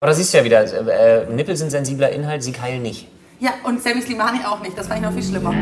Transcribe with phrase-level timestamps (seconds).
[0.00, 3.08] Aber da siehst du ja wieder, äh, Nippel sind sensibler Inhalt, sie Keil nicht.
[3.40, 4.78] Ja, und Sammy Slimani auch nicht.
[4.78, 5.52] Das fand ich noch viel schlimmer.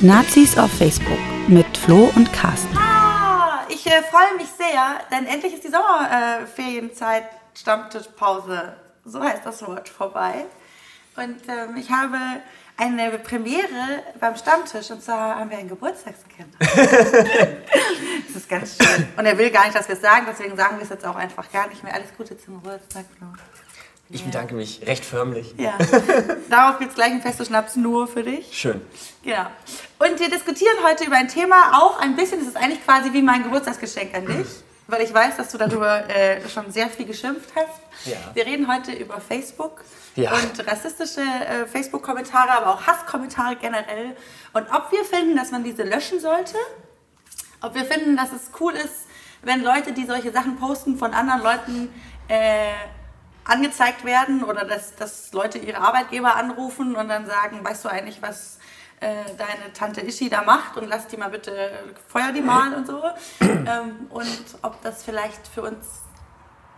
[0.00, 1.16] Nazis auf Facebook
[1.46, 2.76] mit Flo und Carsten.
[2.76, 7.22] Ah, ich äh, freue mich sehr, denn endlich ist die Sommerferienzeit,
[7.54, 8.74] Stammtischpause,
[9.04, 10.46] so heißt das Wort, vorbei.
[11.16, 12.16] Und ähm, ich habe
[12.76, 16.54] eine Premiere beim Stammtisch und zwar haben wir ein Geburtstagskind.
[16.58, 19.08] das ist ganz schön.
[19.16, 21.16] Und er will gar nicht, dass wir es sagen, deswegen sagen wir es jetzt auch
[21.16, 21.94] einfach gar nicht mehr.
[21.94, 23.26] Alles Gute zum Geburtstag, Flo.
[24.14, 25.54] Ich bedanke mich recht förmlich.
[25.56, 25.78] Ja.
[26.50, 28.46] Darauf gibt es gleich einen festen Schnaps nur für dich.
[28.52, 28.82] Schön.
[29.22, 29.46] Genau.
[29.98, 33.22] Und wir diskutieren heute über ein Thema, auch ein bisschen, das ist eigentlich quasi wie
[33.22, 34.48] mein Geburtstagsgeschenk an dich,
[34.86, 38.06] weil ich weiß, dass du darüber äh, schon sehr viel geschimpft hast.
[38.06, 38.16] Ja.
[38.34, 39.82] Wir reden heute über Facebook
[40.16, 40.32] Ja.
[40.32, 44.16] und rassistische äh, Facebook-Kommentare, aber auch Hasskommentare generell.
[44.52, 46.56] Und ob wir finden, dass man diese löschen sollte,
[47.60, 49.06] ob wir finden, dass es cool ist,
[49.42, 51.94] wenn Leute, die solche Sachen posten, von anderen Leuten
[52.28, 52.72] äh,
[53.44, 58.22] angezeigt werden oder dass, dass Leute ihre Arbeitgeber anrufen und dann sagen, weißt du eigentlich,
[58.22, 58.58] was
[59.36, 61.70] deine Tante Ishi da macht und lass die mal bitte,
[62.08, 63.02] feuer die mal und so.
[63.40, 66.02] ähm, und ob das vielleicht für uns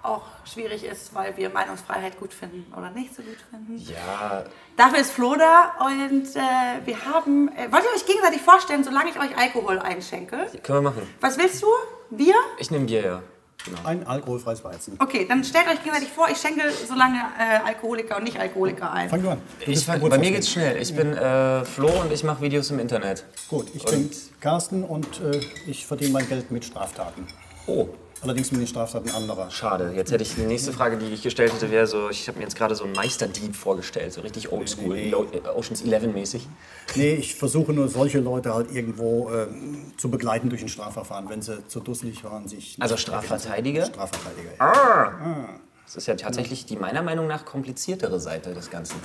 [0.03, 3.77] auch schwierig ist, weil wir Meinungsfreiheit gut finden oder nicht so gut finden.
[3.79, 4.45] Ja,
[4.77, 9.11] Dafür ist Flo da und äh, wir haben, äh, wollt ihr euch gegenseitig vorstellen, solange
[9.11, 10.47] ich euch Alkohol einschenke?
[10.63, 11.15] können wir machen.
[11.21, 11.67] Was willst du?
[12.11, 12.35] Bier?
[12.59, 13.23] Ich nehme Bier, ja.
[13.65, 13.79] Genau.
[13.85, 14.97] Ein alkoholfreies Weizen.
[14.99, 19.09] Okay, dann stellt euch gegenseitig vor, ich schenke so lange äh, Alkoholiker und Nicht-Alkoholiker ein.
[19.09, 19.41] Fang du an.
[19.65, 20.77] Du Ich, bei mir geht's schnell.
[20.83, 23.25] Ich bin äh, Flo und ich mache Videos im Internet.
[23.49, 27.27] Gut, ich Und- bin Carsten und äh, ich verdiene mein Geld mit Straftaten.
[27.67, 27.89] Oh,
[28.25, 29.51] Allerdings mit den Straftaten anderer.
[29.51, 29.93] schade.
[29.95, 32.45] Jetzt hätte ich die nächste Frage, die ich gestellt hätte, wäre so, ich habe mir
[32.45, 35.11] jetzt gerade so einen Meisterdieb vorgestellt, so richtig oldschool, Nee, nee.
[35.11, 36.49] Lo- äh, Oceans 11 mäßig.
[36.97, 41.43] Nee, ich versuche nur solche Leute halt irgendwo ähm, zu begleiten durch ein Strafverfahren, wenn
[41.43, 42.77] sie zu dusselig waren, sich.
[42.81, 42.97] Also.
[42.97, 43.87] Strafverteidiger?
[43.87, 44.51] Strafverteidiger.
[44.59, 45.49] Ja.
[45.85, 48.97] Das ist ja tatsächlich die meiner Meinung nach kompliziertere Seite des Ganzen.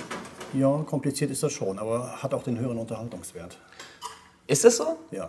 [0.54, 3.58] ja, kompliziert ist das schon, aber hat auch den höheren Unterhaltungswert.
[4.46, 4.96] Ist das so?
[5.10, 5.28] Ja,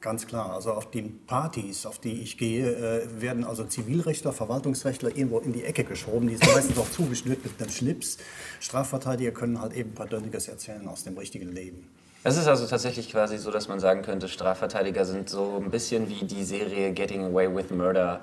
[0.00, 0.52] ganz klar.
[0.54, 5.52] Also auf den Partys, auf die ich gehe, äh, werden also Zivilrechtler, Verwaltungsrechtler irgendwo in
[5.52, 6.28] die Ecke geschoben.
[6.28, 8.18] Die sind meistens auch zugeschnürt mit einem Schlips.
[8.60, 11.88] Strafverteidiger können halt eben ein paar Dönniges erzählen aus dem richtigen Leben.
[12.22, 16.08] Es ist also tatsächlich quasi so, dass man sagen könnte, Strafverteidiger sind so ein bisschen
[16.10, 18.20] wie die Serie Getting Away with Murder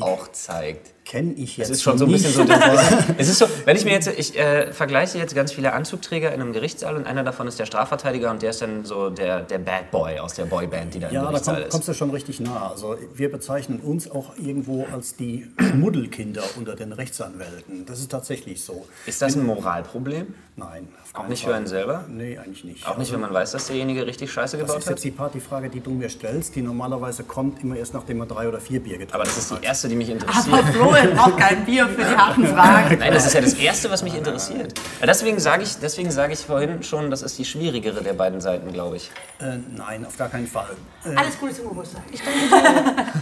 [0.00, 0.92] auch zeigt.
[1.04, 2.24] Kenne ich jetzt Es ist schon so ein nicht.
[2.24, 2.52] bisschen so.
[3.18, 6.40] es ist so, wenn ich mir jetzt, ich äh, vergleiche jetzt ganz viele Anzugträger in
[6.40, 9.58] einem Gerichtssaal und einer davon ist der Strafverteidiger und der ist dann so der, der
[9.58, 11.70] Bad Boy aus der Boyband, die da im Ja, da Gerichtssaal komm, ist.
[11.72, 12.70] kommst du schon richtig nah.
[12.70, 17.84] Also wir bezeichnen uns auch irgendwo als die Schmuddelkinder unter den Rechtsanwälten.
[17.86, 18.86] Das ist tatsächlich so.
[19.06, 20.34] Ist das ein Moralproblem?
[20.56, 22.04] Nein, Auch nicht für einen selber?
[22.08, 22.86] Nee, eigentlich nicht.
[22.86, 25.04] Auch nicht, wenn man weiß, dass derjenige richtig Scheiße Das gebaut ist jetzt hat?
[25.04, 28.60] die Partyfrage, die du mir stellst, die normalerweise kommt immer erst nachdem man drei oder
[28.60, 29.64] vier Bier getrunken Aber das ist die hat.
[29.64, 30.64] erste, die mich Aber interessiert.
[31.02, 32.98] Flo braucht kein Bier für die harten Fragen.
[32.98, 34.74] Nein, das ist ja das Erste, was mich interessiert.
[35.02, 38.72] Deswegen sage ich, deswegen sage ich vorhin schon, das ist die schwierigere der beiden Seiten,
[38.72, 39.10] glaube ich.
[39.40, 40.76] Äh, nein, auf gar keinen Fall.
[41.04, 42.02] Äh, Alles Gute zum Geburtstag.
[42.10, 43.04] Ich danke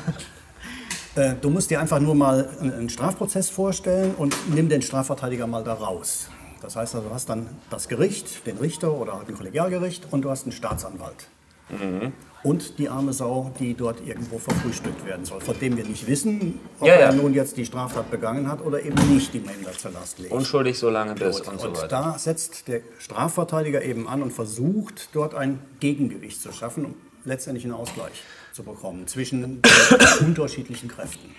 [1.14, 5.62] Äh, du musst dir einfach nur mal einen Strafprozess vorstellen und nimm den Strafverteidiger mal
[5.62, 6.28] da raus.
[6.62, 10.22] Das heißt also, du hast dann das Gericht, den Richter oder halt ein Kollegialgericht und
[10.22, 11.26] du hast einen Staatsanwalt.
[12.44, 16.58] Und die arme Sau, die dort irgendwo verfrühstückt werden soll, von dem wir nicht wissen,
[16.80, 17.00] ob Ja, ja.
[17.06, 19.92] er nun jetzt die Straftat begangen hat oder eben nicht, die man ihm da zur
[19.92, 20.32] Last legt.
[20.32, 21.88] Unschuldig so lange bis und, so Und weiter.
[21.88, 26.94] da setzt der Strafverteidiger eben an und versucht, dort ein Gegengewicht zu schaffen, um
[27.24, 29.62] letztendlich einen Ausgleich zu bekommen zwischen den
[30.26, 31.34] unterschiedlichen Kräften.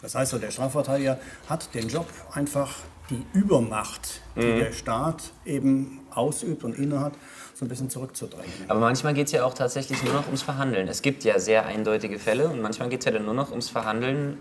[0.00, 1.18] Das heißt, so, der Strafverteidiger
[1.50, 2.76] hat den Job, einfach
[3.10, 4.58] die Übermacht, die Mhm.
[4.58, 7.12] der Staat eben ausübt und innehat,
[7.56, 8.52] so ein bisschen zurückzudrängen.
[8.68, 10.88] Aber manchmal geht es ja auch tatsächlich nur noch ums Verhandeln.
[10.88, 13.70] Es gibt ja sehr eindeutige Fälle und manchmal geht es ja dann nur noch ums
[13.70, 14.36] Verhandeln,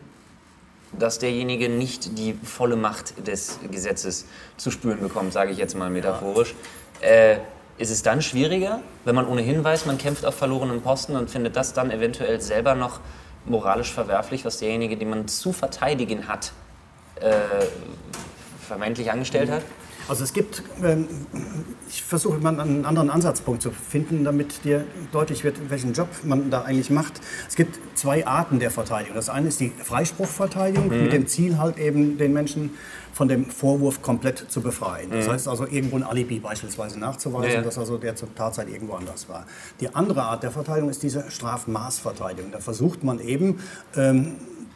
[1.00, 4.26] dass derjenige nicht die volle Macht des Gesetzes
[4.58, 6.56] zu spüren bekommt, sage ich jetzt mal metaphorisch.
[7.00, 7.38] Äh,
[7.78, 11.56] ist es dann schwieriger, wenn man ohnehin weiß, man kämpft auf verlorenen Posten und findet
[11.56, 13.00] das dann eventuell selber noch
[13.46, 16.52] moralisch verwerflich, was derjenige, den man zu verteidigen hat,
[17.22, 17.32] äh,
[18.68, 19.62] vermeintlich angestellt hat?
[20.08, 21.08] Also es gibt, ähm,
[21.90, 26.52] ich versuche mal einen anderen Ansatzpunkt zu finden, damit dir deutlich wird, welchen Job man
[26.52, 27.22] da eigentlich macht.
[27.48, 29.16] Es gibt zwei Arten der Verteidigung.
[29.16, 32.72] Das eine ist die Freispruchverteidigung mit dem Ziel halt eben den Menschen
[33.14, 35.10] von dem Vorwurf komplett zu befreien.
[35.10, 37.62] Das heißt also irgendwo ein Alibi beispielsweise nachzuweisen, Ja, ja.
[37.62, 39.46] dass also der zur Tatzeit irgendwo anders war.
[39.80, 42.52] Die andere Art der Verteidigung ist diese Strafmaßverteidigung.
[42.52, 43.60] Da versucht man eben
[43.96, 44.36] ähm,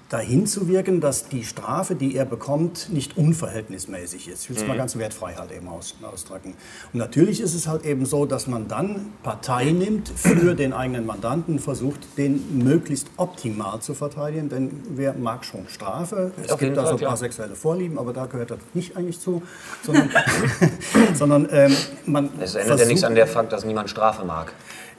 [0.09, 4.43] dahin zu wirken, dass die Strafe, die er bekommt, nicht unverhältnismäßig ist.
[4.43, 6.55] Ich will es mal ganz wertfrei halt eben aus, ausdrücken.
[6.91, 11.05] Und natürlich ist es halt eben so, dass man dann Partei nimmt für den eigenen
[11.05, 16.31] Mandanten, versucht, den möglichst optimal zu verteidigen, denn wer mag schon Strafe?
[16.37, 19.19] Es jeden gibt da so ein paar sexuelle Vorlieben, aber da gehört das nicht eigentlich
[19.19, 19.43] zu,
[19.83, 20.09] sondern,
[21.13, 21.75] sondern ähm,
[22.07, 24.53] man Es ändert ja nichts an der Fakt, dass niemand Strafe mag.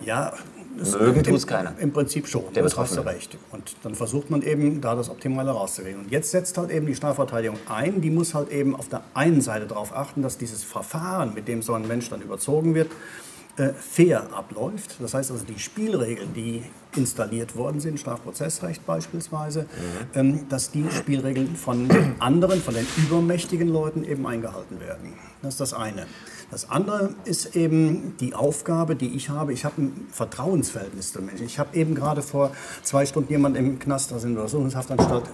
[0.05, 0.33] ja,
[0.76, 1.75] Mögen im- tut's keiner.
[1.78, 3.37] Im Prinzip schon, Der das hast du recht.
[3.52, 6.02] Und dann versucht man eben, da das Optimale rauszukriegen.
[6.05, 9.40] Und jetzt setzt halt eben die Strafverteidigung ein, die muss halt eben auf der einen
[9.40, 12.90] Seite darauf achten, dass dieses Verfahren, mit dem so ein Mensch dann überzogen wird,
[13.56, 14.96] äh, fair abläuft.
[15.00, 16.62] Das heißt also, die Spielregeln, die
[16.96, 19.66] installiert worden sind, Strafprozessrecht beispielsweise,
[20.14, 21.88] ähm, dass die Spielregeln von
[22.20, 25.12] anderen, von den übermächtigen Leuten eben eingehalten werden.
[25.43, 26.06] Das ist das eine.
[26.50, 29.52] Das andere ist eben die Aufgabe, die ich habe.
[29.52, 31.47] Ich habe ein Vertrauensverhältnis zu Menschen.
[31.47, 32.50] Ich habe eben gerade vor
[32.82, 35.25] zwei Stunden jemanden im Knast, also in der Untersuchungshaftanstalt,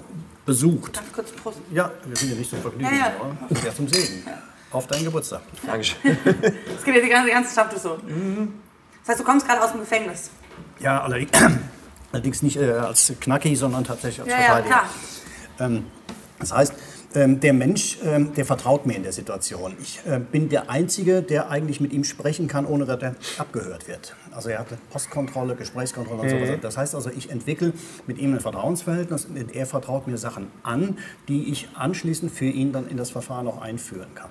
[0.44, 0.92] besucht.
[0.94, 1.58] Ganz kurz Prost.
[1.72, 3.12] Ja, wir sind ja nicht zum Vergnügen, Ja, ja.
[3.18, 4.24] aber das ist ja zum Segen.
[4.70, 5.40] Auf deinen Geburtstag.
[5.66, 6.18] Dankeschön.
[6.24, 7.96] Das geht jetzt die ganze, ganze Stammtisch so.
[9.00, 10.30] Das heißt, du kommst gerade aus dem Gefängnis.
[10.80, 11.30] Ja, allerdings,
[12.12, 14.74] allerdings nicht äh, als Knacki, sondern tatsächlich als Ja, ja, Verteidiger.
[15.56, 15.66] klar.
[15.68, 15.86] Ähm,
[16.38, 16.74] das heißt,
[17.14, 19.74] ähm, der Mensch, ähm, der vertraut mir in der Situation.
[19.80, 23.88] Ich äh, bin der Einzige, der eigentlich mit ihm sprechen kann, ohne dass er abgehört
[23.88, 24.14] wird.
[24.30, 26.58] Also er hat eine Postkontrolle, Gesprächskontrolle und so weiter.
[26.58, 27.72] Das heißt also, ich entwickle
[28.06, 30.98] mit ihm ein Vertrauensverhältnis und er vertraut mir Sachen an,
[31.28, 34.30] die ich anschließend für ihn dann in das Verfahren auch einführen kann.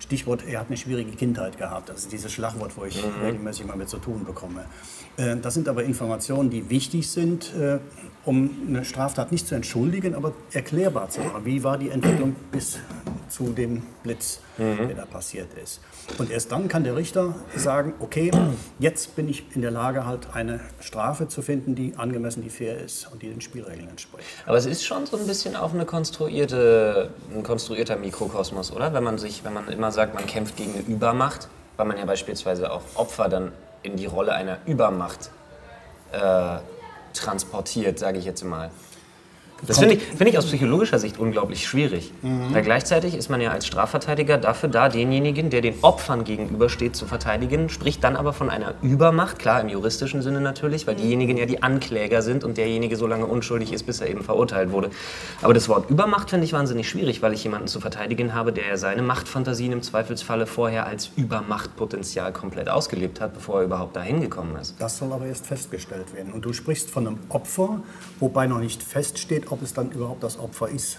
[0.00, 1.88] Stichwort, er hat eine schwierige Kindheit gehabt.
[1.88, 4.64] Das ist dieses Schlagwort, wo ich regelmäßig mal mit zu tun bekomme.
[5.16, 7.78] Äh, Das sind aber Informationen, die wichtig sind, äh,
[8.24, 11.44] um eine Straftat nicht zu entschuldigen, aber erklärbar zu machen.
[11.44, 12.78] Wie war die Entwicklung bis
[13.28, 15.80] zu dem Blitz, der da passiert ist?
[16.18, 18.30] Und erst dann kann der Richter sagen, okay,
[18.78, 22.78] jetzt bin ich in der Lage, halt eine Strafe zu finden, die angemessen, die fair
[22.78, 24.26] ist und die den Spielregeln entspricht.
[24.46, 28.92] Aber es ist schon so ein bisschen auch eine konstruierte, ein konstruierter Mikrokosmos, oder?
[28.92, 32.04] Wenn man sich, wenn man immer sagt, man kämpft gegen eine Übermacht, weil man ja
[32.04, 33.52] beispielsweise auch Opfer dann
[33.82, 35.30] in die Rolle einer Übermacht
[36.12, 36.58] äh,
[37.14, 38.70] transportiert, sage ich jetzt mal.
[39.66, 42.12] Das finde ich, finde ich aus psychologischer Sicht unglaublich schwierig.
[42.22, 47.06] Weil gleichzeitig ist man ja als Strafverteidiger dafür da, denjenigen, der den Opfern gegenübersteht, zu
[47.06, 51.46] verteidigen, spricht dann aber von einer Übermacht, klar im juristischen Sinne natürlich, weil diejenigen ja
[51.46, 54.90] die Ankläger sind und derjenige so lange unschuldig ist, bis er eben verurteilt wurde.
[55.42, 58.66] Aber das Wort Übermacht finde ich wahnsinnig schwierig, weil ich jemanden zu verteidigen habe, der
[58.66, 64.20] ja seine Machtfantasien im Zweifelsfalle vorher als Übermachtpotenzial komplett ausgelebt hat, bevor er überhaupt dahin
[64.20, 64.74] gekommen ist.
[64.78, 66.32] Das soll aber erst festgestellt werden.
[66.32, 67.82] Und du sprichst von einem Opfer,
[68.18, 70.98] wobei noch nicht feststeht, ob es dann überhaupt das Opfer ist.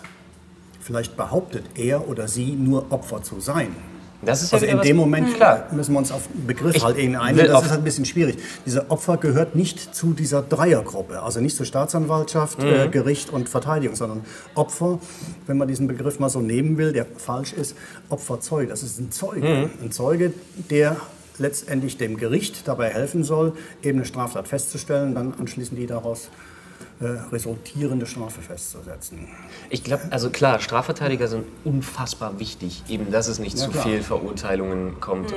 [0.79, 3.75] Vielleicht behauptet er oder sie nur Opfer zu sein.
[4.23, 5.67] Das ist ja Also wieder in dem Moment Klar.
[5.71, 7.47] müssen wir uns auf den Begriff Ich halt eben einigen.
[7.47, 8.37] Das ist halt ein bisschen schwierig.
[8.67, 12.91] Diese Opfer gehört nicht zu dieser Dreiergruppe, also nicht zur Staatsanwaltschaft, äh, Mhm.
[12.91, 14.21] Gericht und Verteidigung, sondern
[14.53, 14.99] Opfer,
[15.47, 17.75] wenn man diesen Begriff mal so nehmen will, der falsch ist,
[18.09, 18.67] Opferzeuge.
[18.67, 19.47] Das ist ein Zeuge.
[19.47, 19.85] Mhm.
[19.85, 20.33] Ein Zeuge,
[20.69, 20.97] der
[21.39, 26.29] letztendlich dem Gericht dabei helfen soll, eben eine Straftat festzustellen, dann anschließend die daraus
[27.01, 29.27] äh, resultierende Strafe festzusetzen.
[29.69, 33.83] Ich glaube, also klar, Strafverteidiger sind unfassbar wichtig, eben dass es nicht Ja, zu klar.
[33.83, 35.31] Fehlverurteilungen kommt.
[35.31, 35.35] Äh,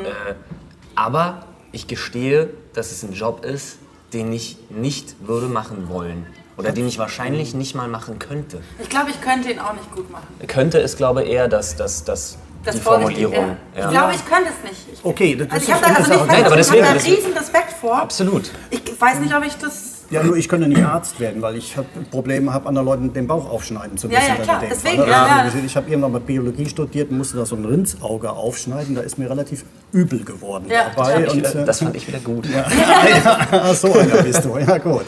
[0.94, 3.78] aber ich gestehe, dass es ein Job ist,
[4.12, 6.26] den ich nicht würde machen wollen.
[6.56, 8.60] Oder den ich wahrscheinlich nicht mal machen könnte.
[8.80, 10.26] Ich glaube, ich könnte ihn auch nicht gut machen.
[10.46, 13.56] Könnte ist, glaube ich, eher das, das, das, Das die Formulierung.
[13.74, 13.80] ja.
[13.80, 13.84] Ja.
[13.86, 14.86] Ich glaube, ich könnte es nicht.
[14.92, 16.66] Ich, Okay, das also ist ich habe da, also das nicht, auch- Nein, aber ich
[16.66, 17.96] deswegen- habe da riesen Respekt vor.
[18.00, 18.50] Absolut.
[18.70, 19.93] Ich weiß nicht, ob ich das...
[20.10, 23.26] Ja, nur ich könnte nicht Arzt werden, weil ich hab Probleme habe, anderen Leuten den
[23.26, 24.28] Bauch aufschneiden zu Ja, müssen.
[24.38, 25.06] ja, klar, dem deswegen, ja,
[25.44, 25.52] ja.
[25.66, 28.94] Ich habe irgendwann mal Biologie studiert und musste da so ein Rindsauge aufschneiden.
[28.94, 31.24] Da ist mir relativ übel geworden Ja, das dabei.
[31.26, 32.46] fand ich Das, äh, das fand ich wieder gut.
[33.52, 35.04] ja, so einer bist du, ja gut.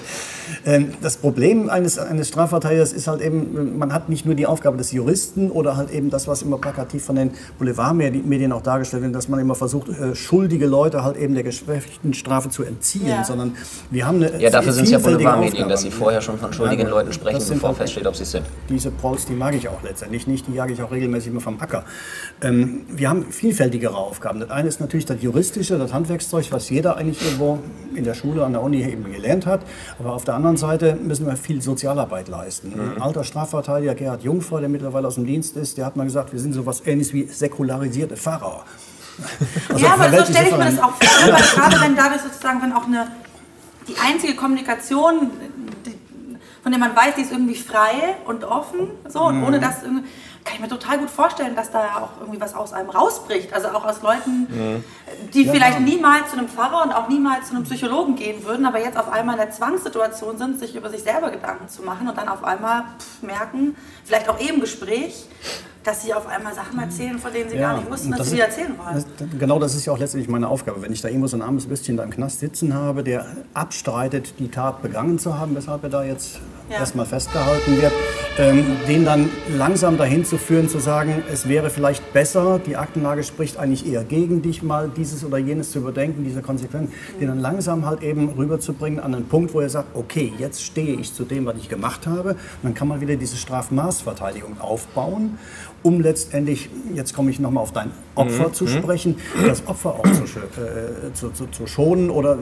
[0.66, 4.76] Ähm, Das Problem eines, eines Strafverteidigers ist halt eben, man hat nicht nur die Aufgabe
[4.76, 9.14] des Juristen oder halt eben das, was immer plakativ von den Boulevardmedien auch dargestellt wird,
[9.14, 13.25] dass man immer versucht, äh, schuldige Leute halt eben der geschwächten Strafe zu entziehen, Ja.
[13.25, 13.54] sondern
[13.90, 16.82] wir haben eine Ja, dafür sind es ja Boulevardmedien, dass sie vorher schon von schuldigen
[16.82, 18.44] Ja, Leuten sprechen, sind bevor halt- feststeht, ob sie es sind.
[18.68, 21.61] Diese Prols, die mag ich auch letztendlich nicht, die jage ich auch regelmäßig immer vom
[21.61, 21.85] Acker.
[22.42, 24.40] Ähm, wir haben vielfältigere Aufgaben.
[24.40, 27.61] Das eine ist natürlich das Juristische, das Handwerkszeug, was jeder eigentlich irgendwo
[27.94, 29.61] in der Schule, an der Uni eben gelernt hat.
[29.99, 32.72] Aber auf der anderen Seite müssen wir viel Sozialarbeit leisten.
[32.78, 36.32] Ein alter Strafverteidiger, Gerhard Jungfrau, der mittlerweile aus dem Dienst ist, der hat mal gesagt,
[36.32, 38.64] wir sind sowas ähnliches wie säkularisierte Pfarrer.
[39.70, 42.60] Also ja, aber so stelle ich mir das auch vor, weil gerade wenn dadurch sozusagen,
[42.60, 43.06] wenn auch eine,
[43.88, 45.30] die einzige Kommunikation,
[45.86, 45.94] die,
[46.62, 50.04] von der man weiß, die ist irgendwie frei und offen, so, und ohne dass irgendwie,
[50.47, 53.53] kann ich mir total gut vorstellen, dass da auch irgendwie was aus einem rausbricht.
[53.53, 54.47] Also auch aus Leuten,
[55.35, 55.81] die Ja, vielleicht klar.
[55.88, 59.12] niemals zu einem Pfarrer und auch niemals zu einem Psychologen gehen würden, aber jetzt auf
[59.12, 62.43] einmal in der Zwangssituation sind, sich über sich selber Gedanken zu machen und dann auf
[62.45, 65.26] einmal pff, merken, vielleicht auch im Gespräch,
[65.83, 68.37] dass sie auf einmal Sachen erzählen, von denen sie gar nicht wussten, dass das sie
[68.37, 69.05] sie ist- erzählen wollen.
[69.19, 70.81] das- Genau das ist ja auch letztendlich meine Aufgabe.
[70.83, 74.35] Wenn ich da irgendwo so ein armes Bisschen da im Knast sitzen habe, der abstreitet,
[74.38, 76.38] die Tat begangen zu haben, weshalb er da jetzt
[76.70, 76.78] Ja.
[76.78, 77.92] erstmal festgehalten wird,
[78.38, 83.23] ähm, den dann langsam dahin zu führen, zu sagen, es wäre vielleicht besser, die Aktenlage
[83.23, 87.38] spricht eigentlich eher gegen dich, mal dieses oder jenes zu überdenken, diese Konsequenzen, den dann
[87.40, 91.25] langsam halt eben rüberzubringen an einen Punkt, wo er sagt, okay, jetzt stehe ich zu
[91.25, 92.30] dem, was ich gemacht habe.
[92.30, 95.38] Und dann kann man wieder diese Strafmaßverteidigung aufbauen,
[95.82, 100.25] um letztendlich, jetzt komme ich nochmal auf dein Opfer zu sprechen, das Opfer auch zu,
[100.25, 102.38] äh, zu, zu, zu schonen oder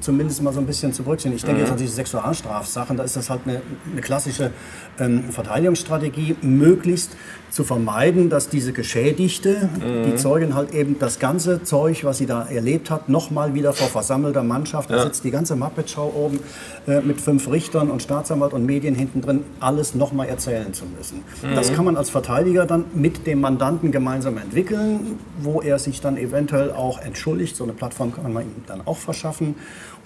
[0.00, 1.36] zumindest mal so ein bisschen zu berücksichtigen.
[1.36, 4.50] Ich denke jetzt an diese Sexualstrafsachen, da ist das halt eine, eine klassische
[4.98, 7.12] ähm, Verteidigungsstrategie, möglichst
[7.50, 9.70] zu vermeiden, dass diese Geschädigte,
[10.06, 13.88] die Zeugin halt eben das ganze Zeug, was sie da erlebt hat, nochmal wieder vor
[13.88, 16.40] versammelter Mannschaft, da sitzt die ganze Muppet-Show oben
[16.86, 21.24] äh, mit fünf Richtern und Staatsanwalt und Medien hinten drin, alles nochmal erzählen zu müssen.
[21.54, 26.16] Das kann man als Verteidiger dann mit dem Mandanten gemeinsam entwickeln, wo er sich dann
[26.18, 27.56] eventuell auch entschuldigt.
[27.56, 29.54] So eine Plattform kann man ihm dann auch verschaffen,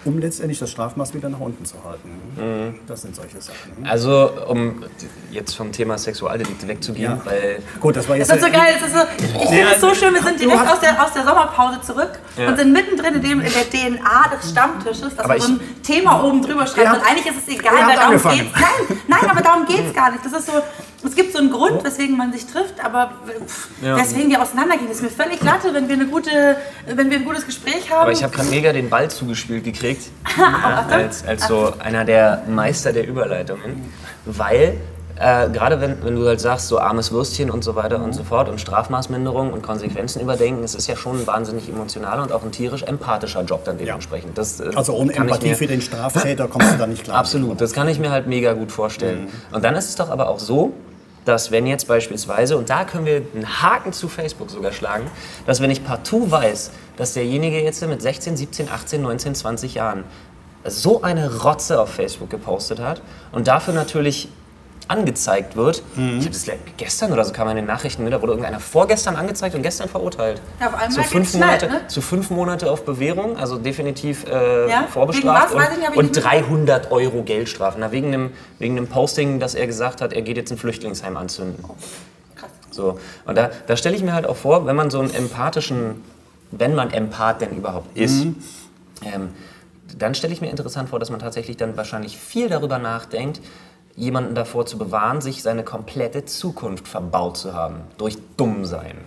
[0.05, 2.79] um letztendlich das Strafmaß wieder nach unten zu halten.
[2.87, 3.85] Das sind solche Sachen.
[3.85, 4.83] Also, um
[5.31, 7.25] jetzt vom Thema Sexualdelikte wegzugehen, Ja.
[7.25, 8.75] weil Gut, das war jetzt Das ist so geil.
[8.79, 9.01] Das ist so,
[9.41, 12.49] ich finde es so schön, wir sind direkt aus der, aus der Sommerpause zurück Ja.
[12.49, 15.61] und sind mittendrin in, dem, in der DNA des Stammtisches, dass Aber man so ich-
[15.61, 16.93] ein Thema oben drüber schreibt.
[16.97, 18.37] Und eigentlich ist es egal, weil darum angefangen.
[18.39, 18.51] geht's.
[18.59, 20.25] Nein, nein, aber darum geht es gar nicht.
[20.25, 20.53] Das ist so,
[21.05, 23.11] es gibt so einen Grund, weswegen man sich trifft, aber
[23.45, 23.97] pff, Ja.
[23.97, 24.87] weswegen wir auseinandergehen.
[24.87, 26.29] Das ist mir völlig latte, wenn wir, eine gute,
[26.87, 28.01] wenn wir ein gutes Gespräch haben.
[28.03, 30.03] Aber ich habe gerade mega den Ball zugespielt gekriegt,
[30.37, 33.91] ja, als, als so einer der Meister der Überleitungen,
[34.25, 34.77] weil
[35.19, 38.23] äh, gerade wenn, wenn du halt sagst, so armes Würstchen und so weiter und so
[38.23, 42.41] fort und Strafmaßminderung und Konsequenzen überdenken, es ist ja schon ein wahnsinnig emotionaler und auch
[42.43, 44.35] ein tierisch empathischer Job dann dementsprechend.
[44.39, 47.17] Das, äh, Also ohne Empathie mir- für den Straftäter kommst du da nicht klar.
[47.17, 49.27] Absolut, das kann ich mir halt mega gut vorstellen.
[49.51, 50.73] Und dann ist es doch aber auch so,
[51.25, 55.09] dass wenn jetzt beispielsweise, und da können wir einen Haken zu Facebook sogar schlagen,
[55.45, 60.03] dass wenn ich partout weiß, dass derjenige jetzt mit 16, 17, 18, 19, 20 Jahren
[60.65, 63.01] so eine Rotze auf Facebook gepostet hat
[63.31, 64.29] und dafür natürlich
[64.87, 65.83] angezeigt wird.
[65.95, 66.19] Mhm.
[66.19, 66.45] Ich habe das
[66.77, 69.89] gestern oder so kam in den Nachrichten mit, da wurde irgendeiner vorgestern angezeigt und gestern
[69.89, 70.41] verurteilt.
[70.59, 71.87] Ja, auf einmal zu, fünf Monate, ne?
[71.87, 74.87] zu fünf Monate auf Bewährung, also definitiv äh, Ja?
[74.87, 75.69] vorbestraft was?
[75.69, 77.77] Und, nicht und 300 Euro Geldstrafe.
[77.79, 81.63] Na, wegen einem wegen Posting, dass er gesagt hat, er geht jetzt ein Flüchtlingsheim anzünden.
[82.35, 82.49] Krass.
[82.71, 82.99] So.
[83.25, 86.03] Und da, da stelle ich mir halt auch vor, wenn man so einen empathischen,
[86.51, 88.25] wenn man Empath denn überhaupt ist,
[89.03, 89.29] ähm,
[89.97, 93.41] dann stelle ich mir interessant vor, dass man tatsächlich dann wahrscheinlich viel darüber nachdenkt,
[93.95, 97.81] jemanden davor zu bewahren, sich seine komplette Zukunft verbaut zu haben.
[97.97, 98.97] Durch Dummsein.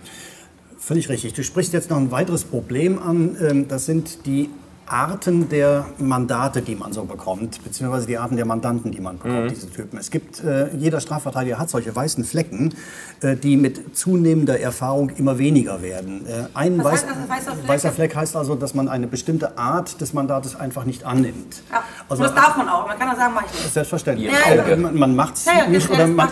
[0.77, 1.33] Völlig richtig.
[1.33, 3.35] Du sprichst jetzt noch ein weiteres Problem an.
[3.41, 4.49] Ähm, Das sind die
[4.89, 9.51] Arten der Mandate, die man so bekommt, beziehungsweise die Arten der Mandanten, die man bekommt,
[9.51, 9.97] diese Typen.
[9.99, 12.73] Es gibt, äh, jeder Strafverteidiger hat solche weißen Flecken,
[13.21, 16.25] äh, die mit zunehmender Erfahrung immer weniger werden.
[16.27, 17.67] Äh, Ein Was weiß, heißt das, weißer Fleck?
[17.69, 21.61] weißer Fleck heißt also, dass man eine bestimmte Art des Mandates einfach nicht annimmt.
[21.71, 21.83] Ja.
[22.07, 22.87] Also das darf man auch.
[22.87, 23.73] Man kann auch sagen, mach ich nicht.
[23.73, 24.31] Selbstverständlich.
[24.31, 24.75] Ja, ja.
[24.77, 26.29] Man, man macht es Ja, ja, nicht oder man,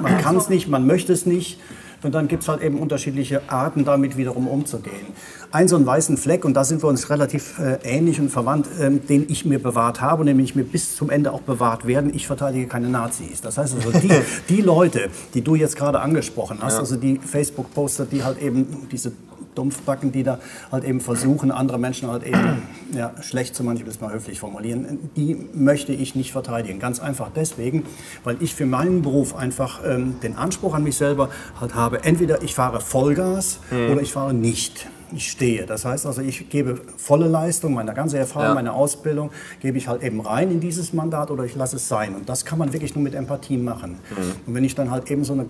[0.00, 1.58] man kann es nicht, man möchte es nicht.
[2.02, 5.06] Und dann gibt es halt eben unterschiedliche Arten, damit wiederum umzugehen.
[5.50, 8.68] Ein so einen weißen Fleck, und da sind wir uns relativ äh, ähnlich und verwandt,
[8.80, 12.12] ähm, den ich mir bewahrt habe und nämlich mir bis zum Ende auch bewahrt werden.
[12.14, 13.40] Ich verteidige keine Nazis.
[13.40, 14.10] Das heißt also, die,
[14.48, 19.12] die Leute, die du jetzt gerade angesprochen hast, also die Facebook-Poster, die halt eben diese
[19.56, 20.38] Dumpfbacken, die da
[20.70, 22.62] halt eben versuchen, andere Menschen halt eben
[22.94, 26.78] ja, schlecht zu machen, ich will es mal höflich formulieren, die möchte ich nicht verteidigen.
[26.78, 27.84] Ganz einfach deswegen,
[28.24, 32.42] weil ich für meinen Beruf einfach ähm, den Anspruch an mich selber halt habe, entweder
[32.42, 34.88] ich fahre Vollgas oder ich fahre nicht.
[35.14, 35.66] Ich stehe.
[35.66, 38.54] Das heißt also, ich gebe volle Leistung, meine ganze Erfahrung, Ja.
[38.54, 42.16] meine Ausbildung, gebe ich halt eben rein in dieses Mandat oder ich lasse es sein.
[42.16, 43.98] Und das kann man wirklich nur mit Empathie machen.
[44.46, 45.46] Und wenn ich dann halt eben so eine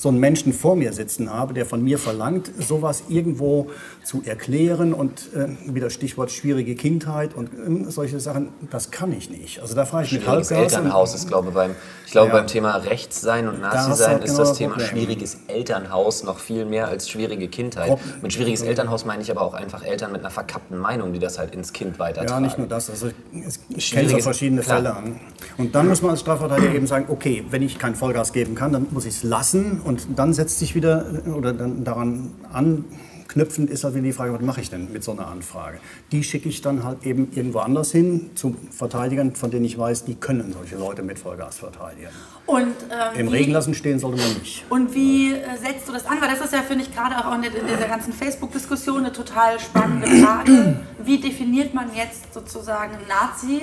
[0.00, 3.68] so einen Menschen vor mir sitzen habe, der von mir verlangt, sowas irgendwo
[4.02, 9.28] zu erklären und äh, wieder Stichwort schwierige Kindheit und äh, solche Sachen, das kann ich
[9.28, 9.60] nicht.
[9.60, 11.72] Also da fahre ich mit Schwieriges Elternhaus ist, glaube beim,
[12.06, 12.34] ich glaube, Ja.
[12.38, 14.88] beim Thema Rechts sein und Nazi sein halt ist genau das Thema Problem.
[14.88, 17.90] schwieriges Elternhaus noch viel mehr als schwierige Kindheit.
[17.90, 21.18] Prob- Mit schwieriges Elternhaus meine ich aber auch einfach Eltern mit einer verkappten Meinung, die
[21.18, 22.30] das halt ins Kind weitertragen.
[22.32, 22.88] Ja, nicht nur das.
[22.88, 24.76] Also es kenne so verschiedene klar.
[24.78, 25.20] Fälle an.
[25.58, 28.72] Und dann muss man als Strafverteidiger eben sagen, okay, wenn ich kein Vollgas geben kann,
[28.72, 32.84] dann muss ich es lassen und dann setzt sich wieder äh, oder dann daran an
[33.30, 35.78] anknüpfend ist halt wieder die Frage, was mache ich denn mit so einer Anfrage?
[36.10, 40.04] Die schicke ich dann halt eben irgendwo anders hin zu Verteidigern, von denen ich weiß,
[40.04, 42.08] die können solche Leute mit Vollgas verteidigen.
[42.46, 44.64] Und, ähm, Im Regen lassen stehen sollte man nicht.
[44.68, 46.20] Und wie äh, setzt du das an?
[46.20, 49.12] Weil das ist ja, finde ich, gerade auch in, der- in dieser ganzen Facebook-Diskussion eine
[49.12, 50.80] total spannende Frage.
[51.04, 53.60] Wie definiert man jetzt sozusagen Nazi?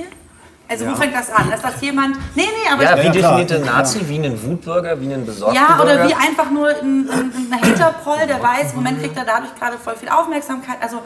[0.69, 0.95] Also wo Ja.
[0.95, 1.51] fängt das an?
[1.51, 2.17] Ist das jemand...
[2.35, 2.83] Nee, nee, aber...
[2.83, 4.01] Ja, ich, wie definiert ein Nazi?
[4.07, 4.99] Wie einen Wutbürger?
[4.99, 5.83] Wie einen besorgten ja, Bürger?
[5.83, 9.55] oder wie einfach nur ein, ein, ein Haterproll, der weiß, im Moment kriegt er dadurch
[9.55, 10.77] gerade voll viel Aufmerksamkeit.
[10.81, 11.01] Also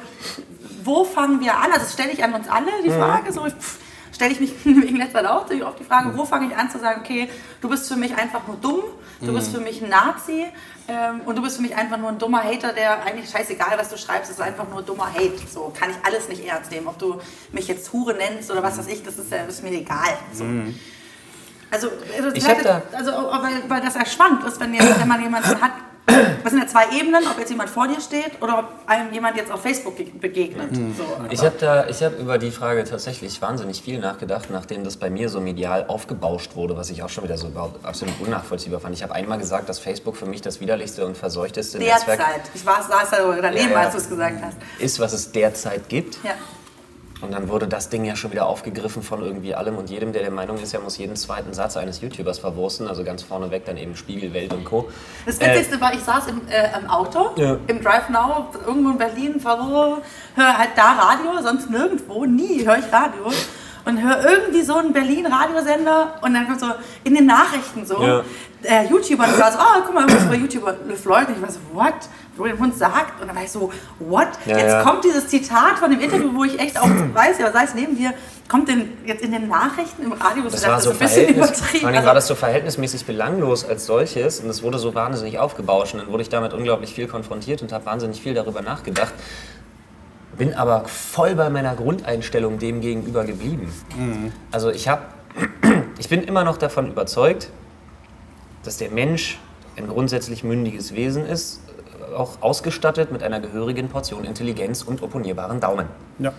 [0.84, 1.72] wo fangen wir an?
[1.72, 3.32] Also das stelle ich an uns alle die Frage.
[3.32, 3.78] So, pff,
[4.22, 6.70] stelle ich mich wegen letzter Zeit auch natürlich oft die Frage, wo fange ich an
[6.70, 7.28] zu sagen, okay,
[7.60, 8.84] du bist für mich einfach nur dumm,
[9.20, 10.46] du bist für mich ein Nazi
[10.88, 13.90] ähm, und du bist für mich einfach nur ein dummer Hater, der eigentlich scheißegal, was
[13.90, 15.34] du schreibst, ist einfach nur dummer Hate.
[15.52, 16.88] So kann ich alles nicht ernst nehmen.
[16.88, 17.20] Ob du
[17.52, 20.14] mich jetzt Hure nennst oder was weiß ich, das ist, ist mir egal.
[20.34, 20.44] So.
[21.72, 25.22] Also, also, Ich hab ist- also weil, weil das spannend ist, wenn, jetzt, wenn man
[25.22, 25.72] jemanden hat,
[26.08, 29.38] das sind ja zwei Ebenen, ob jetzt jemand vor dir steht oder ob einem jemand
[29.38, 30.76] jetzt auf Facebook ge- begegnet.
[30.98, 31.04] So.
[31.30, 35.10] Ich habe da, ich habe über die Frage tatsächlich wahnsinnig viel nachgedacht, nachdem das bei
[35.10, 38.96] mir so medial aufgebauscht wurde, was ich auch schon wieder so überhaupt absolut unnachvollziehbar fand.
[38.96, 42.42] Ich habe einmal gesagt, dass Facebook für mich das widerlichste und verseuchteste Netzwerk Derzeit.
[42.54, 43.80] Ich war, saß da daneben, Ja, ja.
[43.86, 44.58] als du es gesagt hast.
[44.80, 46.18] ist, was es derzeit gibt.
[46.24, 46.32] Ja.
[47.22, 50.24] Und dann wurde das Ding ja schon wieder aufgegriffen von irgendwie allem und jedem, der
[50.24, 52.88] der Meinung ist, er muss jeden zweiten Satz eines YouTubers verwursten.
[52.88, 54.90] Also ganz vorneweg dann eben Spiegel, Welt und Co.
[55.26, 57.58] Das Witzigste war, ich saß im, äh, im Auto, Ja.
[57.68, 62.92] im Drive Now, irgendwo in Berlin, höre halt da Radio, sonst nirgendwo, nie höre ich
[62.92, 63.32] Radio.
[63.84, 66.68] Und höre irgendwie so einen Berlin-Radiosender und dann kommt so
[67.04, 68.24] in den Nachrichten so, Ja.
[68.64, 70.76] der YouTuber, und ich war so, oh, guck mal, irgendwas bei YouTuber.
[70.84, 71.00] Und ich
[71.54, 71.94] so, what?
[72.38, 73.22] Wo der Hund sagt.
[73.22, 74.28] Und dann war ich so, what?
[74.46, 74.84] Ja, jetzt ja.
[74.84, 77.98] kommt dieses Zitat von dem Interview, wo ich echt auch weiß, ja, sei es neben
[77.98, 78.14] dir,
[78.48, 81.36] kommt denn jetzt in den Nachrichten im Radio, Das du war dachtest, so ein bisschen
[81.36, 81.80] übertrieben.
[81.80, 85.94] vor allem war das so verhältnismäßig belanglos als solches und es wurde so wahnsinnig aufgebauscht
[85.94, 89.14] und dann wurde ich damit unglaublich viel konfrontiert und habe wahnsinnig viel darüber nachgedacht.
[90.38, 93.72] Bin aber voll bei meiner Grundeinstellung dem gegenüber geblieben.
[94.52, 95.02] Also ich habe,
[96.00, 97.50] ich bin immer noch davon überzeugt,
[98.64, 99.40] dass der Mensch
[99.78, 101.62] ein grundsätzlich mündiges Wesen ist,
[102.16, 105.88] auch ausgestattet mit einer gehörigen Portion Intelligenz und opponierbaren Daumen.
[106.20, 106.34] Ja.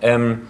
[0.00, 0.42] Ähm,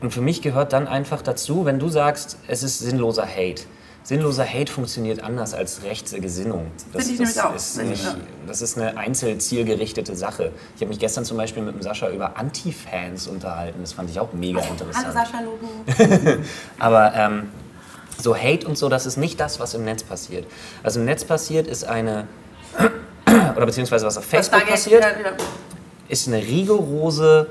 [0.00, 3.62] und für mich gehört dann einfach dazu, wenn du sagst, es ist sinnloser Hate.
[4.02, 6.70] Sinnloser Hate funktioniert anders als rechte Gesinnung.
[6.92, 7.54] Das, Finde ich nämlich auch.
[7.54, 8.04] Ist nicht,
[8.46, 10.52] das ist eine einzelzielgerichtete Sache.
[10.76, 13.78] Ich habe mich gestern zum Beispiel mit dem Sascha über Anti-Fans unterhalten.
[13.80, 15.10] Das fand ich auch mega Hallo interessant.
[15.10, 15.68] Sascha Lobo.
[16.78, 17.48] Aber ähm,
[18.20, 20.46] so Hate und so, das ist nicht das, was im Netz passiert.
[20.82, 22.28] Was im Netz passiert, ist eine,
[23.56, 25.04] oder beziehungsweise was auf Was Facebook jetzt passiert,
[26.08, 27.48] ist eine rigorose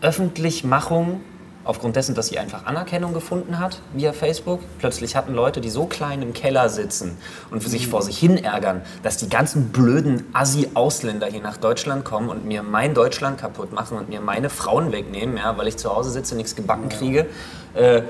[0.00, 1.20] Öffentlichmachung
[1.64, 4.60] aufgrund dessen, dass sie einfach Anerkennung gefunden hat via Facebook.
[4.78, 7.16] Plötzlich hatten Leute, die so klein im Keller sitzen
[7.50, 12.04] und für sich vor sich hin ärgern, dass die ganzen blöden Assi-Ausländer hier nach Deutschland
[12.04, 15.76] kommen und mir mein Deutschland kaputt machen und mir meine Frauen wegnehmen, ja, weil ich
[15.76, 17.26] zu Hause sitze, nichts gebacken kriege.
[17.74, 18.02] Äh,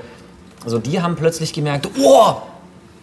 [0.63, 2.35] also die haben plötzlich gemerkt, oh,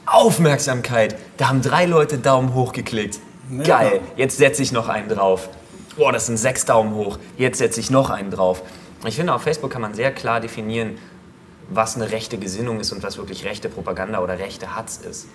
[0.05, 3.21] Aufmerksamkeit, da haben drei Leute Daumen hoch geklickt.
[3.65, 5.49] Geil, jetzt setze ich noch einen drauf.
[5.97, 7.19] Boah, das sind sechs Daumen hoch.
[7.37, 8.63] Jetzt setze ich noch einen drauf.
[9.05, 10.97] Ich finde, auf Facebook kann man sehr klar definieren,
[11.69, 15.27] was eine rechte Gesinnung ist und was wirklich rechte Propaganda oder rechte Hatz ist.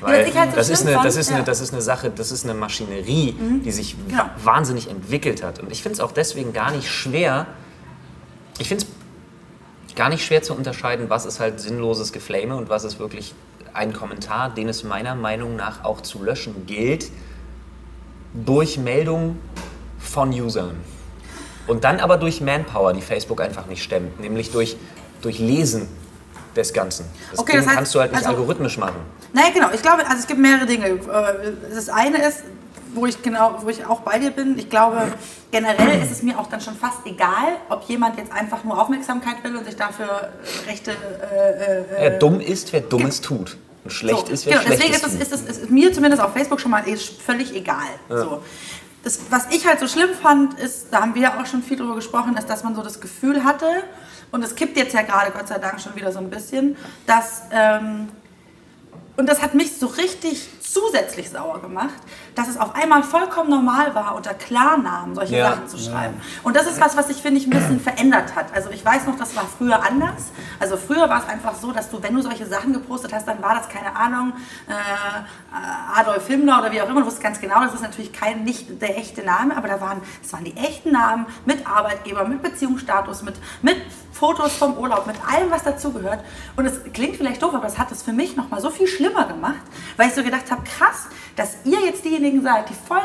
[0.00, 1.44] Weil ich halt das, ist eine, das, ist eine, ja.
[1.44, 4.24] das ist eine Sache, das ist eine Maschinerie, die sich Genau.
[4.24, 5.58] wa- wahnsinnig entwickelt hat.
[5.60, 7.46] Und ich finde es auch deswegen gar nicht schwer,
[8.58, 12.84] ich finde es gar nicht schwer zu unterscheiden, was ist halt sinnloses Geflame und was
[12.84, 13.34] ist wirklich
[13.72, 17.10] ein Kommentar, den es meiner Meinung nach auch zu löschen gilt,
[18.44, 19.38] durch Meldung
[19.98, 20.76] von Usern.
[21.66, 24.76] Und dann aber durch Manpower, die Facebook einfach nicht stemmt, nämlich durch,
[25.22, 25.88] durch Lesen
[26.54, 27.06] des Ganzen.
[27.30, 28.96] Das Okay, Ding das heißt, kannst du halt nicht also- algorithmisch machen.
[29.32, 29.68] Nein, genau.
[29.74, 30.86] Ich glaube, also es gibt mehrere Dinge.
[30.86, 30.98] Äh,
[31.74, 32.44] Das eine ist,
[32.94, 34.56] wo ich genau, wo ich auch bei dir bin.
[34.58, 35.12] Ich glaube,
[35.50, 39.42] generell ist es mir auch dann schon fast egal, ob jemand jetzt einfach nur Aufmerksamkeit
[39.44, 40.06] will und sich dafür
[40.66, 40.92] äh, rechte.
[40.92, 43.58] Äh, äh, Wer dumm ist, wer Dummes tut.
[43.86, 46.22] Und schlecht so, ist, wer genau, deswegen Schlechtes ist es, ist, es, ist mir zumindest
[46.22, 47.86] auf Facebook schon mal eh völlig egal.
[48.08, 48.42] So.
[49.02, 51.94] Das, was ich halt so schlimm fand, ist, da haben wir auch schon viel drüber
[51.94, 53.66] gesprochen, ist, dass man so das Gefühl hatte,
[54.32, 57.42] und es kippt jetzt ja gerade Gott sei Dank schon wieder so ein bisschen, dass,
[57.52, 58.08] ähm,
[59.16, 61.94] und das hat mich so richtig zusätzlich sauer gemacht,
[62.34, 65.50] dass es auf einmal vollkommen normal war, unter Klarnamen solche Ja.
[65.50, 66.20] Sachen zu schreiben.
[66.42, 68.54] Und das ist was, was sich, finde ich, ein bisschen verändert hat.
[68.54, 70.24] Also ich weiß noch, das war früher anders.
[70.60, 73.42] Also früher war es einfach so, dass du, wenn du solche Sachen gepostet hast, dann
[73.42, 74.34] war das, keine Ahnung,
[74.68, 78.44] äh, Adolf Himmler oder wie auch immer, du wusstest ganz genau, das ist natürlich kein,
[78.44, 82.42] nicht der echte Name, aber da waren, das waren die echten Namen mit Arbeitgeber, mit
[82.42, 83.76] Beziehungsstatus, mit, mit
[84.12, 86.20] Fotos vom Urlaub, mit allem, was dazugehört.
[86.56, 88.86] Und es klingt vielleicht doof, aber es hat es für mich noch mal so viel
[88.86, 89.60] schlimmer gemacht,
[89.98, 92.98] weil ich so gedacht habe, krass, dass ihr jetzt diejenigen seid, die voll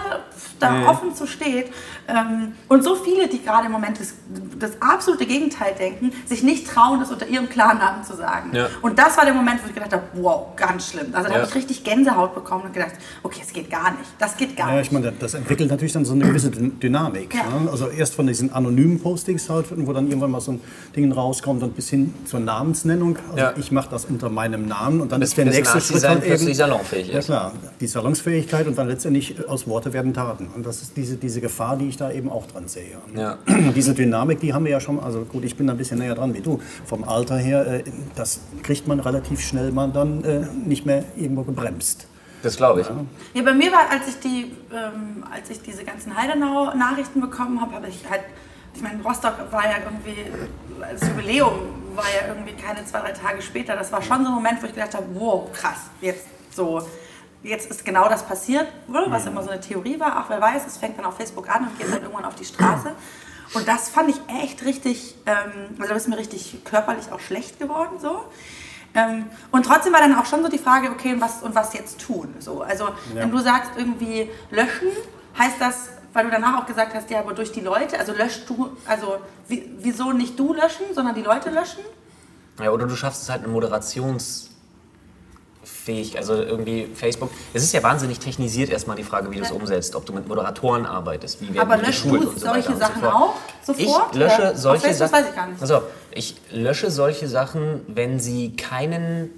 [0.59, 1.71] da offen zu steht
[2.07, 4.13] ähm, und so viele, die gerade im Moment das,
[4.59, 8.51] das absolute Gegenteil denken, sich nicht trauen, das unter ihrem Klarnamen zu sagen.
[8.55, 8.67] Ja.
[8.81, 11.07] Und das war der Moment, wo ich gedacht habe, wow, ganz schlimm.
[11.13, 11.39] Also da Ja.
[11.41, 12.93] habe ich richtig Gänsehaut bekommen und gedacht,
[13.23, 14.09] okay, es geht gar nicht.
[14.19, 14.87] Das geht gar Ja, nicht.
[14.87, 17.33] ich meine, das entwickelt natürlich dann so eine gewisse Dyn- Dynamik.
[17.33, 17.59] Ja.
[17.59, 17.69] Ne?
[17.71, 20.61] Also erst von diesen anonymen Postings halt, wo dann irgendwann mal so ein
[20.95, 23.17] Ding rauskommt und bis hin zur Namensnennung.
[23.29, 23.53] Also Ja.
[23.57, 26.27] ich mache das unter meinem Namen und dann Bis- ist der nächste Schritt halt eben,
[26.27, 27.29] plötzlich salonfähig Ja ist.
[27.79, 30.47] Die Salonsfähigkeit und dann letztendlich äh, aus Worte werden Taten.
[30.55, 32.97] Und das ist diese, diese Gefahr, die ich da eben auch dran sehe.
[33.15, 33.37] Ja.
[33.75, 36.15] Diese Dynamik, die haben wir ja schon, also gut, ich bin da ein bisschen näher
[36.15, 36.59] dran wie du.
[36.85, 37.83] Vom Alter her, äh,
[38.15, 42.07] das kriegt man relativ schnell mal dann äh, nicht mehr irgendwo gebremst.
[42.43, 42.87] Das glaube ich.
[43.33, 47.75] Ja, bei mir war, als ich, die, ähm, als ich diese ganzen Heidenau-Nachrichten bekommen habe,
[47.75, 48.21] habe ich halt,
[48.73, 50.25] ich meine, Rostock war ja irgendwie,
[50.79, 51.53] das Jubiläum
[51.95, 53.75] war ja irgendwie keine zwei, drei Tage später.
[53.75, 56.81] Das war schon so ein Moment, wo ich gedacht habe, wow, krass, jetzt so,
[57.43, 60.15] jetzt ist genau das passiert, was immer so eine Theorie war.
[60.15, 62.45] Ach, wer weiß, es fängt dann auf Facebook an und geht dann irgendwann auf die
[62.45, 62.91] Straße.
[63.53, 67.99] Und das fand ich echt richtig, ähm, also ist mir richtig körperlich auch schlecht geworden,
[67.99, 68.23] so.
[68.93, 71.73] Ähm, und trotzdem war dann auch schon so die Frage, okay, und was, und was
[71.73, 72.33] jetzt tun?
[72.39, 74.89] So, also, wenn du sagst, irgendwie löschen,
[75.37, 78.49] heißt das, weil du danach auch gesagt hast, ja, aber durch die Leute, also löscht
[78.49, 81.83] du, also wie, wieso nicht du löschen, sondern die Leute löschen?
[82.59, 83.53] Ja, oder du schaffst es halt eine
[85.81, 87.31] Moderationsfähig, also irgendwie Facebook.
[87.53, 89.55] Es ist ja wahnsinnig technisiert erstmal die Frage, wie du es Ja.
[89.55, 93.07] umsetzt, ob du mit Moderatoren arbeitest, wie werden Aber löschst du so solche Sachen so
[93.09, 94.11] auch sofort?
[94.13, 94.51] Ich lösche?
[94.51, 95.13] Auf solche Sachen.
[95.13, 95.61] weiß ich gar nicht.
[95.61, 95.81] Also,
[96.11, 99.29] ich lösche solche Sachen, wenn sie keinen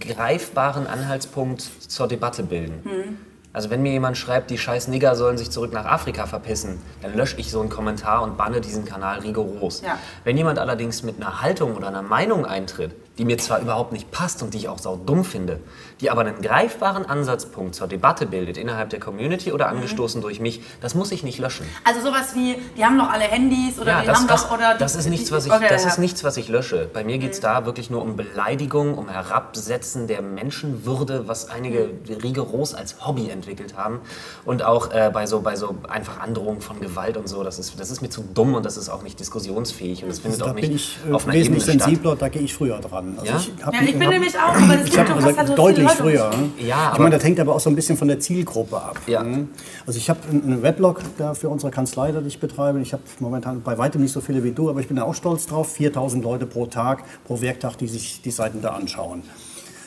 [0.00, 2.80] greifbaren Anhaltspunkt zur Debatte bilden.
[2.84, 3.18] Hm.
[3.52, 7.14] Also wenn mir jemand schreibt, die scheiß Nigger sollen sich zurück nach Afrika verpissen, dann
[7.16, 9.82] lösche ich so einen Kommentar und banne diesen Kanal rigoros.
[9.82, 9.96] Ja.
[10.24, 14.10] Wenn jemand allerdings mit einer Haltung oder einer Meinung eintritt, die mir zwar überhaupt nicht
[14.10, 15.60] passt und die ich auch sau dumm finde,
[16.04, 19.78] die aber einen greifbaren Ansatzpunkt zur Debatte bildet innerhalb der Community oder Mhm.
[19.78, 21.64] angestoßen durch mich, das muss ich nicht löschen.
[21.82, 24.54] Also sowas wie, die haben doch alle Handys oder Ja, die das, haben das, doch,
[24.58, 25.86] oder das ist nichts, was ich, okay, das ja.
[25.86, 25.92] Mhm.
[25.92, 26.90] ist nichts, was ich lösche.
[26.92, 31.84] Bei mir geht es da wirklich nur um Beleidigung, um Herabsetzen der Menschenwürde, was einige
[32.06, 32.16] Mhm.
[32.22, 34.00] rigoros als Hobby entwickelt haben.
[34.44, 37.42] Und auch äh, bei, so, bei so einfach Androhungen von Gewalt und so.
[37.42, 40.18] Das ist, das ist mir zu dumm und das ist auch nicht diskussionsfähig und das
[40.18, 41.88] findet Da auch nicht bin ich äh, auf einer Ebene wesentlich statt.
[41.88, 43.16] sensibler, da gehe ich früher dran.
[43.18, 43.66] Also Ja?
[43.66, 45.54] hab- Ja, ich bin nämlich auch, aber das Ich habe du also hast halt so
[45.54, 45.93] deutlich viele Leute.
[45.94, 46.30] Früher.
[46.58, 49.00] Ja, ich meine, das hängt aber auch so ein bisschen von der Zielgruppe ab.
[49.06, 49.22] Ja.
[49.22, 49.48] ne?
[49.86, 52.80] Also ich habe einen Weblog da für unsere Kanzlei, den ich betreibe.
[52.80, 55.14] Ich habe momentan bei weitem nicht so viele wie du, aber ich bin da auch
[55.14, 55.72] stolz drauf.
[55.72, 59.22] 4000 Leute pro Tag, pro Werktag, die sich die Seiten da anschauen.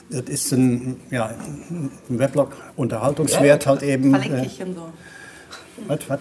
[0.10, 1.32] Das ist ein, ja,
[1.70, 4.12] ein Weblog, Unterhaltungswert halt eben.
[4.12, 4.89] Verlinke äh, so.
[5.88, 6.20] was, was?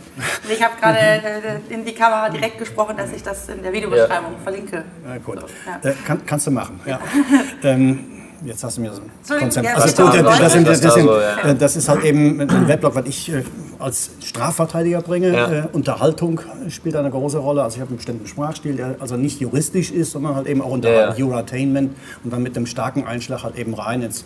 [0.51, 4.39] Ich habe gerade äh, in die Kamera direkt gesprochen, dass ich das in der Videobeschreibung
[4.43, 4.85] verlinke.
[5.07, 5.39] Ja, gut.
[5.67, 5.91] Ja.
[5.91, 6.81] Äh, kann, kannst du machen.
[6.85, 6.99] Ja.
[7.63, 8.16] ähm,
[8.47, 9.67] jetzt hast du mir so ein Konzept.
[9.67, 12.95] Also gut, da das, sind, das, da sind, äh, das ist halt eben ein Weblog,
[12.95, 13.43] was ich äh,
[13.79, 15.33] als Strafverteidiger bringe.
[15.35, 15.53] Ja.
[15.53, 17.63] Äh, Unterhaltung spielt eine große Rolle.
[17.63, 20.71] Also ich habe einen bestimmten Sprachstil, der also nicht juristisch ist, sondern halt eben auch
[20.71, 24.25] Unterhaltung, Ja, Eurotainment und dann mit einem starken Einschlag halt eben rein ins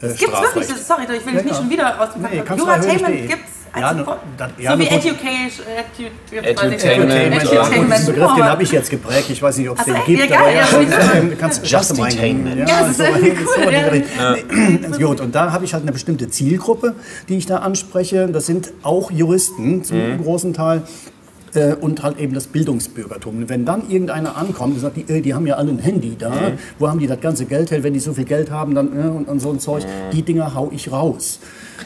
[0.00, 0.66] äh, Gibt's wirklich?
[0.66, 3.96] Sorry, ich will Ja, dich nicht schon wieder aus dem Nee, Juratainment gibt's Ja, als
[3.98, 4.18] ne, Wort?
[4.36, 4.88] dann- ja, so ne, wie.
[4.88, 8.06] Education, edu, Edutainment, Edutainment.
[8.06, 9.26] Begriff, den habe ich jetzt geprägt.
[9.30, 11.12] Ich weiß nicht, ob es den gibt, Ja, aber ja, ja.
[11.14, 11.62] ähm, kannst du
[12.00, 12.56] mal Justitainment.
[12.58, 14.02] Ja, das ist so, irgendwie so cool,
[14.98, 14.98] ja.
[15.08, 16.94] Gut, und da habe ich halt eine bestimmte Zielgruppe,
[17.28, 18.28] die ich da anspreche.
[18.28, 20.82] Das sind auch Juristen zum großen Teil.
[21.54, 23.38] äh, Und halt eben das Bildungsbürgertum.
[23.38, 26.14] Und Wenn dann irgendeiner ankommt und sagt, die, äh, die haben ja alle ein Handy
[26.18, 26.32] da,
[26.78, 29.08] wo haben die das ganze Geld her, wenn die so viel Geld haben dann, äh,
[29.08, 31.40] und, und so ein Zeug, die Dinger hau ich raus.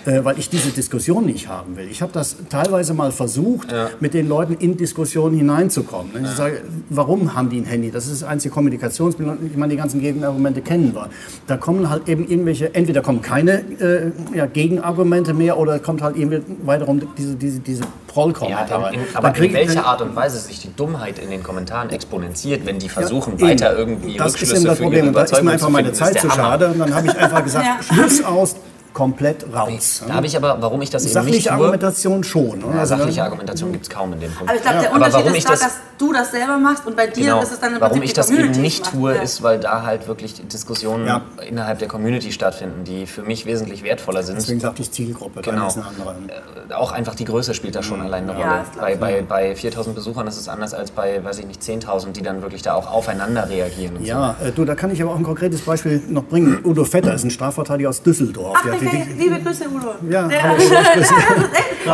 [0.07, 1.89] Äh, weil ich diese Diskussion nicht haben will.
[1.91, 3.69] Ich habe das teilweise mal versucht,
[4.01, 6.13] mit den Leuten in Diskussionen hineinzukommen.
[6.15, 7.91] Und Ich sage, warum haben die ein Handy?
[7.91, 9.37] Das ist das einzige Kommunikationsmittel.
[9.51, 11.09] Ich meine, die ganzen Gegenargumente kennen wir.
[11.47, 16.17] Da kommen halt eben irgendwelche, entweder kommen keine äh, ja, Gegenargumente mehr oder kommt halt
[16.17, 18.93] irgendwie weiterum diese, diese, diese Ja, Prollkommentare.
[18.93, 22.79] Dann aber in welcher Art und Weise sich die Dummheit in den Kommentaren exponentiert, wenn
[22.79, 23.43] die versuchen, Eben.
[23.49, 25.13] weiter irgendwie Das ist Rückschlüsse eben das für Problem.
[25.13, 26.69] da ist mir einfach meine Zeit ist zu schade.
[26.69, 27.95] Und dann habe ich einfach gesagt, Ja.
[27.95, 28.57] Schluss aus,
[28.93, 30.03] komplett raus.
[30.07, 32.59] Da habe ich aber, warum ich das eben nicht Sachliche tue, Argumentation schon.
[32.59, 32.65] ne?
[32.75, 34.49] ja, Also, sachliche Argumentation gibt es kaum in dem Punkt.
[34.51, 36.87] Aber ich glaube, der Aber Unterschied ist ich da, das- dass du das selber machst
[36.87, 37.43] und bei dir Genau.
[37.43, 38.93] ist es dann im Warum ich das Community eben nicht macht.
[38.93, 39.23] tue, Ja.
[39.23, 41.23] ist, weil da halt wirklich Diskussionen Ja.
[41.49, 44.37] innerhalb der Community stattfinden, die für mich wesentlich wertvoller sind.
[44.39, 45.67] Deswegen sagte ich Zielgruppe, Genau.
[45.69, 46.11] ist eine andere.
[46.69, 48.65] Äh, Auch einfach die Größe spielt da schon allein eine Ja, Rolle.
[48.81, 52.23] Bei, bei, bei 4000 Besuchern ist es anders als bei, weiß ich nicht, 10.000, die
[52.23, 53.97] dann wirklich da auch aufeinander reagieren.
[53.97, 56.61] Und Ja, äh, du, da kann ich aber auch ein konkretes Beispiel noch bringen.
[56.65, 58.57] Udo Vetter ist ein Strafverteidiger aus Düsseldorf.
[58.59, 59.95] Ach, die- die- liebe Grüße, Udo.
[60.11, 60.57] Ja, Der, hallo,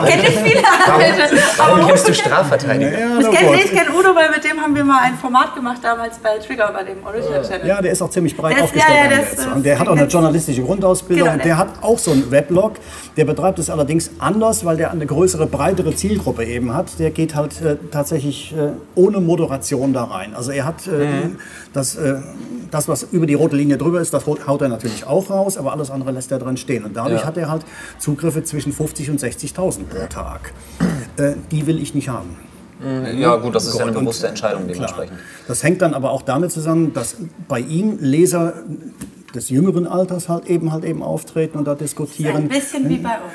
[0.07, 1.37] kennt nicht viele Anwälte.
[1.57, 2.91] Warum kennst du Strafverteidiger?
[2.99, 5.79] Ja, Ich kenne ich kenn Udo, weil mit dem haben wir mal ein Format gemacht
[5.83, 7.67] damals bei Trigger, bei dem Original Channel.
[7.67, 8.95] Ja, der ist auch ziemlich breit aufgestellt.
[8.97, 11.47] ja, ja, der ist, äh, und der hat auch eine journalistische Grundausbildung Genau, und der-
[11.47, 12.75] der hat auch so einen Weblog.
[13.17, 16.99] Der betreibt es allerdings anders, weil der eine größere, breitere Zielgruppe eben hat.
[16.99, 20.35] Der geht halt äh, tatsächlich äh, ohne Moderation da rein.
[20.35, 21.37] Also er hat äh, Mhm.
[21.73, 22.17] das, äh,
[22.71, 25.73] das, was über die rote Linie drüber ist, das haut er natürlich auch raus, aber
[25.73, 26.85] alles andere lässt er drin stehen.
[26.85, 27.27] Und dadurch Ja.
[27.27, 27.65] hat er halt
[27.99, 30.53] Zugriffe zwischen 50 und 60.000 pro Tag.
[31.17, 32.37] Äh, die will ich nicht haben.
[33.17, 34.75] Ja, gut, das ist ja eine bewusste Entscheidung Klar.
[34.75, 35.19] dementsprechend.
[35.49, 37.17] Das hängt dann aber auch damit zusammen, dass
[37.49, 38.53] bei ihm Leser
[39.35, 42.49] des jüngeren Alters halt eben halt eben auftreten und da Ein diskutieren.
[42.49, 43.33] bisschen wie bei uns.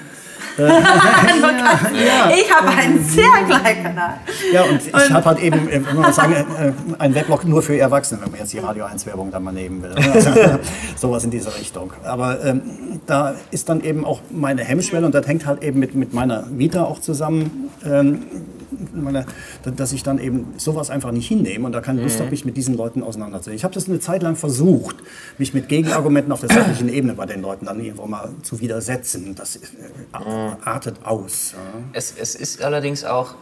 [0.58, 1.92] Äh, ganz-
[2.36, 4.14] Ich habe einen sehr kleinen Kanal.
[4.52, 7.78] Ja, und ich habe halt eben, äh, wenn man sagen, äh, ein Weblog nur für
[7.78, 9.92] Erwachsene, wenn man jetzt die Radio 1 Werbung dann mal nehmen will.
[10.14, 10.30] Also,
[10.96, 11.94] sowas in diese Richtung.
[12.04, 12.62] Aber ähm,
[13.06, 16.46] da ist dann eben auch meine Hemmschwelle und das hängt halt eben mit, mit meiner
[16.52, 17.70] Vita auch zusammen.
[17.86, 18.24] Ähm,
[19.76, 22.58] dass ich dann eben sowas einfach nicht hinnehme und da keine Lust habe, mich mit
[22.58, 23.56] diesen Leuten auseinanderzusetzen.
[23.56, 24.98] Ich habe das eine Zeit lang versucht,
[25.38, 29.36] mich mit Gegenargumenten auf der sachlichen Ebene bei den Leuten dann irgendwo mal zu widersetzen.
[29.36, 29.60] Das äh,
[30.64, 31.54] artet aus.
[31.54, 31.58] Ja.
[31.94, 33.36] Es, es ist allerdings auch,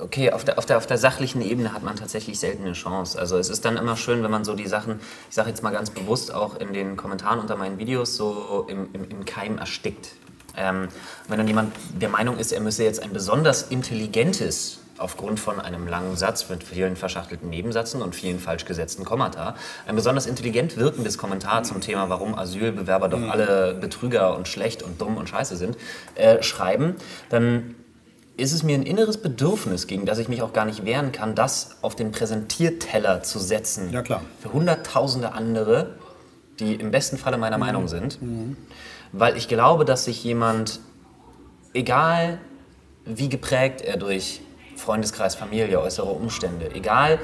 [0.00, 3.18] okay, auf der, auf, der, auf der sachlichen Ebene hat man tatsächlich selten eine Chance.
[3.18, 5.70] Also es ist dann immer schön, wenn man so die Sachen, ich sage jetzt mal
[5.70, 10.14] ganz bewusst, auch in den Kommentaren unter meinen Videos so im, im, im Keim erstickt.
[10.56, 10.88] Ähm,
[11.28, 15.88] wenn dann jemand der Meinung ist, er müsse jetzt ein besonders intelligentes aufgrund von einem
[15.88, 19.54] langen Satz mit vielen verschachtelten Nebensätzen und vielen falsch gesetzten Kommata,
[19.86, 25.00] ein besonders intelligent wirkendes Kommentar zum Thema, warum Asylbewerber doch alle Betrüger und schlecht und
[25.00, 25.76] dumm und scheiße sind,
[26.14, 26.96] äh, schreiben,
[27.30, 27.74] dann
[28.36, 31.34] ist es mir ein inneres Bedürfnis, gegen das ich mich auch gar nicht wehren kann,
[31.34, 33.92] das auf den Präsentierteller zu setzen.
[33.92, 34.22] Ja, klar.
[34.40, 35.94] Für hunderttausende andere,
[36.58, 38.18] die im besten Falle meiner Meinung sind.
[39.12, 40.80] Weil ich glaube, dass sich jemand,
[41.74, 42.38] egal
[43.04, 44.40] wie geprägt er durch
[44.76, 47.18] Freundeskreis, Familie, äußere Umstände, egal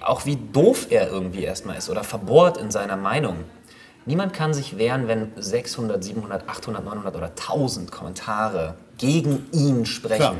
[0.00, 3.44] auch wie doof er irgendwie erstmal ist oder verbohrt in seiner Meinung,
[4.06, 10.18] niemand kann sich wehren, wenn 600, 700, 800, 900 oder 1000 Kommentare gegen ihn sprechen.
[10.18, 10.36] Klar.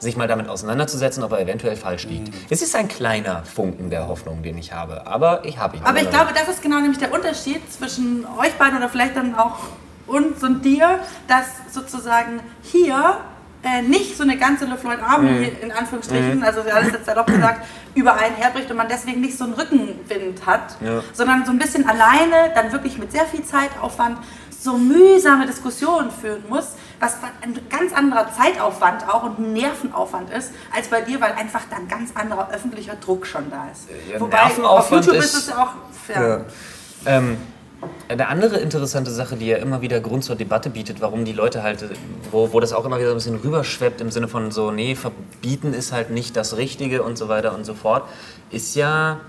[0.00, 2.32] Sich mal damit auseinanderzusetzen, ob er eventuell falsch liegt.
[2.50, 5.82] Es ist ein kleiner Funken der Hoffnung, den ich habe, aber ich habe ihn.
[5.82, 9.34] Aber ich glaube, das ist genau nämlich der Unterschied zwischen euch beiden oder vielleicht dann
[9.34, 9.56] auch
[10.08, 13.18] und dir, dass sozusagen hier
[13.62, 17.66] äh, nicht so eine ganze Le Floyd Army in Anführungsstrichen, also alles jetzt salopp gesagt,
[17.94, 21.02] über einen herbricht und man deswegen nicht so einen Rückenwind hat, Ja.
[21.12, 24.18] sondern so ein bisschen alleine, dann wirklich mit sehr viel Zeitaufwand
[24.60, 30.52] so mühsame Diskussionen führen muss, was ein ganz anderer Zeitaufwand auch und ein Nervenaufwand ist,
[30.74, 33.88] als bei dir, weil einfach dann ganz anderer öffentlicher Druck schon da ist.
[34.12, 35.72] Ja, Wobei auf YouTube ist- ist es ja auch
[36.06, 36.44] fair.
[37.06, 37.38] Ähm,
[38.08, 41.62] eine andere interessante Sache, die ja immer wieder Grund zur Debatte bietet, warum die Leute
[41.62, 41.84] halt,
[42.30, 44.94] wo, wo das auch immer wieder so ein bisschen rüberschweppt im Sinne von so, nee,
[44.94, 48.04] verbieten ist halt nicht das Richtige und so weiter und so fort,
[48.50, 49.20] ist ja,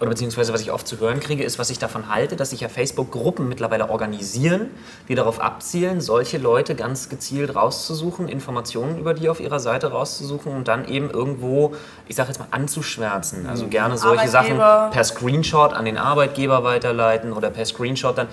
[0.00, 2.60] oder beziehungsweise was ich oft zu hören kriege, ist, was ich davon halte, dass sich
[2.60, 4.70] ja Facebook-Gruppen mittlerweile organisieren,
[5.08, 10.54] die darauf abzielen, solche Leute ganz gezielt rauszusuchen, Informationen über die auf ihrer Seite rauszusuchen
[10.54, 11.74] und dann eben irgendwo,
[12.06, 13.46] ich sage jetzt mal, anzuschwärzen.
[13.48, 18.28] Also gerne solche Sachen per Screenshot an den Arbeitgeber weiterleiten oder per Screenshot dann.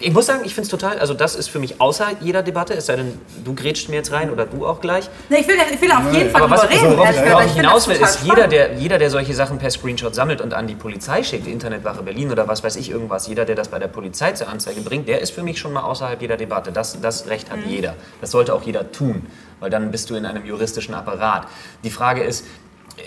[0.00, 2.74] Ich muss sagen, ich finde es total, also das ist für mich außer jeder Debatte,
[2.74, 5.08] es sei denn, du grätscht mir jetzt rein oder du auch gleich.
[5.28, 6.96] Nee, ich will, ich will auf jeden Fall Aber was reden.
[6.96, 10.14] worauf ich, worauf Ich hinaus will, ist, jeder der, jeder, der solche Sachen per Screenshot
[10.14, 13.44] sammelt und an die Polizei schickt, die Internetwache Berlin oder was weiß ich irgendwas, jeder,
[13.44, 16.20] der das bei der Polizei zur Anzeige bringt, der ist für mich schon mal außerhalb
[16.20, 16.70] jeder Debatte.
[16.72, 17.94] Das, das Recht hat jeder.
[18.20, 19.26] Das sollte auch jeder tun,
[19.60, 21.46] weil dann bist du in einem juristischen Apparat.
[21.82, 22.44] Die Frage ist,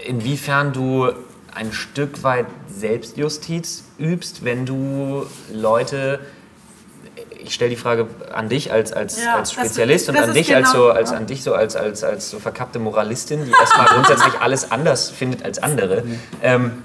[0.05, 1.09] inwiefern du
[1.53, 6.19] ein Stück weit Selbstjustiz übst, wenn du Leute
[7.43, 10.29] ich stelle die Frage an dich als, als, Ja, als das- Spezialist und das an
[10.29, 13.45] ist dich als, genau- so, als, an dich so als, als, als so verkappte Moralistin,
[13.45, 16.03] die erstmal grundsätzlich alles anders findet als andere.
[16.41, 16.83] Ähm,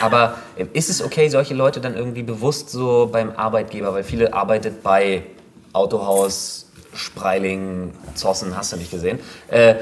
[0.00, 0.36] aber
[0.72, 5.22] ist es okay, solche Leute dann irgendwie bewusst so beim Arbeitgeber, weil viele arbeitet bei
[5.72, 9.74] Autohaus, Spreiling, Zossen, hast du nicht gesehen, äh,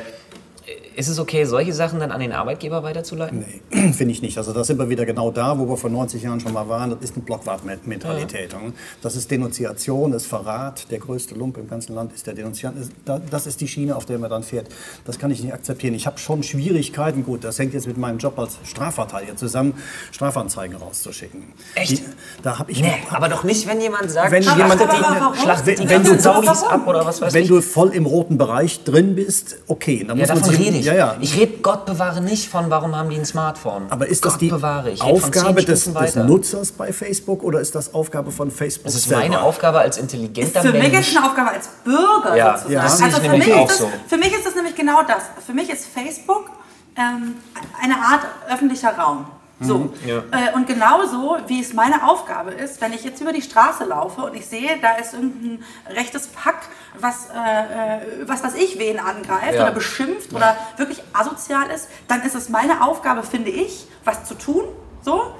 [0.96, 3.44] ist es okay, solche Sachen dann an den Arbeitgeber weiterzuleiten?
[3.70, 4.38] Finde ich nicht.
[4.38, 6.90] Also da sind wir wieder genau da, wo wir vor 90 Jahren schon mal waren.
[6.90, 8.54] Das ist eine Blockwartmentalität.
[9.02, 10.90] Das ist Denunziation, das ist Verrat.
[10.90, 12.78] Der größte Lump im ganzen Land ist der Denunziant.
[12.78, 14.68] Das- da- Das ist die Schiene, auf der man dann fährt.
[15.04, 15.94] Das kann ich nicht akzeptieren.
[15.94, 19.74] Ich habe schon Schwierigkeiten, gut, das hängt jetzt mit meinem Job als Strafverteidiger zusammen,
[20.12, 21.42] Strafanzeigen rauszuschicken.
[21.74, 21.98] Echt?
[21.98, 22.02] Die,
[22.42, 25.88] da habe ich Nee, aber doch nicht, wenn jemand sagt, Wenn jemand- die, schlachtet die
[25.88, 27.48] Wenn du ganzen Saudis Saudis ab oder was weiß wenn ich.
[27.48, 30.90] du voll im roten Bereich drin bist, okay, dann Ja, muss man davon ich.
[30.90, 31.16] Ja, ja.
[31.20, 33.86] Ich rede, Gott bewahre nicht von, warum haben die ein Smartphone.
[33.90, 36.16] Aber ist das Gott die Aufgabe des, des.
[36.16, 39.22] Nutzers bei Facebook oder ist das Aufgabe von Facebook Das ist selber?
[39.22, 41.10] meine Aufgabe als intelligenter Für mich Mensch.
[41.10, 42.72] ist eine Aufgabe als Bürger Ja, sozusagen.
[42.74, 43.90] ja, das also für mich, auch ist das, so.
[44.08, 45.22] für mich ist das nämlich genau das.
[45.46, 46.50] Für mich ist Facebook
[46.96, 47.34] ähm,
[47.82, 48.20] eine Art
[48.50, 49.26] öffentlicher Raum.
[49.60, 49.78] So.
[49.78, 50.18] Mhm, ja.
[50.18, 54.22] Äh, und genauso, wie es meine Aufgabe ist, wenn ich jetzt über die Straße laufe
[54.22, 56.56] und ich sehe, da ist irgendein rechtes Pack,
[56.98, 59.62] was, äh, äh, was weiß ich, wen angreift Ja.
[59.62, 64.34] oder beschimpft oder wirklich asozial ist, dann ist es meine Aufgabe, finde ich, was zu
[64.34, 64.64] tun.
[65.02, 65.34] So.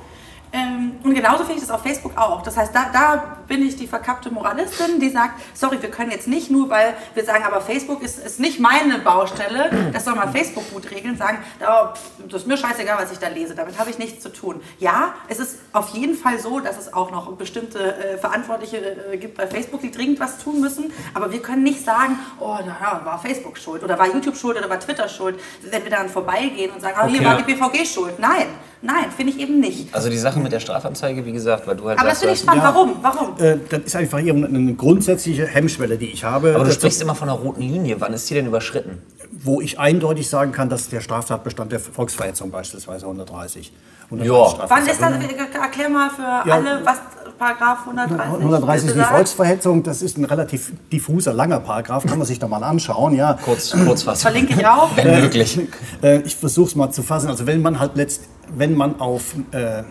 [0.55, 2.41] Ähm, und genauso finde ich das auf Facebook auch.
[2.43, 6.29] Das heißt, da, da bin ich die verkappte Moralistin, die sagt, sorry, wir können jetzt
[6.29, 10.29] nicht nur, weil wir sagen, aber Facebook ist, ist nicht meine Baustelle, das soll mal
[10.31, 13.81] Facebook gut regeln, sagen, oh, pff, das ist mir scheißegal, was ich da lese, damit
[13.81, 14.61] habe ich nichts zu tun.
[14.79, 18.77] Ja, es ist auf jeden Fall so, dass es auch noch bestimmte äh, Verantwortliche
[19.13, 22.59] äh, gibt bei Facebook, die dringend was tun müssen, aber wir können nicht sagen, oh,
[22.61, 26.09] naja, war Facebook schuld oder war YouTube schuld oder war Twitter schuld, wenn wir daran
[26.09, 27.27] vorbeigehen und sagen, oh, hier Okay.
[27.27, 28.19] war die BVG schuld.
[28.19, 28.47] Nein,
[28.85, 29.95] nein, finde ich eben nicht.
[29.95, 32.41] Also die Sache mit der Strafanzeige, wie gesagt, weil du halt Aber das finde ich
[32.41, 32.63] spannend.
[32.65, 32.97] Warum?
[33.03, 33.39] Warum?
[33.39, 36.55] Äh, das ist einfach hier eine grundsätzliche Hemmschwelle, die ich habe.
[36.55, 37.97] aber du sprichst immer von einer roten Linie.
[38.01, 39.03] Wann ist die denn überschritten?
[39.45, 43.73] Wo ich eindeutig sagen kann, dass der Straftatbestand der Volksverhetzung beispielsweise 130.
[44.11, 44.65] 130 Ja.
[44.69, 45.13] Wann ist das?
[45.63, 46.55] Erklär mal für Ja.
[46.57, 46.97] alle, was
[47.39, 49.01] Paragraph 130 130 ist die.
[49.05, 53.15] Volksverhetzung, das ist ein relativ diffuser, langer Paragraph, kann man sich da mal anschauen.
[53.15, 53.39] Ja.
[53.45, 54.23] Kurz, kurz was.
[54.23, 54.97] Verlinke ich auch.
[54.97, 55.59] Wenn möglich.
[56.03, 57.29] Äh, ich versuche es mal zu fassen.
[57.29, 58.23] Also wenn man halt letzt,
[58.57, 59.83] wenn man auf äh,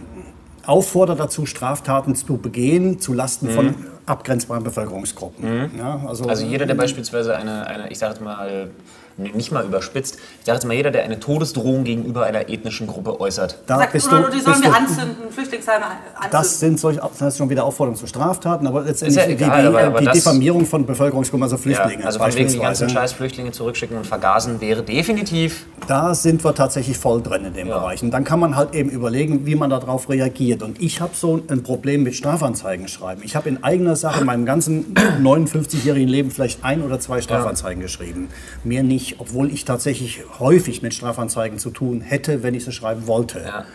[0.65, 5.71] auffordert dazu, Straftaten zu begehen zu Lasten von abgrenzbaren Bevölkerungsgruppen.
[5.77, 6.29] Ja, also, Mhm.
[6.29, 8.69] Also jeder, der beispielsweise eine, eine ich sage mal,
[9.17, 13.19] nicht mal überspitzt, ich sage jetzt mal, jeder, der eine Todesdrohung gegenüber einer ethnischen Gruppe
[13.19, 13.59] äußert.
[13.67, 16.29] da Sagt, bist du, die sollen wir anzünden, Flüchtlingsheime anzünden.
[16.31, 19.57] Das sind solche, das ist schon wieder Aufforderungen zu Straftaten, aber letztendlich Ist ja egal,
[19.57, 22.59] die, die, aber- aber die Diffamierung von Bevölkerungsgruppen, also Ja, Flüchtlinge also von wegen die
[22.59, 27.53] ganzen scheiß Flüchtlinge zurückschicken und vergasen wäre definitiv Da sind wir tatsächlich voll drin in
[27.53, 27.77] dem Ja.
[27.79, 28.01] Bereich.
[28.03, 30.63] Und dann kann man halt eben überlegen, wie man darauf reagiert.
[30.63, 33.21] Und ich habe so ein Problem mit Strafanzeigen schreiben.
[33.25, 37.81] Ich habe in eigener Sache in meinem ganzen 59-jährigen Leben vielleicht ein oder zwei Strafanzeigen
[37.81, 38.29] geschrieben.
[38.63, 43.07] Mehr nicht, obwohl ich tatsächlich häufig mit Strafanzeigen zu tun hätte, wenn ich sie schreiben
[43.07, 43.39] wollte.
[43.39, 43.65] Ja.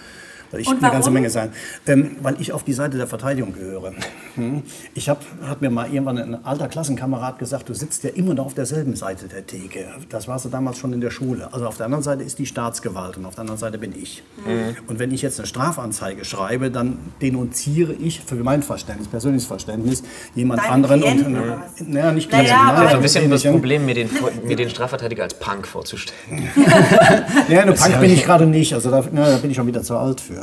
[0.50, 1.52] Weil ich Und eine ganze Menge sein.
[1.86, 3.92] Ähm, weil ich auf die Seite der Verteidigung gehöre.
[4.34, 4.62] Hm.
[4.94, 8.46] Ich habe, hat mir mal irgendwann ein alter Klassenkamerad gesagt, du sitzt ja immer noch
[8.46, 9.84] auf derselben Seite der Theke.
[10.08, 11.48] Das warst du damals schon in der Schule.
[11.52, 14.22] Also auf der anderen Seite ist die Staatsgewalt und auf der anderen Seite bin ich.
[14.46, 14.76] Mhm.
[14.86, 20.02] Und wenn ich jetzt eine Strafanzeige schreibe, dann denunziere ich für mein Verständnis, persönliches Verständnis,
[20.34, 21.00] jemand Deinen anderen.
[21.00, 23.42] Klienten und, oder äh, naja, nicht Naja, Klienten, aber- nein, so ein bisschen das.
[23.42, 24.10] Problem, mir den,
[24.44, 26.48] mir den Strafverteidiger als Punk vorzustellen.
[27.48, 28.74] Ja, eine Punk bin ich gerade nicht.
[28.74, 30.37] Also da, na, da bin ich schon wieder zu alt für.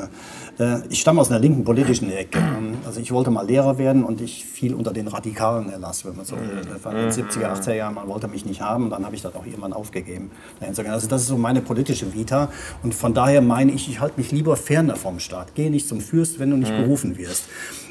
[0.59, 2.39] Äh, Ich stamme aus einer linken politischen Ecke.
[2.39, 6.15] Ähm, Also ich wollte mal Lehrer werden und ich fiel unter den radikalen Erlass, wenn
[6.15, 6.61] man so will.
[6.71, 9.15] Das war in den 70er, 80er Jahren, man wollte mich nicht haben und dann habe
[9.15, 10.31] ich das auch irgendwann aufgegeben.
[10.61, 12.49] Also das ist so meine politische Vita
[12.83, 15.49] und von daher meine ich, ich halte mich lieber ferner vom Staat.
[15.55, 17.45] Geh nicht zum Fürst, wenn du nicht berufen wirst.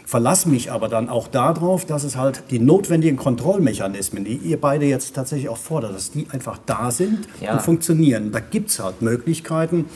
[0.07, 4.85] Verlass mich aber dann auch darauf, dass es halt die notwendigen Kontrollmechanismen, die ihr beide
[4.85, 7.55] jetzt tatsächlich auch fordert, dass die einfach da sind Ja.
[7.55, 8.31] und funktionieren.
[8.31, 9.87] Da gibt es halt Möglichkeiten.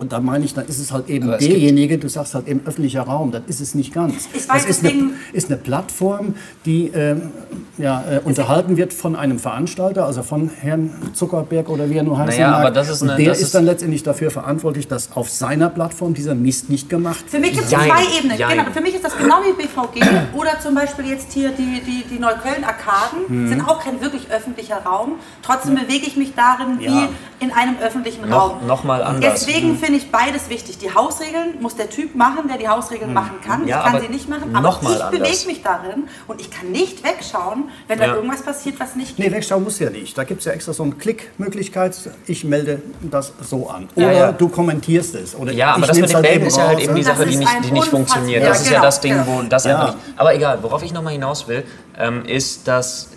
[0.00, 3.02] Und da meine ich, dann ist es halt eben derjenige, du sagst halt eben öffentlicher
[3.02, 4.30] Raum, das ist es nicht ganz.
[4.32, 6.34] Ich weiß, das ist eine, ist eine Plattform,
[6.64, 7.30] die ähm,
[7.76, 12.16] ja, äh, unterhalten wird von einem Veranstalter, also von Herrn Zuckerberg oder wie er nur
[12.18, 14.88] heißen Naja, aber das ist Und eine- der das ist ist- dann letztendlich dafür verantwortlich,
[14.88, 18.38] dass auf seiner Plattform dieser Mist nicht gemacht Für mich gibt es zwei Ebenen.
[18.38, 18.56] jein.
[18.56, 20.00] Genau, für mich ist das genau wie BVG
[20.34, 23.48] oder zum Beispiel jetzt hier die, die, die Neukölln-Arkaden Mhm.
[23.48, 25.16] sind auch kein wirklich öffentlicher Raum.
[25.42, 27.08] Trotzdem bewege ich mich darin wie Ja.
[27.40, 28.66] In einem öffentlichen Noch- Raum.
[28.66, 29.44] noch mal anders.
[29.46, 30.76] Deswegen finde ich beides wichtig.
[30.78, 33.62] Die Hausregeln muss der Typ machen, der die Hausregeln machen kann.
[33.62, 33.68] Mhm.
[33.68, 36.50] Ja, ich kann sie nicht machen, aber noch mal ich bewege mich darin und ich
[36.50, 38.08] kann nicht wegschauen, wenn Ja.
[38.08, 40.16] da irgendwas passiert, was nicht Nee, wegschauen muss ja nicht.
[40.18, 41.96] Da gibt es ja extra so eine Klickmöglichkeit.
[42.26, 43.88] Ich melde das so an.
[43.96, 44.32] Oder Ja, ja.
[44.32, 45.34] du kommentierst es.
[45.34, 47.02] Oder Ja, aber ich das mit dem Melden ist ja halt eben die?
[47.02, 48.42] Das Sache, die nicht, die nicht funktioniert.
[48.42, 49.26] Ja, Das ist ja genau, das Ding, genau.
[49.26, 49.80] wo das Ja.
[49.80, 50.04] einfach nicht.
[50.18, 51.64] Aber egal, worauf ich nochmal hinaus will,
[51.98, 53.08] ähm, ist, dass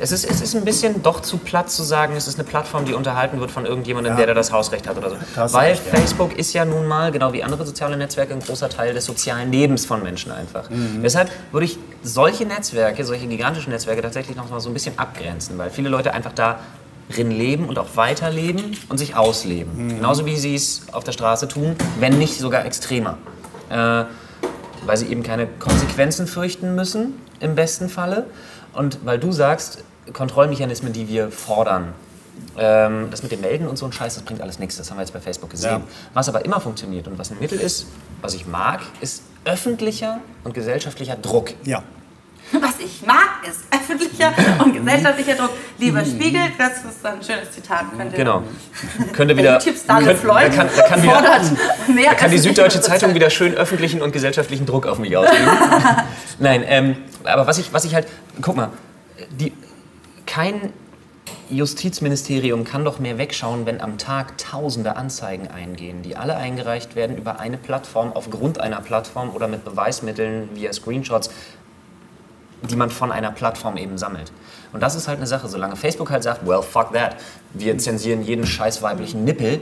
[0.00, 2.84] es, ist, es ist ein bisschen doch zu platt zu sagen, es ist eine Plattform,
[2.84, 5.16] die unterhalten wird von irgendjemandem, der da das Hausrecht hat oder so.
[5.34, 5.98] Da hast du Weil recht, ja.
[5.98, 9.52] Facebook ist ja nun mal, genau wie andere soziale Netzwerke, ein großer Teil des sozialen
[9.52, 10.68] Lebens von Menschen einfach.
[10.68, 11.02] Mhm.
[11.02, 15.56] Deshalb würde ich solche Netzwerke, solche gigantischen Netzwerke tatsächlich noch mal so ein bisschen abgrenzen,
[15.58, 16.58] weil viele Leute einfach da
[17.10, 19.86] drin leben und auch weiterleben und sich ausleben.
[19.86, 19.96] Mhm.
[19.96, 23.18] Genauso wie sie es auf der Straße tun, wenn nicht sogar extremer.
[23.70, 24.04] Äh,
[24.84, 28.26] weil sie eben keine Konsequenzen fürchten müssen, im besten Falle.
[28.72, 31.92] Und weil du sagst, Kontrollmechanismen, die wir fordern,
[32.58, 34.76] ähm, das mit dem Melden und so ein Scheiß, das bringt alles nichts.
[34.76, 35.70] Das haben wir jetzt bei Facebook gesehen.
[35.70, 35.80] Ja.
[36.14, 37.86] Was aber immer funktioniert und was ein Mittel ist,
[38.20, 41.50] was ich mag, ist öffentlicher und gesellschaftlicher Druck.
[41.64, 41.82] Ja.
[42.60, 44.32] Was ich mag, ist öffentlicher
[44.62, 45.50] und gesellschaftlicher Druck.
[45.78, 47.84] Lieber Spiegel, das ist ein schönes Zitat.
[47.96, 48.42] Könnt ihr Genau.
[49.14, 49.58] Könnte wieder.
[49.58, 51.42] YouTube-Star könnt- Floyd da kann, da kann, wieder, fordert
[51.88, 55.48] mehr da kann die Süddeutsche Zeitung wieder schön öffentlichen und gesellschaftlichen Druck auf mich ausüben.
[56.40, 58.06] Nein, ähm, aber was ich, was ich halt.
[58.40, 58.70] Guck mal,
[59.38, 59.52] die,
[60.26, 60.72] kein
[61.50, 67.16] Justizministerium kann doch mehr wegschauen, wenn am Tag tausende Anzeigen eingehen, die alle eingereicht werden
[67.16, 71.30] über eine Plattform, aufgrund einer Plattform oder mit Beweismitteln via Screenshots,
[72.62, 74.32] die man von einer Plattform eben sammelt.
[74.72, 77.16] Und das ist halt eine Sache, solange Facebook halt sagt, well, fuck that,
[77.52, 79.60] wir zensieren jeden scheiß weiblichen Nippel,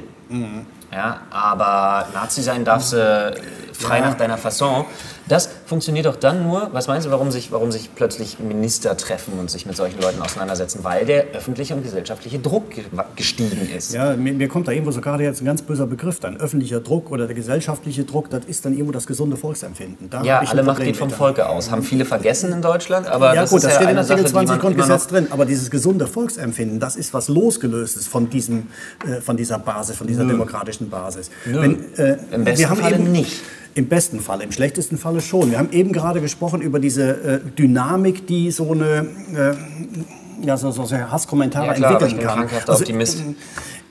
[0.93, 3.35] ja, aber Nazi sein darfst du
[3.73, 4.85] frei nach deiner Fasson.
[5.29, 9.35] Das funktioniert doch dann nur, was meinst du, warum sich, warum sich plötzlich Minister treffen
[9.39, 10.81] und sich mit solchen Leuten auseinandersetzen?
[10.83, 12.85] Weil der öffentliche und gesellschaftliche Druck ge-
[13.15, 13.93] gestiegen ist.
[13.95, 16.37] Ja, mir, mir kommt da irgendwo so gerade jetzt ein ganz böser Begriff dann.
[16.39, 20.11] Öffentlicher Druck oder der gesellschaftliche Druck, das ist dann irgendwo das gesunde Volksempfinden.
[20.11, 21.11] Da Ja, alle Macht geht vom.
[21.11, 21.71] Volke aus.
[21.71, 24.25] Haben viele vergessen in Deutschland, aber Ja das gut, ist das ja steht in Artikel
[24.25, 25.29] die 20 man immer Grundgesetz drin.
[25.31, 28.67] Aber dieses gesunde Volksempfinden, das ist was losgelöstes von, diesem,
[29.07, 31.31] äh, von dieser Basis, von dieser demokratischen Basis.
[31.45, 33.43] Wenn, äh, Im besten wir haben Falle eben, nicht.
[33.75, 35.51] Im besten Falle, im schlechtesten Falle schon.
[35.51, 39.55] Wir haben eben gerade gesprochen über diese äh, Dynamik, die so eine äh,
[40.47, 42.49] ja, so, so, Hasskommentare Ja, klar, entwickeln ich bin kann.
[42.67, 43.23] Also, Optimist.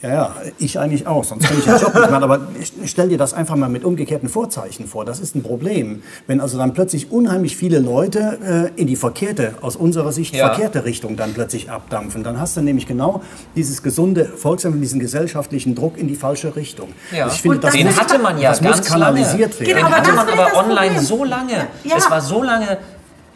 [0.01, 2.23] Ja, ja, ich eigentlich auch, sonst kann ich den Job nicht machen.
[2.23, 2.39] Aber
[2.85, 5.03] stell dir das einfach mal mit umgekehrten Vorzeichen vor.
[5.03, 6.01] Das ist ein Problem.
[6.25, 10.47] Wenn also dann plötzlich unheimlich viele Leute äh, in die verkehrte, aus unserer Sicht Ja.
[10.47, 13.21] verkehrte Richtung dann plötzlich abdampfen, dann hast du nämlich genau
[13.57, 16.89] dieses gesunde Volksempfinden, diesen gesellschaftlichen Druck in die falsche Richtung.
[17.11, 17.25] Ja.
[17.25, 19.59] Also ich finde, das Den ist- hatte man ja das muss ganz kanalisiert lange.
[19.59, 19.65] werden.
[19.65, 21.03] Den Genau, hatte das man aber online Problem.
[21.05, 21.53] so lange.
[21.83, 21.97] Ja.
[21.97, 22.77] Es war so lange.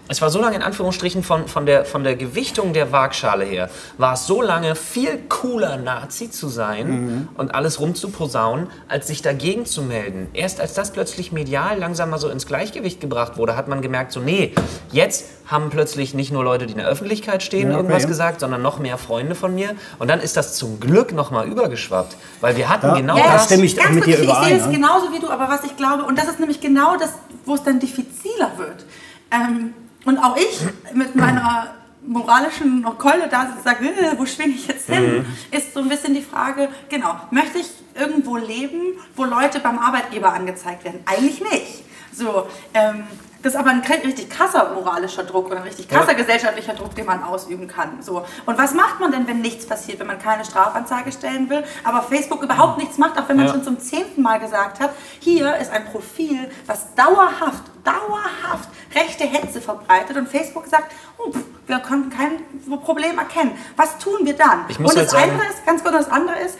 [0.09, 3.69] Es war so lange in Anführungsstrichen von, von, der, von der Gewichtung der Waagschale her,
[3.97, 7.27] war es so lange viel cooler, Nazi zu sein Mhm.
[7.35, 10.27] und alles rumzuposaunen, als sich dagegen zu melden.
[10.33, 14.11] Erst als das plötzlich medial langsam mal so ins Gleichgewicht gebracht wurde, hat man gemerkt,
[14.11, 14.53] so nee,
[14.91, 17.83] jetzt haben plötzlich nicht nur Leute, die in der Öffentlichkeit stehen, Ja, okay.
[17.85, 19.69] irgendwas gesagt, sondern noch mehr Freunde von mir.
[19.99, 23.23] Und dann ist das zum Glück noch mal übergeschwappt, weil wir hatten Da- genau Ja,
[23.23, 23.45] da das.
[23.45, 24.73] stimme ich Ganz mit dir überein, Ich sehe es ne?
[24.73, 27.11] genauso wie du, aber was ich glaube, und das ist nämlich genau das,
[27.45, 28.85] wo es dann diffiziler wird.
[29.31, 29.73] Ähm,
[30.05, 30.59] und auch ich
[30.93, 31.73] mit meiner
[32.05, 35.25] moralischen Keule da sage, äh, wo schwinge ich jetzt hin, Mhm.
[35.57, 38.81] ist so ein bisschen die Frage, genau, möchte ich irgendwo leben,
[39.15, 40.99] wo Leute beim Arbeitgeber angezeigt werden?
[41.05, 41.83] Eigentlich nicht.
[42.13, 43.03] So, ähm,
[43.43, 47.05] das ist aber ein richtig krasser moralischer Druck oder ein richtig krasser gesellschaftlicher Druck, den
[47.05, 48.01] man ausüben kann.
[48.01, 48.25] So.
[48.45, 52.01] Und was macht man denn, wenn nichts passiert, wenn man keine Strafanzeige stellen will, aber
[52.01, 53.51] Facebook überhaupt nichts macht, auch wenn man Ja.
[53.51, 59.59] schon zum zehnten Mal gesagt hat, hier ist ein Profil, was dauerhaft, dauerhaft rechte Hetze
[59.61, 62.39] verbreitet und Facebook sagt, oh, pff, wir konnten kein
[62.81, 63.51] Problem erkennen.
[63.75, 64.65] Was tun wir dann?
[64.67, 66.57] Und halt das sagen- andere ist, ganz kurz, das andere ist,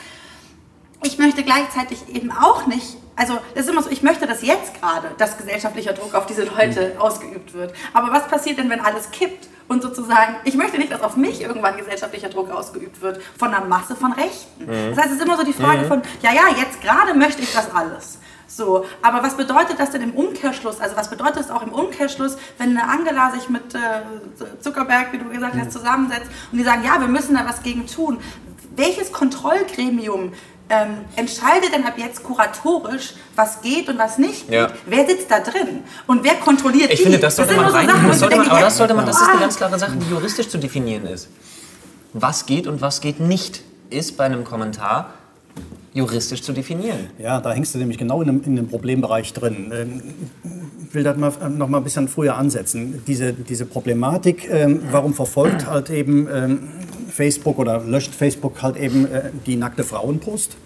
[1.04, 4.80] ich möchte gleichzeitig eben auch nicht, also das ist immer so, ich möchte, dass jetzt
[4.80, 7.74] gerade das gesellschaftlicher Druck auf diese Leute ausgeübt wird.
[7.94, 11.42] Aber was passiert denn, wenn alles kippt und sozusagen, ich möchte nicht, dass auf mich
[11.42, 14.68] irgendwann gesellschaftlicher Druck ausgeübt wird von einer Masse von Rechten.
[14.68, 17.54] Das heißt, es ist immer so die Frage von, ja, ja, jetzt gerade möchte ich
[17.54, 18.20] das alles.
[18.48, 20.80] So, aber was bedeutet das denn im Umkehrschluss?
[20.80, 23.80] Also was bedeutet das auch im Umkehrschluss, wenn eine Angela sich mit äh,
[24.60, 27.88] Zuckerberg, wie du gesagt hast, zusammensetzt und die sagen, ja, wir müssen da was gegen
[27.88, 28.20] tun.
[28.76, 30.34] Welches Kontrollgremium
[30.74, 34.56] ähm, entscheidet denn ab jetzt kuratorisch, was geht und was nicht geht?
[34.56, 34.68] Ja.
[34.86, 35.82] Wer sitzt da drin?
[36.08, 37.04] Und wer kontrolliert Ich die?
[37.04, 38.94] finde, das sollte sind man so rein, Sachen, das ich sollte man, aber das sollte
[38.94, 41.30] man, das ist eine ganz klare Sache, die juristisch zu definieren ist.
[42.14, 45.14] Was geht und was geht nicht, ist bei einem Kommentar
[45.94, 47.10] juristisch zu definieren.
[47.20, 49.72] Ja, da hängst du nämlich genau in einem, in einem Problembereich drin.
[49.74, 50.02] Ähm,
[50.90, 53.04] Ich will das mal, noch mal ein bisschen früher ansetzen.
[53.08, 56.60] Diese, diese Problematik, ähm, warum verfolgt halt eben ähm,
[57.14, 60.58] Facebook oder löscht Facebook halt eben äh, die nackte Frauenbrust?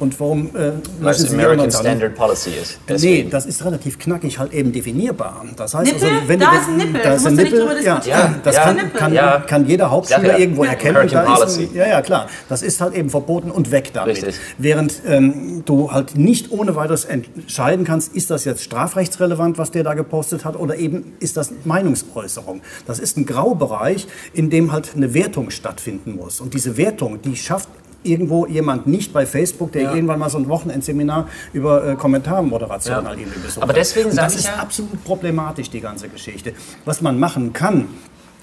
[0.00, 1.70] Und warum äh, Weil es American?
[1.70, 2.72] Standard Policy ist.
[2.72, 3.30] Nee, Deswegen.
[3.30, 5.44] das ist relativ knackig halt eben definierbar.
[5.56, 6.08] Das heißt Nippel?
[6.10, 6.92] also, wenn Da du ist ein Nippel.
[6.94, 8.34] da Da ist ein Nippel, ja, diskutieren.
[8.42, 8.90] das Ja, kann, Nippel.
[8.90, 9.38] kann, Ja.
[9.40, 10.38] kann jeder Hauptschüler Ja, ja.
[10.38, 10.70] irgendwo Ja.
[10.70, 10.96] erkennen.
[10.96, 11.62] American da ist Policy.
[11.72, 12.28] ein, ja, ja, klar.
[12.48, 14.16] Das ist halt eben verboten und weg damit.
[14.16, 14.34] Richtig.
[14.58, 19.84] Während ähm, du halt nicht ohne weiteres entscheiden kannst, ist das jetzt strafrechtsrelevant, was der
[19.84, 22.60] da gepostet hat, oder eben ist das Meinungsäußerung.
[22.86, 26.40] Das ist ein Graubereich, in dem halt eine Wertung stattfinden muss.
[26.40, 27.68] Und diese Wertung, die schafft
[28.04, 29.94] irgendwo jemand nicht bei Facebook, der Ja.
[29.94, 33.08] irgendwann mal so ein Wochenendseminar über äh, Kommentarmoderation Ja.
[33.08, 33.76] halt irgendwie besucht Aber hat.
[33.76, 36.52] deswegen Und sag das ist ja- absolut problematisch, die ganze Geschichte.
[36.84, 37.86] Was man machen kann,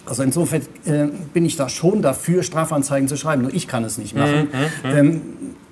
[0.05, 3.43] also insofern äh, bin ich da schon dafür, Strafanzeigen zu schreiben.
[3.43, 4.49] Nur ich kann es nicht machen.
[4.83, 5.21] Mhm, Ähm,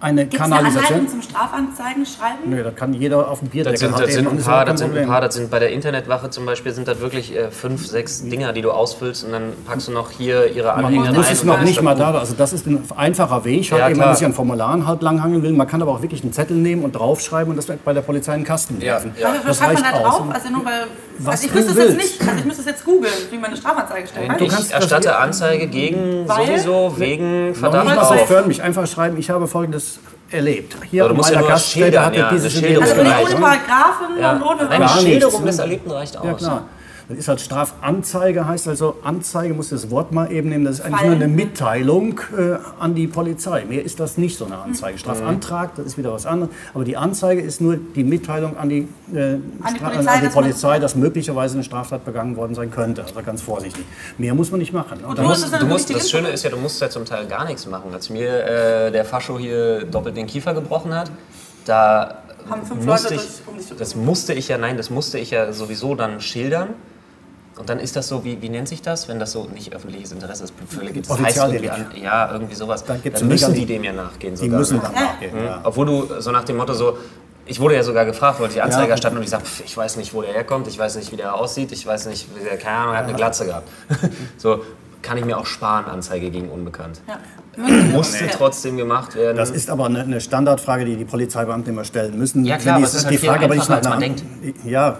[0.01, 1.07] eine Gibt es eine Kanalisation.
[1.09, 2.37] zum Strafanzeigen schreiben?
[2.49, 4.79] Nö, das kann jeder auf dem Bierdeckel Das sind, das sind ein ist paar, das
[4.79, 7.85] sind ein paar, das sind bei der Internetwache zum Beispiel sind das wirklich äh, fünf,
[7.85, 11.41] sechs Dinger, die du ausfüllst und dann packst du noch hier ihre Anhänger rein es
[11.41, 13.89] und noch ist nicht das mal da, also das ist ein einfacher Weg, halt Ja,
[13.89, 15.51] eben, wenn man sich an Formularen halt langhangeln will.
[15.53, 18.33] Man kann aber auch wirklich einen Zettel nehmen und draufschreiben und das bei der Polizei
[18.35, 19.11] in den Kasten Ja, werfen.
[19.19, 19.27] ja.
[19.29, 20.17] Was, was Das schreibt man reicht da aus.
[20.17, 20.25] drauf?
[20.33, 20.73] Also nur weil.
[21.21, 22.19] Was also ich du müsste es jetzt willst.
[22.19, 24.29] nicht, also ich müsste es jetzt googeln, wie man eine Strafanzeige stellt.
[24.41, 26.45] Weiß Ich erstatte Anzeige gegen Weil?
[26.47, 28.25] sowieso wegen Verdacht auf.
[28.27, 29.88] förmlich, einfach schreiben, ich habe folgendes
[30.31, 30.75] erlebt.
[30.89, 33.01] Hier Aber du an musst ja meiner nur Gaststätte hatte ja, dieses eine jenes Also
[33.01, 34.31] ohne Paragraphen Ja.
[34.33, 34.79] und ohne.
[34.79, 35.01] Nichts.
[35.01, 36.25] Schilderung des Erlebten reicht aus.
[36.25, 36.63] Ja, klar.
[37.09, 40.81] Das ist halt Strafanzeige, heißt also, Anzeige, muss das Wort mal eben nehmen, das ist
[40.81, 41.17] eigentlich Fallen.
[41.17, 43.65] nur eine Mitteilung äh, an die Polizei.
[43.65, 44.99] Mehr ist das nicht so eine Anzeige.
[44.99, 46.53] Strafantrag, das ist wieder was anderes.
[46.71, 50.25] Aber die Anzeige ist nur die Mitteilung an die, äh, An die Polizei, an die
[50.25, 53.01] dass Polizei dass möglicherweise eine Straftat begangen worden sein könnte.
[53.01, 53.83] Also ganz vorsichtig.
[54.19, 55.03] Mehr muss man nicht machen.
[55.03, 57.25] Und du muss, musst Du musst, das Schöne ist ja, du musst ja zum Teil
[57.25, 57.91] gar nichts machen.
[57.91, 61.09] Als mir äh, der Fascho hier doppelt den Kiefer gebrochen hat,
[61.65, 65.31] da Haben fünf musste Leute ich, um das musste ich ja, nein, das musste ich
[65.31, 66.75] ja sowieso dann schildern.
[67.59, 70.11] Und dann ist das so, wie, wie nennt sich das, wenn das so nicht öffentliches
[70.13, 71.95] Interesse ist, völlig das heißt irgendwie Offizialdelikt.
[71.97, 72.83] an, Ja, irgendwie sowas.
[72.85, 74.59] Dann gibt's müssen die dem ja nachgehen die sogar.
[74.59, 74.83] müssen ne?
[74.83, 75.43] dann nachgehen.
[75.43, 75.59] Ja.
[75.63, 76.97] Obwohl du so nach dem Motto so,
[77.45, 78.91] ich wurde ja sogar gefragt, wollte die Anzeige Ja.
[78.91, 81.35] erstatten und ich sage, ich weiß nicht, wo der herkommt, ich weiß nicht, wie der
[81.35, 83.67] aussieht, ich weiß nicht, wie der, keine Ahnung, er hat eine Glatze gehabt.
[84.37, 84.63] so
[85.01, 87.01] kann ich mir auch sparen, Anzeige gegen Unbekannt.
[87.07, 87.19] Ja.
[87.91, 89.35] Musste trotzdem gemacht werden.
[89.35, 92.45] Das ist aber eine, eine Standardfrage, die die Polizeibeamten immer stellen müssen.
[92.45, 94.15] Ja, klar, Wenn aber es ist halt die Frage aber nicht nach man einer-
[94.65, 94.97] Ja,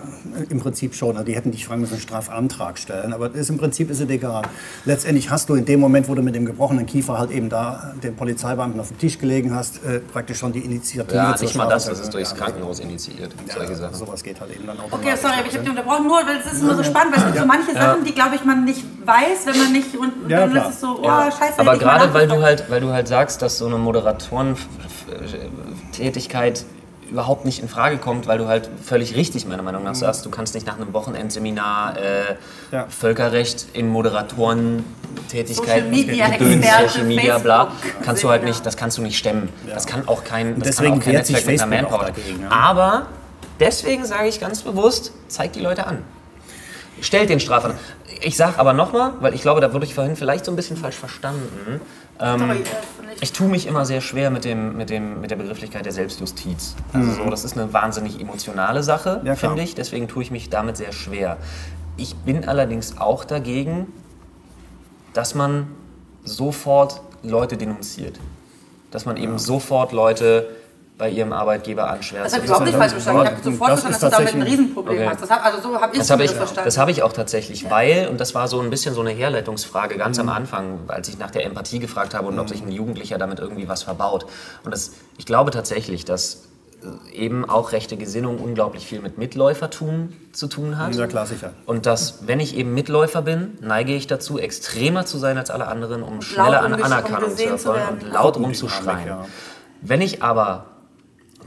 [0.50, 1.12] im Prinzip schon.
[1.16, 3.14] Also Die hätten dich fragen müssen, einen Strafantrag stellen.
[3.14, 4.41] Aber ist, im Prinzip ist es egal.
[4.86, 7.93] Letztendlich hast du in dem Moment, wo du mit dem gebrochenen Kiefer halt eben da
[8.04, 11.68] den Polizeibeamten auf dem Tisch gelegen hast, äh, praktisch schon die Initiative ja, nicht mal
[11.70, 13.95] das, das ist durchs Krankenhaus initiiert, solche Ja, Sachen.
[13.95, 14.91] sowas geht halt eben dann auch.
[14.91, 17.20] Okay, sorry, aber ich habe dich unterbrochen, nur weil es ist immer so spannend, weil
[17.20, 19.95] es gibt so manche Sachen, die, glaube ich, man nicht weiß, wenn man nicht.
[19.95, 20.68] Und Ja, dann klar.
[20.70, 21.60] ist es so, oh, Ja, scheiße.
[21.60, 26.66] aber gerade weil du halt, weil du halt sagst, dass so eine Moderatoren-Tätigkeit
[27.10, 30.30] überhaupt nicht in Frage kommt, weil du halt völlig richtig meiner Meinung nach sagst, du
[30.30, 32.36] kannst nicht nach einem Wochenendseminar äh,
[32.72, 32.86] Ja.
[32.88, 37.72] Völkerrecht in Moderatorentätigkeit, Social Media Gedöns, Social Media, bla,
[38.04, 38.56] kannst du halt Seminar.
[38.58, 39.50] nicht, das kannst du nicht stemmen.
[39.68, 42.06] Das kann auch kein, das deswegen kann auch kein Netzwerk mit einer Manpower.
[42.06, 42.52] dagegen, ja.
[42.52, 43.08] Aber
[43.60, 46.04] deswegen sage ich ganz bewusst, zeig die Leute an.
[47.02, 47.74] Stellt den Strafan.
[48.22, 50.76] Ich sage aber nochmal, weil ich glaube, da wurde ich vorhin vielleicht so ein bisschen
[50.78, 51.80] falsch verstanden.
[52.20, 52.63] Sorry, äh.
[53.22, 56.76] Ich tue mich immer sehr schwer mit, dem, mit, dem, mit der Begrifflichkeit der Selbstjustiz.
[56.93, 59.28] Also so, das ist eine wahnsinnig emotionale Sache, Mhm.
[59.28, 59.76] Ja, finde ich.
[59.76, 61.38] Deswegen tue ich mich damit sehr schwer.
[61.97, 63.88] Ich bin allerdings auch dagegen,
[65.13, 65.67] dass man
[66.24, 68.20] sofort Leute denunziert.
[68.91, 70.49] Dass man eben sofort Leute
[71.00, 72.26] bei ihrem Arbeitgeber anschwärzt.
[72.28, 73.22] Das habe ich überhaupt nicht falsch verstanden.
[73.24, 75.08] Ich habe sofort Das verstanden, dass du damit ein Riesenproblem Okay.
[75.10, 75.22] hast.
[75.24, 76.66] Das hab, also so habe ich Das habe ich, zumindest verstanden.
[76.66, 79.97] das habe ich auch tatsächlich, weil, und das war so ein bisschen so eine Herleitungsfrage
[79.97, 80.30] ganz Mhm.
[80.30, 83.39] am Anfang, als ich nach der Empathie gefragt habe und ob sich ein Jugendlicher damit
[83.39, 84.26] irgendwie was verbaut.
[84.64, 86.43] Und das, ich glaube tatsächlich, dass
[86.84, 90.93] äh, eben auch rechte Gesinnung unglaublich viel mit Mitläufertum zu tun hat.
[90.95, 91.54] Ja, klar, sicher.
[91.66, 95.68] Und dass, wenn ich eben Mitläufer bin, neige ich dazu, extremer zu sein als alle
[95.68, 99.08] anderen, um schneller an um Anerkennung zu erfolgen und laut rumzuschreien.
[99.08, 99.26] ja.
[99.82, 100.66] Wenn ich aber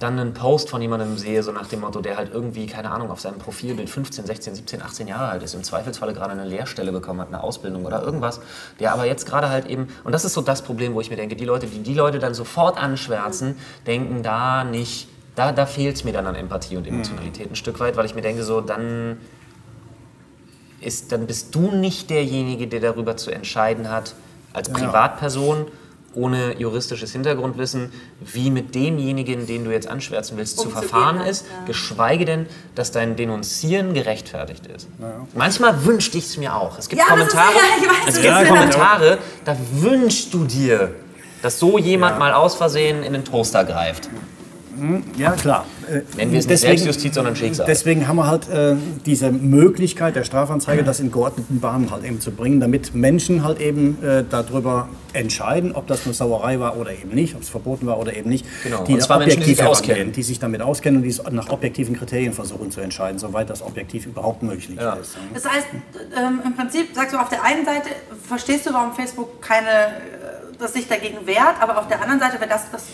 [0.02, 3.10] dann einen Post von jemandem sehe, so nach dem Motto, der halt irgendwie, keine Ahnung,
[3.10, 6.92] auf seinem Profilbild 15, 16, 17, 18 Jahre alt ist, im Zweifelsfalle gerade eine Lehrstelle
[6.92, 8.40] bekommen hat, eine Ausbildung oder irgendwas,
[8.80, 11.16] der aber jetzt gerade halt eben, und das ist so das Problem, wo ich mir
[11.16, 15.96] denke, die Leute, die die Leute dann sofort anschwärzen, denken da nicht, da, da fehlt
[15.96, 18.60] es mir dann an Empathie und Emotionalität ein Stück weit, weil ich mir denke, so,
[18.60, 19.18] dann
[20.80, 24.14] ist, dann bist du nicht derjenige, der darüber zu entscheiden hat,
[24.52, 25.66] als Privatperson,
[26.14, 31.28] ohne juristisches Hintergrundwissen, wie mit demjenigen, den du jetzt anschwärzen willst, zu Umzugehen verfahren hat,
[31.28, 31.64] ist, ja.
[31.66, 34.88] geschweige denn, dass dein Denunzieren gerechtfertigt ist.
[35.34, 36.78] Manchmal wünschte ich es mir auch.
[36.78, 40.94] Es gibt Ja, ist- Kommentare, ja, weiß, es gibt Kommentare, da wünschst du dir,
[41.42, 44.08] dass so jemand mal aus Versehen in den Toaster greift.
[45.18, 45.66] Ja, klar.
[45.88, 47.66] Äh, Nennen wir es nicht deswegen- Selbstjustiz, sondern Schicksal.
[47.66, 52.20] Deswegen haben wir halt äh, diese Möglichkeit der Strafanzeige, das in geordneten Bahnen halt eben
[52.20, 56.92] zu bringen, damit Menschen halt eben äh, darüber entscheiden, ob das eine Sauerei war oder
[56.92, 58.46] eben nicht, ob es verboten war oder eben nicht.
[58.62, 58.84] Genau.
[58.84, 60.12] Die Und zwar da Menschen, die sich objektiv auskennen.
[60.12, 63.60] die sich damit auskennen und die es nach objektiven Kriterien versuchen zu entscheiden, soweit das
[63.62, 64.94] objektiv überhaupt möglich Ja.
[64.94, 65.16] ist.
[65.34, 65.66] Das heißt,
[66.16, 67.88] ähm, im Prinzip sagst du auf der einen Seite,
[68.26, 72.40] verstehst du, warum Facebook keine, äh, das sich dagegen wehrt, aber auf der anderen Seite
[72.40, 72.84] wäre das, das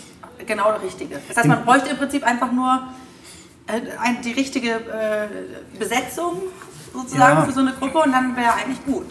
[0.49, 1.21] genau das Richtige.
[1.29, 2.89] Das heißt, man bräuchte im Prinzip einfach nur
[3.69, 3.81] äh,
[4.25, 6.43] die richtige äh, Besetzung
[6.93, 7.45] sozusagen Ja.
[7.45, 9.07] für so eine Gruppe und dann wäre eigentlich gut.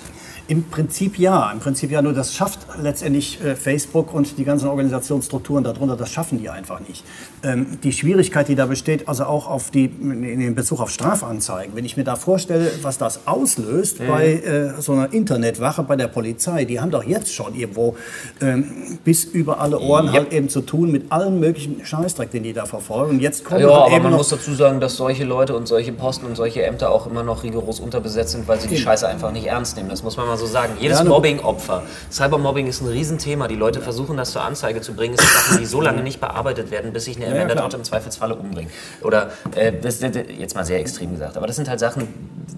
[0.50, 4.70] Im Prinzip ja, im Prinzip ja, nur das schafft letztendlich äh, Facebook und die ganzen
[4.70, 7.04] Organisationsstrukturen darunter, das schaffen die einfach nicht.
[7.44, 11.84] Ähm, die Schwierigkeit, die da besteht, also auch auf die, in Bezug auf Strafanzeigen, wenn
[11.86, 14.08] ich mir da vorstelle, was das auslöst Mhm.
[14.08, 17.96] bei äh, so einer Internetwache bei der Polizei, die haben doch jetzt schon irgendwo
[18.42, 20.14] ähm, bis über alle Ohren Yep.
[20.14, 23.12] halt eben zu tun mit allen möglichen Scheißdreck, den die da verfolgen.
[23.16, 25.68] Und jetzt kommen Ja, halt aber eben man muss dazu sagen, dass solche Leute und
[25.68, 29.08] solche Posten und solche Ämter auch immer noch rigoros unterbesetzt sind, weil sie die Scheiße
[29.08, 29.90] einfach nicht ernst nehmen.
[29.90, 30.74] Das muss man mal so sagen.
[30.80, 31.84] Jedes Ja, ne- Mobbing-Opfer.
[32.12, 33.48] Cybermobbing ist ein Riesenthema.
[33.48, 35.16] Die Leute versuchen, das zur Anzeige zu bringen.
[35.18, 37.84] Es sind Sachen, die so lange nicht bearbeitet werden, bis sich eine ja, Amanda im
[37.84, 38.72] Zweifelsfalle umbringt.
[39.02, 42.08] Oder, äh, das, jetzt mal sehr extrem gesagt, aber das sind halt Sachen,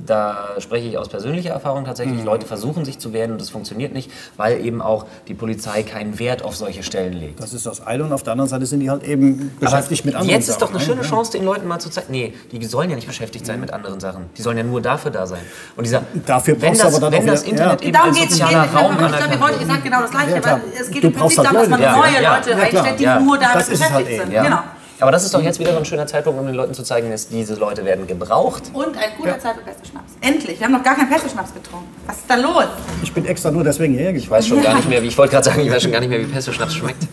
[0.06, 2.20] da spreche ich aus persönlicher Erfahrung tatsächlich.
[2.20, 2.26] Mhm.
[2.26, 6.20] Leute versuchen sich zu wehren und das funktioniert nicht, weil eben auch die Polizei keinen
[6.20, 7.42] Wert auf solche Stellen legt.
[7.42, 10.16] Das ist das eine und auf der anderen Seite sind die halt eben beschäftigt mit
[10.16, 10.94] anderen Jetzt ist doch Sachen, eine ne?
[10.94, 12.08] schöne Chance, den Leuten mal zu zeigen.
[12.12, 14.26] Nee, die sollen ja nicht beschäftigt sein mit anderen Sachen.
[14.38, 15.42] Die sollen ja nur dafür da sein.
[15.76, 17.82] Und dieser, Dafür wenn das, aber dann wenn das Internet ja.
[17.82, 18.38] eben Darum geht es.
[18.40, 19.70] Ich glaube, ich anerkannt wollte, ihr wird.
[19.72, 21.96] sagt genau das Gleiche, Ja, aber es geht Du im Prinzip darum, dass man ja,
[21.98, 22.36] neue ja.
[22.36, 22.66] Leute Ja, klar.
[22.84, 23.20] einstellt, die Ja.
[23.20, 24.30] nur damit halt beschäftigt sind.
[24.32, 24.60] Genau.
[25.02, 27.10] Aber das ist doch jetzt wieder so ein schöner Zeitpunkt, um den Leuten zu zeigen,
[27.10, 28.64] dass diese Leute werden gebraucht.
[28.74, 30.12] Und ein guter Zeit für Pesto-Schnaps.
[30.20, 31.88] Endlich, wir haben noch gar keinen Pesto-Schnaps getrunken.
[32.06, 32.66] Was ist da los?
[33.02, 35.32] Ich bin extra nur deswegen hierher Ich weiß schon gar nicht mehr, wie ich wollte
[35.32, 37.04] gerade sagen, ich weiß schon gar nicht mehr, wie Pesto-Schnaps schmeckt.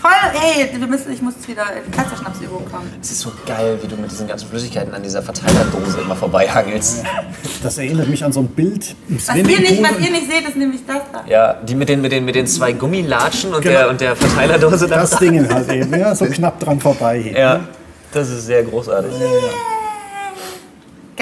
[0.00, 0.10] Voll,
[0.56, 2.90] ey, wir müssen, ich muss jetzt wieder in die Pesto-Schnaps-Übung kommen.
[3.02, 7.04] Es ist so geil, wie du mit diesen ganzen Flüssigkeiten an dieser Verteilerdose immer vorbeihangelst.
[7.62, 10.48] Das erinnert mich an so ein Bild im Was ihr, nicht, was ihr nicht seht,
[10.48, 11.24] ist nämlich das da.
[11.28, 13.78] Ja, die mit den, mit den, mit den zwei Gummilatschen und, Genau.
[13.78, 14.96] der, und der Verteilerdose da.
[15.00, 17.38] Das Ding halt eben, ja, so knapp dran vorbei hier.
[17.38, 17.60] Ja,
[18.12, 19.12] das ist sehr großartig.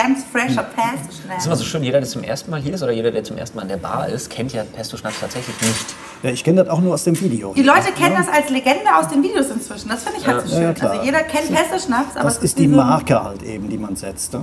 [0.01, 2.93] Ganz fresher Das ist immer so schön, jeder, der zum ersten Mal hier ist oder
[2.93, 5.87] jeder, der zum ersten Mal in der Bar ist, kennt ja Pesto-Schnaps tatsächlich nicht.
[6.23, 7.53] Ja, ich kenne das auch nur aus dem Video.
[7.55, 9.89] Die Leute kennen das als Legende aus den Videos inzwischen.
[9.89, 10.63] Das finde ich halt so Ja, schön.
[10.63, 10.91] ja, klar.
[10.93, 14.33] also jeder kennt Pesto-Schnaps, aber Das ist die so Marke halt eben, die man setzt.
[14.35, 14.43] Ne?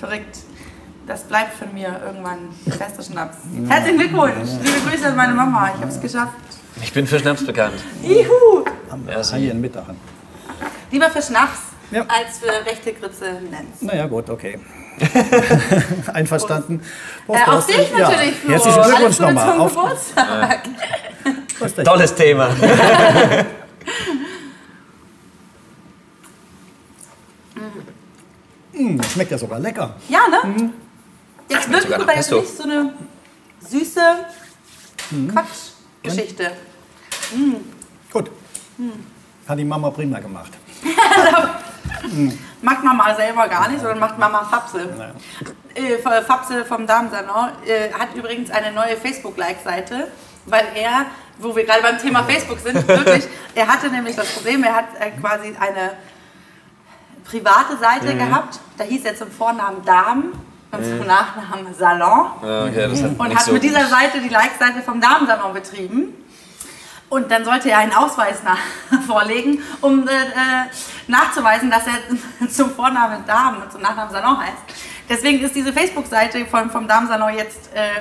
[0.00, 0.38] Verrückt.
[1.06, 3.36] Das bleibt von mir irgendwann Pesto-Schnaps.
[3.68, 4.50] Herzlichen Glückwunsch.
[4.64, 5.70] Liebe Grüße an meine Mama.
[5.76, 6.32] Ich habe es geschafft.
[6.82, 7.74] Ich bin für Schnaps bekannt.
[8.02, 8.64] Juhu.
[9.08, 9.96] Ja, sie- Haien mit daran.
[10.90, 11.58] Lieber für Schnaps
[11.90, 12.02] Ja.
[12.08, 13.80] als für rechte Grütze Lenz.
[13.80, 14.58] Naja, gut, okay.
[16.12, 16.80] Einverstanden.
[17.26, 17.98] Prost, Äh, auf dich Ja.
[18.10, 18.50] natürlich, Flo.
[18.52, 19.52] Herzlichen Glückwunsch nochmal.
[19.52, 20.64] zum Auf, Geburtstag.
[21.76, 21.84] Dich.
[21.84, 22.48] Tolles Thema.
[28.72, 29.94] Mm, das schmeckt ja sogar lecker.
[30.08, 30.70] Ja, ne?
[31.48, 32.92] Jetzt wirklich sogar gut, weil jetzt nicht so eine
[33.68, 34.00] süße
[35.32, 36.50] Quatschgeschichte.
[38.12, 38.30] Gut.
[39.48, 40.52] Hat die Mama prima gemacht.
[42.62, 44.88] Macht Mama selber gar nicht, sondern macht Mama Fapse.
[45.74, 50.08] Äh, Fapse vom Damensalon äh, hat übrigens eine neue Facebook-Like-Seite,
[50.46, 51.06] weil er,
[51.38, 54.86] wo wir gerade beim Thema Facebook sind, wirklich, er hatte nämlich das Problem, er hat
[54.98, 55.92] äh, quasi eine
[57.24, 58.18] private Seite Mhm.
[58.18, 60.32] gehabt, da hieß er zum Vornamen Damen
[60.72, 62.26] und zum Nachnamen Salon.
[62.42, 63.86] Ja, okay, das hat und hat so mit dieser.
[63.86, 66.14] Seite die Like-Seite vom Damensalon betrieben.
[67.08, 68.58] Und dann sollte er einen Ausweis nach
[69.06, 70.66] vorlegen, um äh, äh,
[71.06, 74.56] nachzuweisen, dass er zum Vornamen Damen und zum Nachnamen Salon heißt.
[75.08, 78.00] Deswegen ist diese Facebook-Seite vom, vom Damensalon jetzt äh,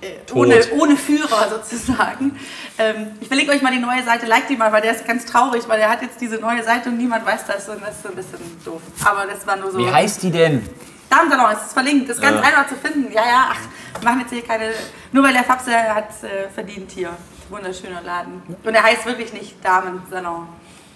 [0.00, 2.38] äh, ohne, ohne Führer sozusagen.
[2.78, 5.26] Ähm, ich verlinke euch mal die neue Seite, like die mal, weil der ist ganz
[5.26, 8.02] traurig, weil er hat jetzt diese neue Seite und niemand weiß das und das ist
[8.02, 8.80] so ein bisschen doof.
[9.04, 9.78] Aber das war nur so.
[9.78, 10.66] Wie heißt die denn?
[11.10, 13.12] Damensalon ist verlinkt, ist ganz einfach zu finden.
[13.12, 14.70] Ja, ja, ach, wir machen jetzt hier keine.
[15.12, 17.10] Nur weil der Fapse hat äh, verdient hier.
[17.50, 18.42] Wunderschöner Laden.
[18.64, 20.48] Und er heißt wirklich nicht Damensalon.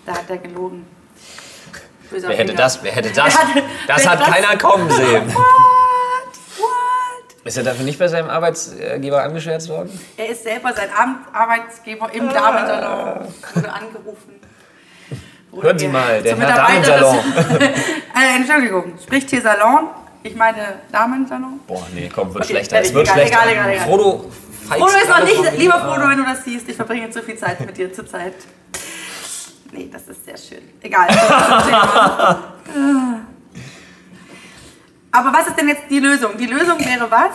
[0.07, 0.87] Da hat er gelogen.
[2.11, 2.63] Böser Wer hätte Finger.
[2.63, 3.35] das, wer hätte das?
[3.55, 5.29] Wer Das hat das- keiner kommen sehen.
[5.35, 5.45] What?
[6.59, 7.45] What?
[7.45, 9.99] Ist er dafür nicht bei seinem Arbeitsgeber angeschwärzt worden?
[10.17, 13.29] Er ist selber sein Ar- Arbeitsgeber im Damensalon.
[13.55, 14.41] Wurde angerufen.
[15.51, 17.61] Wurde Hören Sie mal, der Herr Mitarbeiterin-
[18.15, 19.89] äh, Entschuldigung, spricht hier Salon?
[20.23, 21.61] Ich meine Damensalon?
[21.67, 22.81] Boah, nee, komm, wird Okay, schlechter.
[22.81, 23.39] Es wird egal, schlechter.
[23.43, 23.87] egal, egal, egal.
[23.87, 24.31] Frodo
[24.69, 27.37] feixt Frodo ist noch nicht, lieber Frodo, wenn du das siehst, ich verbringe zu viel
[27.37, 28.35] Zeit mit dir zurzeit.
[29.73, 30.63] Nee, das ist sehr schön.
[30.81, 31.09] Egal.
[35.11, 36.37] Aber was ist denn jetzt die Lösung?
[36.39, 37.33] Die Lösung wäre was?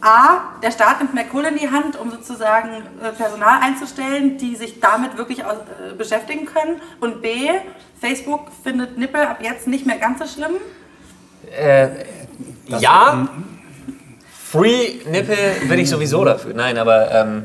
[0.00, 2.70] A, der Staat nimmt mehr Kohle in die Hand, um sozusagen
[3.02, 6.80] äh, Personal einzustellen, die sich damit wirklich aus, äh, beschäftigen können.
[7.00, 7.48] Und B,
[8.00, 10.56] Facebook findet Nippel ab jetzt nicht mehr ganz so schlimm.
[11.50, 12.04] Äh,
[12.66, 13.28] ja,
[14.54, 16.54] Free Nippel bin ich sowieso dafür.
[16.54, 17.44] Nein, aber ähm,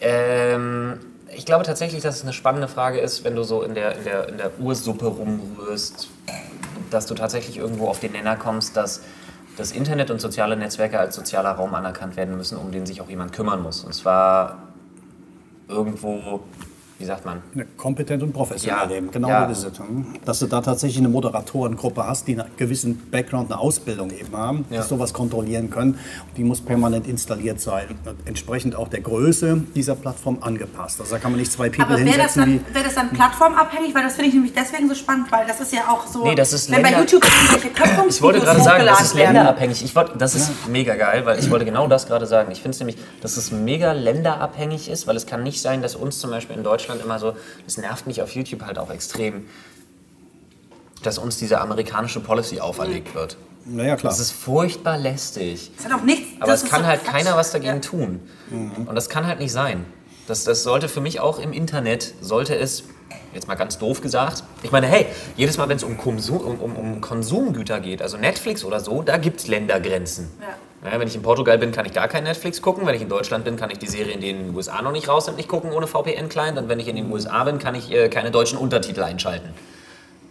[0.00, 0.98] ähm,
[1.36, 4.04] ich glaube tatsächlich, dass es eine spannende Frage ist, wenn du so in der, in
[4.04, 6.08] der, in der Ursuppe rumrührst,
[6.90, 9.02] dass du tatsächlich irgendwo auf den Nenner kommst, dass
[9.58, 13.10] das Internet und soziale Netzwerke als sozialer Raum anerkannt werden müssen, um den sich auch
[13.10, 13.84] jemand kümmern muss.
[13.84, 14.68] Und zwar
[15.68, 16.40] irgendwo,
[17.04, 17.42] wie sagt man?
[17.52, 19.46] Ne, Kompetent und professionell Ja, leben, genau ja.
[19.46, 19.78] das ist es.
[19.78, 20.06] hm.
[20.24, 24.64] Dass du da tatsächlich eine Moderatorengruppe hast, die einen gewissen Background, eine Ausbildung eben haben,
[24.70, 24.80] Ja.
[24.80, 25.98] die sowas kontrollieren können.
[26.38, 27.88] Die muss permanent installiert sein.
[28.06, 30.98] Und entsprechend auch der Größe dieser Plattform angepasst.
[30.98, 33.10] Also da kann man nicht zwei People Aber wäre das, hinsetzen, dann, wäre das dann
[33.10, 33.94] plattformabhängig?
[33.94, 36.34] Weil das finde ich nämlich deswegen so spannend, weil das ist ja auch so, Nee,
[36.34, 39.84] das ist wenn bei Länder- YouTube irgendwelche Köpfungsvideos Ich wollte gerade sagen, das ist länderabhängig.
[39.84, 42.50] Ich wollte, das ist mega geil, weil ich wollte genau das gerade sagen.
[42.50, 45.94] Ich finde es nämlich, dass es mega länderabhängig ist, weil es kann nicht sein, dass
[45.96, 49.46] uns zum Beispiel in Deutschland immer so, das nervt mich auf YouTube halt auch extrem,
[51.02, 53.36] dass uns diese amerikanische Policy auferlegt wird.
[53.66, 54.10] naja klar.
[54.12, 55.70] Das ist furchtbar lästig.
[55.76, 56.40] Das hat auch nichts.
[56.40, 57.12] Aber das es kann so halt Quatsch.
[57.12, 57.80] keiner was dagegen Ja.
[57.80, 58.20] tun.
[58.50, 59.84] Und das kann halt nicht sein.
[60.26, 62.84] Das, das sollte für mich auch im Internet, sollte es,
[63.34, 66.58] jetzt mal ganz doof gesagt, ich meine, hey, jedes Mal, wenn es um, Konsum, um,
[66.60, 70.30] um, um Konsumgüter geht, also Netflix oder so, da gibt es Ländergrenzen.
[70.40, 70.46] Ja.
[70.84, 72.86] Ja, wenn ich in Portugal bin, kann ich da kein Netflix gucken.
[72.86, 75.08] Wenn ich in Deutschland bin, kann ich die Serien, die in den USA noch nicht
[75.08, 76.58] raus sind, nicht gucken ohne VPN-Client.
[76.58, 79.48] Und wenn ich in den USA bin, kann ich äh, keine deutschen Untertitel einschalten.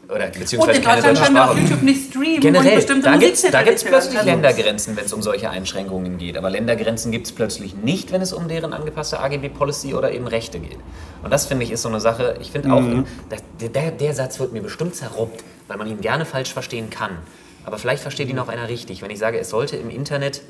[0.10, 1.58] Oder Und beziehungsweise in keine Deutschland deutsche können wir auf.
[1.58, 3.18] YouTube nicht streamen und Generell, bestimmte da
[3.64, 6.38] gibt es plötzlich Also- Ländergrenzen, wenn es um solche Einschränkungen geht.
[6.38, 10.60] Aber Ländergrenzen gibt es plötzlich nicht, wenn es um deren angepasste AGB-Policy oder eben Rechte
[10.60, 10.78] geht.
[11.24, 14.14] Und das finde ich ist so eine Sache, ich finde auch, im, das, der, der
[14.14, 17.18] Satz wird mir bestimmt zerruppt, weil man ihn gerne falsch verstehen kann.
[17.66, 20.42] Aber vielleicht versteht ihn auch einer richtig, wenn ich sage, es sollte im Internet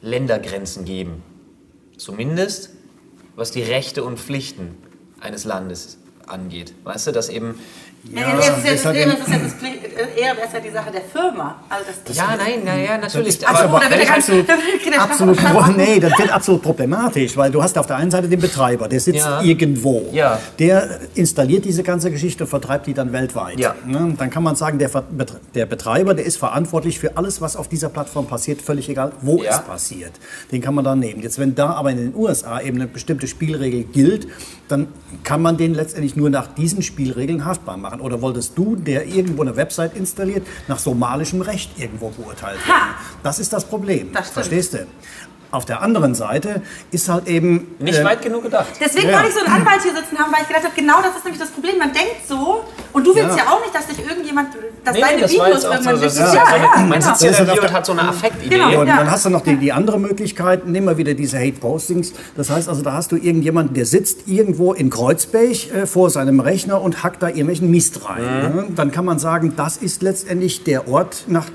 [0.00, 1.22] Ländergrenzen geben.
[1.96, 2.70] Zumindest
[3.36, 4.76] was die Rechte und Pflichten
[5.20, 6.74] eines Landes angeht.
[6.82, 7.60] Weißt du, dass eben
[8.14, 8.96] Ja, das ist das ja das
[10.16, 11.56] eher besser die Sache der Firma.
[11.68, 13.38] Also das, Ja, nein, naja, natürlich.
[13.38, 14.46] So, aber- wird er Absolut,
[15.38, 18.88] Strafverfahren- nee, das wird absolut problematisch, weil du hast auf der einen Seite den Betreiber,
[18.88, 19.42] der sitzt Ja.
[19.42, 20.06] irgendwo.
[20.12, 20.38] Ja.
[20.58, 23.58] Der installiert diese ganze Geschichte und vertreibt die dann weltweit.
[23.60, 23.74] Ja.
[23.84, 24.14] Ne?
[24.16, 24.90] Dann kann man sagen, der,
[25.54, 29.42] der Betreiber, der ist verantwortlich für alles, was auf dieser Plattform passiert, völlig egal, wo
[29.42, 29.50] Ja.
[29.50, 30.12] es passiert.
[30.50, 31.20] Den kann man dann nehmen.
[31.20, 34.28] Jetzt, wenn da aber in den USA eben eine bestimmte Spielregel gilt,
[34.68, 34.86] dann
[35.24, 37.87] kann man den letztendlich nur nach diesen Spielregeln haftbar machen.
[38.00, 42.80] Oder wolltest du, der irgendwo eine Website installiert, nach somalischem Recht irgendwo beurteilt werden?
[42.80, 42.94] Ha!
[43.22, 44.12] Das ist das Problem.
[44.12, 44.30] Das.
[44.30, 44.86] Verstehst du?
[45.50, 47.74] Auf der anderen Seite ist halt eben.
[47.78, 48.66] Nicht äh, weit genug gedacht.
[48.80, 49.14] Deswegen Ja.
[49.16, 51.24] wollte ich so einen Anwalt hier sitzen haben, weil ich gedacht habe, genau das ist
[51.24, 51.78] nämlich das Problem.
[51.78, 53.50] Man denkt so, und du willst ja, Ja.
[53.52, 54.48] auch nicht, dass dich irgendjemand,
[54.84, 57.00] dass Nee, deine nee, das Videos auch so, irgendwann das ist ja, ja, ja, man
[57.00, 57.14] genau.
[57.14, 58.48] sitzt hier und hat so eine Affektidee.
[58.56, 58.80] Genau.
[58.80, 58.96] Und Ja.
[58.98, 62.12] dann hast du noch die, die andere Möglichkeit, nimm mal wieder diese Hate-Postings.
[62.36, 66.40] Das heißt also, da hast du irgendjemanden, der sitzt irgendwo in Kreuzberg äh, vor seinem
[66.40, 68.22] Rechner und hackt da irgendwelchen Mist rein.
[68.22, 68.56] Mhm.
[68.56, 68.66] Ne?
[68.74, 71.46] Dann kann man sagen, das ist letztendlich der Ort, nach,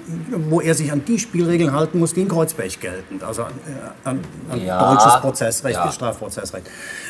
[0.50, 3.22] wo er sich an die Spielregeln halten muss, die in Kreuzberg gelten.
[3.26, 3.46] Also äh,
[4.04, 4.20] an,
[4.50, 4.94] an Ja.
[4.94, 5.92] deutsches Prozessrecht, Ja.
[5.92, 6.68] Strafprozessrecht.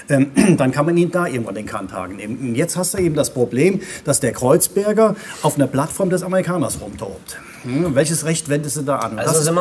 [0.10, 2.38] Ähm, dann kann man ihn da irgendwann den Kanthaken nehmen.
[2.40, 6.80] Und jetzt hast du eben das Problem, dass der Kreuzberger auf einer Plattform des Amerikaners
[6.82, 7.38] rumtobt.
[7.64, 7.96] Hm?
[7.96, 9.18] Welches Recht wendest du da an?
[9.18, 9.56] Also sind.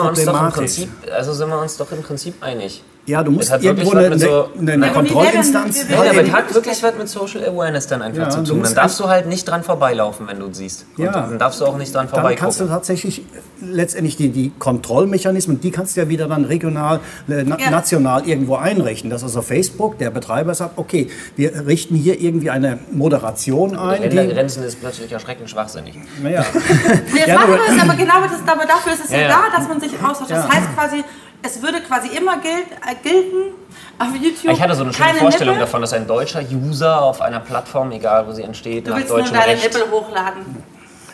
[0.53, 2.83] Prinzip, also sind wir uns doch im Prinzip einig.
[3.05, 5.97] Ja, du musst Das hat wirklich irgendwo was eine, mit so- eine, eine Kontrollinstanz denn-
[5.97, 8.63] Ja, es hat wirklich was mit Social Awareness dann einfach Ja, zu du tun.
[8.63, 10.87] Dann darfst du halt nicht dran vorbeilaufen, wenn du siehst.
[10.97, 11.11] Und Ja.
[11.13, 13.25] dann darfst du auch nicht dran Dann kannst du tatsächlich
[13.61, 17.71] letztendlich die, die Kontrollmechanismen, die kannst du ja wieder dann regional, äh, na, Ja.
[17.71, 19.11] national irgendwo einrichten.
[19.11, 24.09] Dass also Facebook, der Betreiber sagt, okay, wir richten hier irgendwie eine Moderation ein, die...
[24.17, 25.99] Ländergrenzen ist plötzlich erschreckend schwachsinnig.
[26.23, 26.45] Naja.
[26.55, 29.19] Nee, das Ja, machen nur- wir es, aber genau das, aber dafür ist es ja,
[29.19, 29.43] Ja, ja.
[29.51, 30.31] da, dass man sich austauscht.
[30.31, 30.53] Das Ja.
[30.55, 31.05] heißt quasi,
[31.43, 33.55] es würde quasi immer gilt, äh, gelten
[33.99, 34.53] auf YouTube.
[34.53, 35.67] Ich hatte so eine schöne Vorstellung Nippel.
[35.67, 39.11] davon, dass ein deutscher User auf einer Plattform, egal wo sie entsteht, Du nach willst
[39.11, 40.63] nur deutschem deine Recht Nippel hochladen.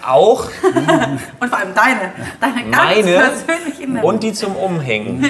[0.08, 0.44] Auch
[1.40, 2.12] Und vor allem deine.
[2.40, 5.22] Deine ganz meine persönlichen und die zum Umhängen.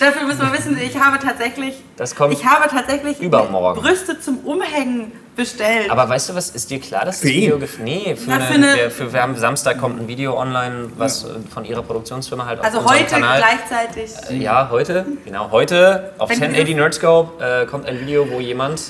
[0.00, 3.80] Dafür müssen wir wissen, ich habe tatsächlich, Das kommt ich habe tatsächlich übermorgen.
[3.80, 5.90] Brüste zum Umhängen bestellt.
[5.90, 7.42] Aber weißt du was, ist dir klar, dass Für das ihn?
[7.42, 7.56] Video...
[7.56, 10.38] gef- Nee, für, Na, eine, für eine- der, für wir haben Samstag kommt ein Video
[10.38, 13.38] online, was äh, von ihrer Produktionsfirma halt auf also heute Kanal...
[13.38, 14.10] gleichzeitig.
[14.30, 18.80] Äh, Ja, heute, genau, heute auf Wenn 1080 Nerdscope äh, kommt ein Video, wo jemand,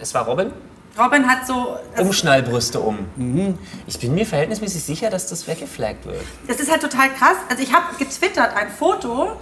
[0.00, 0.50] es war Robin,
[0.98, 1.76] Robin hat so.
[1.98, 2.98] Umschnallbrüste um.
[3.86, 6.20] Ich bin mir verhältnismäßig sicher, dass das weggeflaggt wird.
[6.46, 7.36] das ist halt total krass.
[7.48, 9.32] Also ich habe getwittert ein Foto.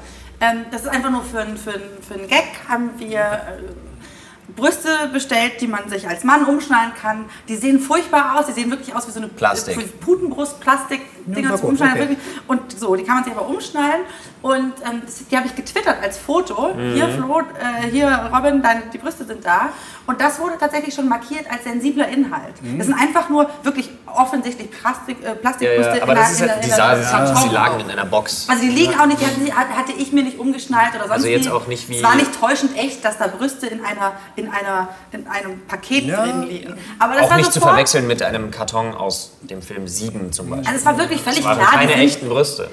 [0.41, 2.45] Ähm, das ist einfach nur für, ein- für, ein- für einen Gag.
[2.69, 7.27] Haben wir äh, Brüste bestellt, die man sich als Mann umschnallen kann.
[7.49, 8.47] Die sehen furchtbar aus.
[8.47, 10.01] Die sehen wirklich aus wie so eine Plastik.
[10.01, 11.01] Putenbrust, Plastik.
[11.27, 12.03] Dinger zum gut, Umschnallen.
[12.03, 12.17] okay.
[12.47, 14.03] Und so, die kann man sich aber umschnallen.
[14.43, 16.73] Und ähm, das, die habe ich getwittert als Foto.
[16.75, 16.95] Mhm.
[16.95, 19.69] Hier, Flo, äh, hier, Robin, deine, die Brüste sind da.
[20.07, 22.55] Und das wurde tatsächlich schon markiert als sensibler Inhalt.
[22.79, 25.27] Das sind einfach nur wirklich offensichtlich Plastik, äh, Mhm.
[25.27, 27.81] Ja, Plastikbrüste ja, aber in das ist in ja, der- die, sah, im sie lagen
[27.81, 28.47] in einer Box.
[28.49, 31.47] Also die liegen auch nicht, die hatte ich mir nicht umgeschnallt oder sonst Also jetzt
[31.47, 31.51] wie.
[31.51, 34.89] auch nicht wie- Es war nicht täuschend echt, dass da Brüste in einer, in einer,
[35.13, 36.25] in einem Paket Ja.
[36.25, 36.75] drin liegen.
[36.99, 40.33] Aber das Auch war nicht zu sofort- verwechseln mit einem Karton aus dem Film 7
[40.33, 40.67] zum Beispiel.
[40.67, 41.81] Also es war wirklich natürlich völlig Das waren klar.
[41.81, 42.71] keine echten Brüste.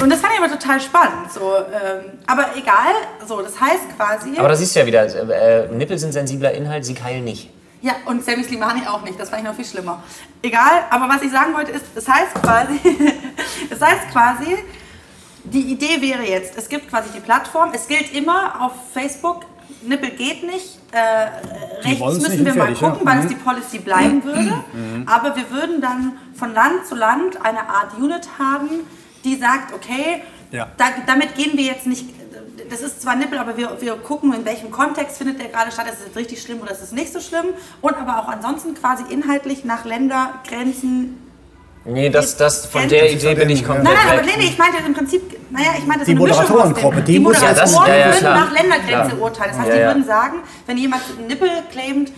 [0.00, 1.32] Und das fand ich aber total spannend.
[1.32, 2.94] So, ähm, aber egal,
[3.26, 4.38] so, das heißt quasi.
[4.38, 7.50] Aber da siehst du ja wieder, äh, Nippel sind sensibler Inhalt, sie keilen nicht.
[7.82, 9.20] Ja, und Sammy Slimani auch nicht.
[9.20, 10.02] Das fand ich noch viel schlimmer.
[10.42, 12.80] Egal, aber was ich sagen wollte ist, das heißt quasi,
[13.70, 14.56] das heißt quasi,
[15.44, 19.42] die Idee wäre jetzt, es gibt quasi die Plattform, es gilt immer auf Facebook,
[19.88, 22.90] Nippel geht nicht, äh, rechts müssen nicht wir und mal fertig, ja.
[22.90, 23.28] gucken, weil es Mhm.
[23.28, 24.64] die Policy bleiben würde.
[25.06, 28.68] Aber wir würden dann von Land zu Land eine Art Unit haben,
[29.24, 30.68] die sagt, okay, Ja.
[30.76, 32.06] da, damit gehen wir jetzt nicht,
[32.70, 35.86] das ist zwar Nippel, aber wir, wir gucken, in welchem Kontext findet der gerade statt,
[35.86, 37.46] ist es jetzt richtig schlimm oder ist es nicht so schlimm.
[37.80, 41.20] Und aber auch ansonsten quasi inhaltlich nach Ländergrenzen.
[41.86, 44.56] Nee, das, das, von der Idee bin ich komplett Nein, nein, aber nee, nee, ich
[44.58, 48.00] meinte im Prinzip, naja, ich meinte so Die Moderatorengruppe, die die muss ja das- Moderatoren
[48.00, 49.20] ja, ja, würden nach Ländergrenze Klar.
[49.22, 49.50] urteilen.
[49.50, 52.12] Das heißt, Ja, die würden sagen, wenn jemand einen Nippel claimt,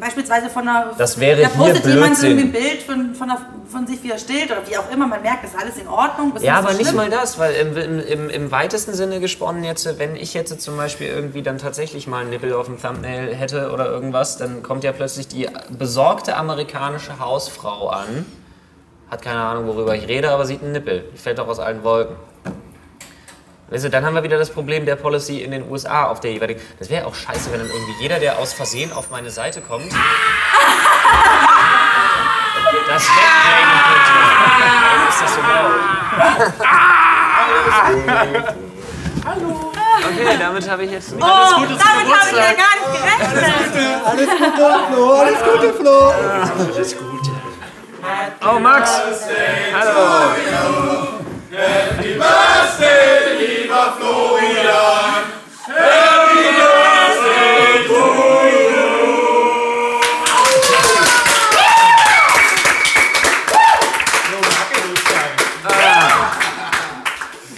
[0.00, 3.40] beispielsweise von einer, Das wäre da hier postet jemand so ein Bild von, von, einer,
[3.68, 5.88] von sich, wie er stillt oder wie auch immer, man merkt, das ist alles in
[5.88, 6.32] Ordnung.
[6.40, 6.96] Ja, so aber nicht schlimm.
[6.96, 10.76] mal das, weil im, im, im, im weitesten Sinne gesponnen jetzt, wenn ich jetzt zum
[10.76, 14.84] Beispiel irgendwie dann tatsächlich mal einen Nippel auf dem Thumbnail hätte oder irgendwas, dann kommt
[14.84, 18.26] ja plötzlich die besorgte amerikanische Hausfrau an,
[19.10, 21.08] hat keine Ahnung, worüber ich rede, aber sieht einen Nippel.
[21.14, 22.16] Fällt doch aus allen Wolken.
[23.70, 26.32] Weißt du, dann haben wir wieder das Problem der Policy in den USA auf der
[26.32, 26.60] jeweiligen.
[26.78, 29.92] Das wäre auch scheiße, wenn dann irgendwie jeder, der aus Versehen auf meine Seite kommt,
[32.88, 34.12] das wegnehmen könnte.
[35.10, 35.72] Ist das so laut?
[40.08, 41.12] Okay, damit habe ich jetzt.
[41.12, 43.44] Oh, damit habe ich ja gar nicht gerechnet.
[44.06, 44.52] Alles Gute,
[44.92, 47.27] Flo, alles Gute, Flo.
[48.00, 48.90] Oh, Max!
[49.74, 50.32] Hallo!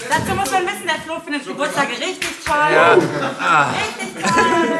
[0.09, 2.57] Dazu muss man wissen, der Flo findet Geburtstage richtig toll.
[3.76, 4.78] Richtig toll.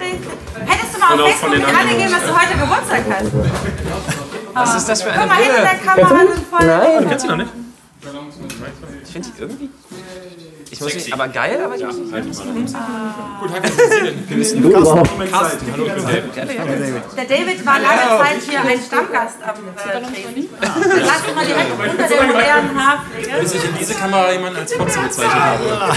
[0.00, 0.32] Richtig.
[0.66, 3.83] Hättest du mal auf Facebook mit angegeben, dass du heute Geburtstag hast?
[4.54, 5.74] Was ist das für Guck eine mal, hinter der?
[5.78, 6.66] Kamera sind voll.
[6.66, 7.50] Nein, Kennst du noch nicht?
[9.04, 9.70] ich finde die irgendwie.
[10.70, 12.74] Ich muss nicht, aber geil, aber ich muss nicht.
[13.40, 14.28] Gut, Hacke, was ist Sie denn?
[14.28, 16.34] Wir wissen, du Carsten, hallo, ich bin David.
[17.16, 20.48] Der David war lange Zeit hier ein Stammgast am äh, Training.
[20.60, 23.30] Lass uns mal direkt unter der modernen Haarpflege.
[23.40, 25.94] Bis ich in diese Kamera jemanden als Fotze bezeichnet habe.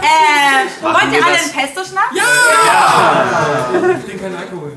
[0.00, 2.14] Äh, wollt ihr alle einen Pesto-Schnaps?
[2.14, 4.72] Ich trinke keinen Alkohol.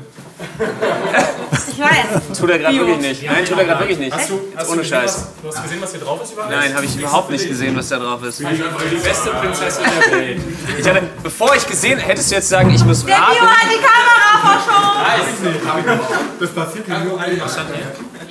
[1.68, 2.38] Ich weiß.
[2.38, 3.22] Tut er gerade wirklich nicht.
[3.24, 4.12] Nein, tut er gerade wirklich nicht.
[4.14, 5.14] Hast du, hast Ohne du gesehen, Scheiß.
[5.14, 6.50] was- Du hast gesehen, was hier drauf ist überall?
[6.50, 8.40] Nein, habe ich überhaupt nicht gesehen, was da drauf ist.
[8.40, 10.40] Die beste Prinzessin der Welt.
[10.78, 13.46] Ich hatte, bevor ich gesehen, hättest du jetzt sagen, ich muss Der Bio raten.
[13.46, 16.00] hat die Kamera verschoben.
[16.40, 17.48] Das passiert mir nur einmal.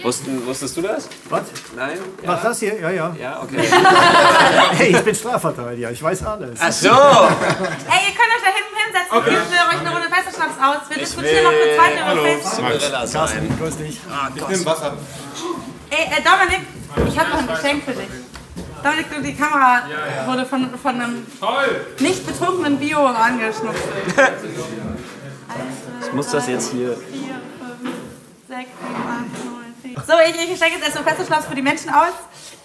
[0.04, 1.08] Wussten, wusstest du das?
[1.30, 1.44] Was?
[1.76, 2.00] Nein?
[2.26, 2.80] Was das hier?
[2.80, 3.16] Ja, ja.
[3.22, 3.58] Ja, okay.
[4.78, 6.59] Hey, ich bin Strafverteidiger, ich weiß alles.
[6.61, 6.88] Ach so!
[6.89, 9.17] Ey, ihr könnt euch da hinten hinsetzen.
[9.17, 9.30] Okay.
[9.32, 10.89] Gebt ihr euch eine Runde Pesto-Schnaps aus.
[10.89, 12.53] Wir diskutieren noch weiter über Facebook.
[12.53, 13.57] Cinderella sein.
[13.59, 13.99] Grüß dich.
[14.36, 14.93] Ich nehme Wasser.
[15.89, 16.67] Ey, äh, Dominik,
[17.07, 18.07] ich habe noch ein Geschenk für dich.
[18.84, 19.84] Dominik, die Kamera
[20.26, 21.86] wurde von, von einem Toll!
[21.99, 23.84] nicht betrunkenen Bio angeschnupft.
[26.03, 26.89] Ich muss das jetzt hier.
[26.89, 27.95] 4, 5,
[28.47, 29.51] 6, 7, 8, 9, 10.
[30.08, 32.14] So, ich, ich stecke jetzt erstmal Pesto-Schnaps für die Menschen aus.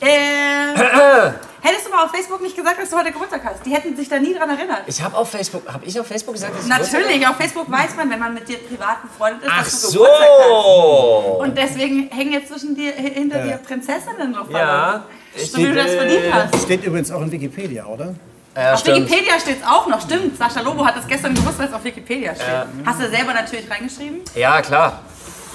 [0.00, 0.06] Äh,
[1.62, 3.64] hättest du mal auf Facebook nicht gesagt, dass du heute Geburtstag hast?
[3.64, 4.82] Die hätten sich da nie dran erinnert.
[4.86, 7.70] Ich habe auf Facebook, habe ich auf Facebook gesagt, dass ich Geburtstag Natürlich, auf Facebook
[7.70, 9.50] weiß man, wenn man mit dir privat befreundet ist?
[9.52, 11.24] Ach dass du Geburtstag so!
[11.24, 11.40] hast.
[11.40, 14.46] Und deswegen hängen jetzt zwischen dir, hinter dir Prinzessinnen drauf.
[14.50, 15.04] Ja,
[15.36, 16.62] So wie du das verdient hast.
[16.62, 18.14] Steht übrigens auch in Wikipedia, oder?
[18.54, 19.10] Ja, Auf stimmt.
[19.10, 20.36] Wikipedia steht es auch noch, stimmt.
[20.38, 22.46] Sascha Lobo hat das gestern gewusst, weil es auf Wikipedia steht.
[22.86, 24.20] Hast du selber natürlich reingeschrieben?
[24.34, 25.00] Ja, klar.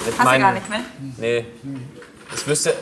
[0.06, 0.80] Mit Hast du gar nicht, ne?
[1.18, 1.46] Nee.
[2.36, 2.76] Ich wüsste.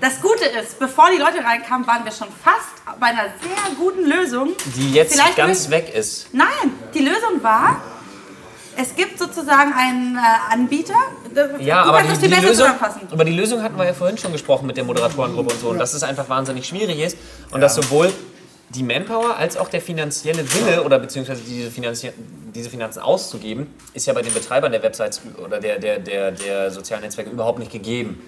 [0.00, 4.04] Das Gute ist, bevor die Leute reinkamen, waren wir schon fast bei einer sehr guten
[4.04, 4.50] Lösung.
[4.76, 6.28] Die jetzt Vielleicht ganz weg ist.
[6.32, 7.80] Nein, die Lösung war,
[8.76, 10.94] es gibt sozusagen einen äh, Anbieter.
[11.60, 12.68] Ja, aber die, die Lösung,
[13.12, 15.68] über die Lösung hatten wir ja vorhin schon gesprochen mit der Moderatorengruppe und so.
[15.68, 17.16] Und dass es einfach wahnsinnig schwierig ist.
[17.50, 18.12] Und dass sowohl
[18.74, 22.10] die Manpower als auch der finanzielle Wille oder beziehungsweise diese, Finanzi
[22.54, 26.70] diese Finanzen auszugeben, ist ja bei den Betreibern der Websites oder der, der, der, der
[26.70, 28.20] sozialen Netzwerke überhaupt nicht gegeben.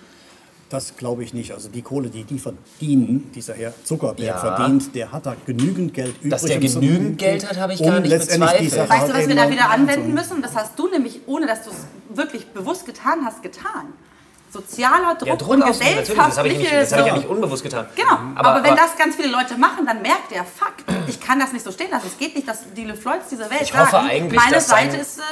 [0.69, 1.53] Das glaube ich nicht.
[1.53, 4.37] Also die Kohle, die die verdienen, dieser Herr Zuckerberg Ja.
[4.37, 6.31] verdient, der hat da genügend Geld übrig.
[6.31, 8.89] Dass der genügend Geld hat, habe ich um gar nicht bezweifelt.
[8.89, 10.43] Weißt du, was wir da wieder anwenden müssen?
[10.43, 11.87] Das hast du nämlich, ohne dass du es
[12.17, 13.93] wirklich bewusst getan hast, getan.
[14.57, 16.09] Sozialer Druck, Ja, Druck und natürlich.
[16.17, 16.81] Das habe ich, nicht- gesellschaftliche...
[16.81, 17.87] das habe ich ja nicht unbewusst getan.
[17.95, 20.75] Genau, aber, Aber- wenn aber- das ganz viele Leute machen, dann merkt der, fuck,
[21.07, 22.07] ich kann das nicht so stehen lassen.
[22.07, 25.19] Es geht nicht, dass die LeFloids dieser Welt Ich hoffe sagen, eigentlich, meine Seite ist
[25.19, 25.23] äh,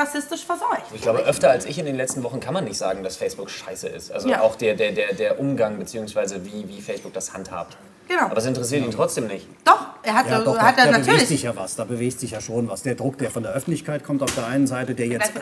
[0.00, 0.82] rassistisch verseucht.
[0.92, 3.50] Ich glaube, öfter als ich in den letzten Wochen kann man nicht sagen, dass Facebook
[3.50, 4.12] scheiße ist.
[4.12, 4.40] Also Ja.
[4.42, 6.40] auch der, der, der, der Umgang bzw.
[6.44, 7.76] Wie, wie Facebook das handhabt.
[8.06, 8.24] Genau.
[8.24, 9.46] Aber es interessiert ihn trotzdem nicht.
[9.64, 11.28] Doch, er hat, Ja, doch, hat da, er da bewegt natürlich.
[11.28, 12.82] sich ja was, da bewegt sich ja schon was.
[12.82, 15.32] Der Druck, der von der Öffentlichkeit kommt auf der einen Seite, der jetzt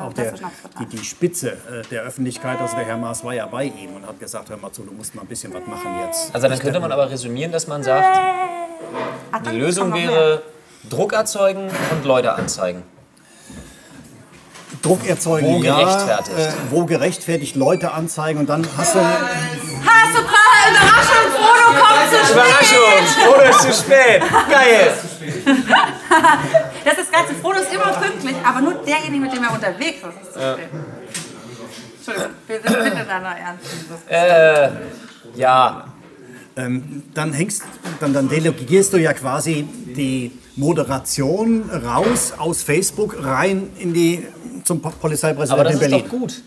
[0.00, 0.50] auch das der,
[0.80, 4.06] die, die Spitze äh, der Öffentlichkeit, also der Herr Maas war ja bei ihm und
[4.06, 6.32] hat gesagt, hör mal zu, du musst mal ein bisschen was machen jetzt.
[6.34, 8.16] Also dann könnte man aber resümieren, dass man sagt,
[9.32, 10.42] Ach, die Lösung wäre
[10.88, 12.82] Druck erzeugen und Leute anzeigen.
[14.82, 16.38] Druck erzeugen, Wo ja, gerechtfertigt.
[16.38, 18.98] äh, wo gerechtfertigt Leute anzeigen und dann hast du,
[20.14, 23.04] du gerade Überraschung, Frodo kommt zu spät.
[23.24, 24.22] Frodo ist zu spät!
[24.50, 24.92] Geil!
[26.84, 30.22] Das ist geil, Frodo ist immer pünktlich, aber nur derjenige, mit dem er unterwegs ist,
[30.22, 30.68] ist zu spät.
[31.96, 33.66] Entschuldigung, wir sind miteinander ernst.
[34.08, 34.70] Äh,
[35.40, 35.84] ja,
[36.56, 37.62] ähm, dann hängst,
[38.00, 44.26] dann, dann delegierst du ja quasi die Moderation raus aus Facebook rein in die
[44.64, 46.02] zum Po- aber Polizeipräsidenten das ist Berlin.
[46.04, 46.42] doch gut.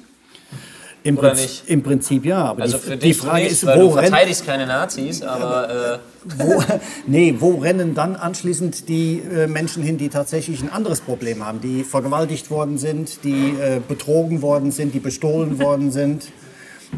[1.07, 1.63] Im, oder Prinzip- nicht?
[1.69, 5.21] Im Prinzip ja, aber Also die, die Frage nicht, ist, wo du verteidigst keine Nazis,
[5.21, 5.97] aber äh,
[6.37, 6.61] wo,
[7.07, 11.61] nee, wo rennen dann anschließend die äh, Menschen hin, die tatsächlich ein anderes Problem haben,
[11.61, 16.23] die vergewaltigt worden sind, die äh, betrogen worden sind, die bestohlen worden sind.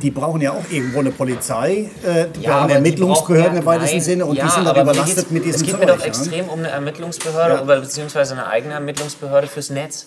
[0.04, 4.02] Die brauchen ja auch irgendwo eine Polizei, äh, die Ja, brauchen Ermittlungsbehörden brauchen- im weitesten
[4.02, 5.96] Sinne und ja, die sind dann aber mir überlastet mit diesem Es geht mir Zeug,
[5.98, 6.06] doch ja.
[6.06, 7.62] extrem um eine Ermittlungsbehörde Ja.
[7.64, 10.06] oder beziehungsweise eine eigene Ermittlungsbehörde fürs Netz.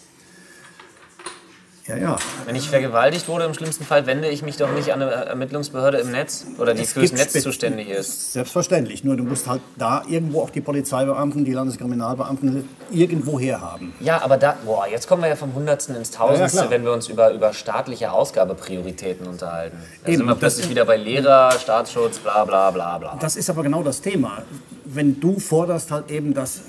[1.93, 2.17] Ja, ja.
[2.47, 5.99] Wenn ich vergewaltigt wurde, im schlimmsten Fall wende ich mich doch nicht an eine Ermittlungsbehörde
[5.99, 8.33] im Netz oder die Es fürs Netz Spitz- zuständig ist.
[8.33, 9.05] Selbstverständlich.
[9.05, 13.93] Nur du musst halt da irgendwo auch die Polizeibeamten, die Landeskriminalbeamten irgendwo herhaben.
[14.01, 16.71] Ja, aber da, boah, jetzt kommen wir ja vom Hundertsten ins Tausendste, klar.
[16.71, 19.77] wenn wir uns über, über staatliche Ausgabeprioritäten unterhalten.
[20.05, 23.17] Da Eben, sind wir das- plötzlich wieder bei Lehrer, Staatsschutz, bla bla bla bla.
[23.21, 24.43] Das ist aber genau das Thema.
[24.85, 26.61] Wenn du forderst halt eben, dass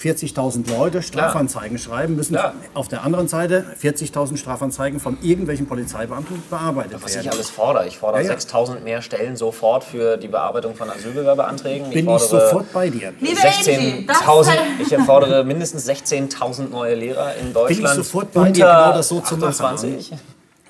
[0.00, 2.54] 40.000 Leute Strafanzeigen schreiben, müssen Klar.
[2.74, 7.30] auf der anderen Seite 40.000 Strafanzeigen von irgendwelchen Polizeibeamten bearbeitet Was ich werden.
[7.32, 7.86] alles fordere.
[7.86, 8.32] Ich fordere Ja, ja.
[8.34, 11.90] 6000 mehr Stellen sofort für die Bearbeitung von Asylbewerberanträgen.
[11.90, 13.12] Bin ich fordere sofort bei dir.
[13.20, 14.50] Liebe Angie, das 16.000,
[14.80, 17.96] ist ich fordere mindestens 16.000 neue Lehrer in Deutschland.
[17.96, 19.48] sofort bei dir, genau das so zu machen.
[19.48, 20.12] 28.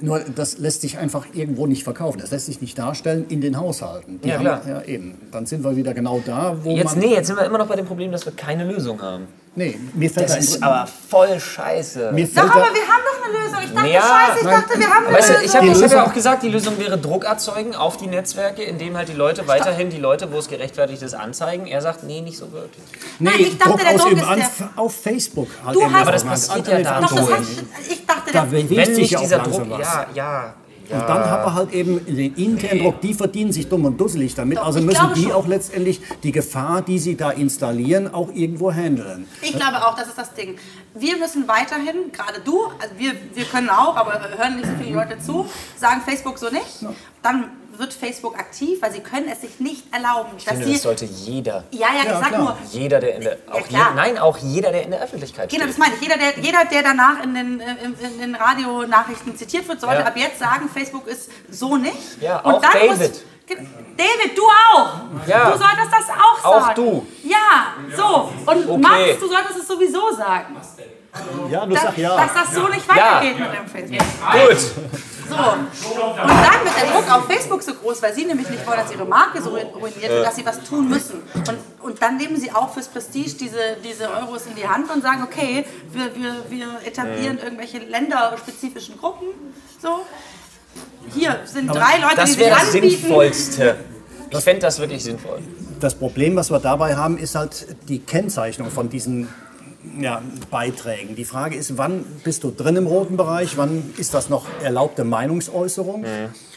[0.00, 2.20] Nur das lässt sich einfach irgendwo nicht verkaufen.
[2.20, 4.20] Das lässt sich nicht darstellen in den Haushalten.
[4.22, 4.62] Die Ja, haben- klar.
[4.68, 5.14] Ja, eben.
[5.32, 6.98] Dann sind wir wieder genau da, wo Jetzt, man...
[7.00, 9.24] nee, jetzt sind wir immer noch bei dem Problem, dass wir keine Lösung haben.
[9.54, 12.12] Nee, mir fällt Das da ist aber voll scheiße.
[12.12, 13.58] mir Doch, fällt aber wir haben doch eine Lösung.
[13.64, 14.60] Ich dachte, Ja, scheiße, ich nein.
[14.62, 15.46] dachte, wir haben eine Weißt du, Lösung.
[15.46, 18.96] ich habe hab ja auch gesagt, die Lösung wäre Druck erzeugen auf die Netzwerke, indem
[18.96, 21.66] halt die Leute weiterhin die Leute, wo es gerechtfertigt ist, anzeigen.
[21.66, 22.82] Er sagt, nee, nicht so wirklich.
[23.18, 25.48] nee, Nein, ich dachte, Druck der Druck ist an, der- auf Facebook.
[25.64, 27.40] Halt Du hast- Aber das passiert ja da Doch, das hat,
[27.90, 29.80] ich dachte, Da der, bewegt Wenn sich nicht ja auch dieser Druck, was.
[29.80, 30.54] ja, ja,
[30.88, 31.00] ja.
[31.00, 34.34] Und dann hat er halt eben den internen Druck, die verdienen sich dumm und dusselig
[34.34, 34.58] damit.
[34.58, 35.32] Doch, also müssen die schon.
[35.32, 39.26] auch letztendlich die Gefahr, die sie da installieren, auch irgendwo handeln.
[39.42, 40.56] Ich glaube auch, das ist das Ding.
[40.94, 44.96] Wir müssen weiterhin, gerade du, also wir, wir können auch, aber hören nicht so viele
[44.96, 46.84] Leute zu, sagen Facebook so nicht.
[47.22, 50.72] Dann wird Facebook aktiv, weil sie können es sich nicht erlauben, Ich dass finde, sie...
[50.74, 51.64] das sollte jeder.
[51.70, 52.40] ja, ja, ich Ja, sag klar.
[52.40, 53.36] nur, Jeder, der in der.
[53.50, 53.94] Auch je, klar.
[53.94, 55.70] nein, auch jeder, der in der Öffentlichkeit Genau, steht.
[55.74, 56.00] das meine ich.
[56.00, 60.06] Jeder, der, jeder, der danach in den, in, in den Radionachrichten zitiert wird, sollte Ja.
[60.06, 62.20] ab jetzt sagen, Facebook ist so nicht.
[62.20, 62.98] Ja, Und auch dann David.
[63.10, 63.22] Muss,
[63.96, 64.90] David, du auch.
[65.26, 65.50] Ja.
[65.52, 66.74] Du solltest das auch Auch sagen.
[66.74, 67.06] du.
[67.24, 68.30] Ja, so.
[68.44, 68.78] Und Okay.
[68.78, 70.54] Max, du solltest es sowieso sagen.
[71.50, 72.16] Ja, du Dass, sag ja.
[72.16, 74.06] dass das so nicht weitergeht mit dem Facebook.
[74.32, 74.58] Gut.
[75.28, 75.34] So.
[75.36, 78.90] Und dann wird der Druck auf Facebook so groß, weil sie nämlich nicht wollen, dass
[78.92, 81.22] ihre Marke so ruiniert wird, dass sie was tun müssen.
[81.34, 85.02] Und, und dann nehmen sie auch fürs Prestige diese, diese Euros in die Hand und
[85.02, 89.28] sagen, okay, wir, wir, wir etablieren irgendwelche länderspezifischen Gruppen.
[89.82, 90.00] So.
[91.14, 92.72] Hier sind drei Leute, die Das sich wäre das.
[92.72, 93.76] Sinnvollste.
[94.30, 95.40] Ich fände das wirklich sinnvoll.
[95.80, 99.28] Das Problem, was wir dabei haben, ist halt die Kennzeichnung von diesen
[99.98, 101.16] ja, Beiträgen.
[101.16, 105.04] Die Frage ist, wann bist du drin im roten Bereich, wann ist das noch erlaubte
[105.04, 106.04] Meinungsäußerung?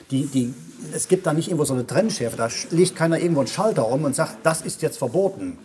[0.09, 0.53] Die, die,
[0.93, 4.03] es gibt da nicht irgendwo so eine Trennschärfe, da legt keiner irgendwo einen Schalter um
[4.03, 5.57] und sagt, das ist jetzt verboten.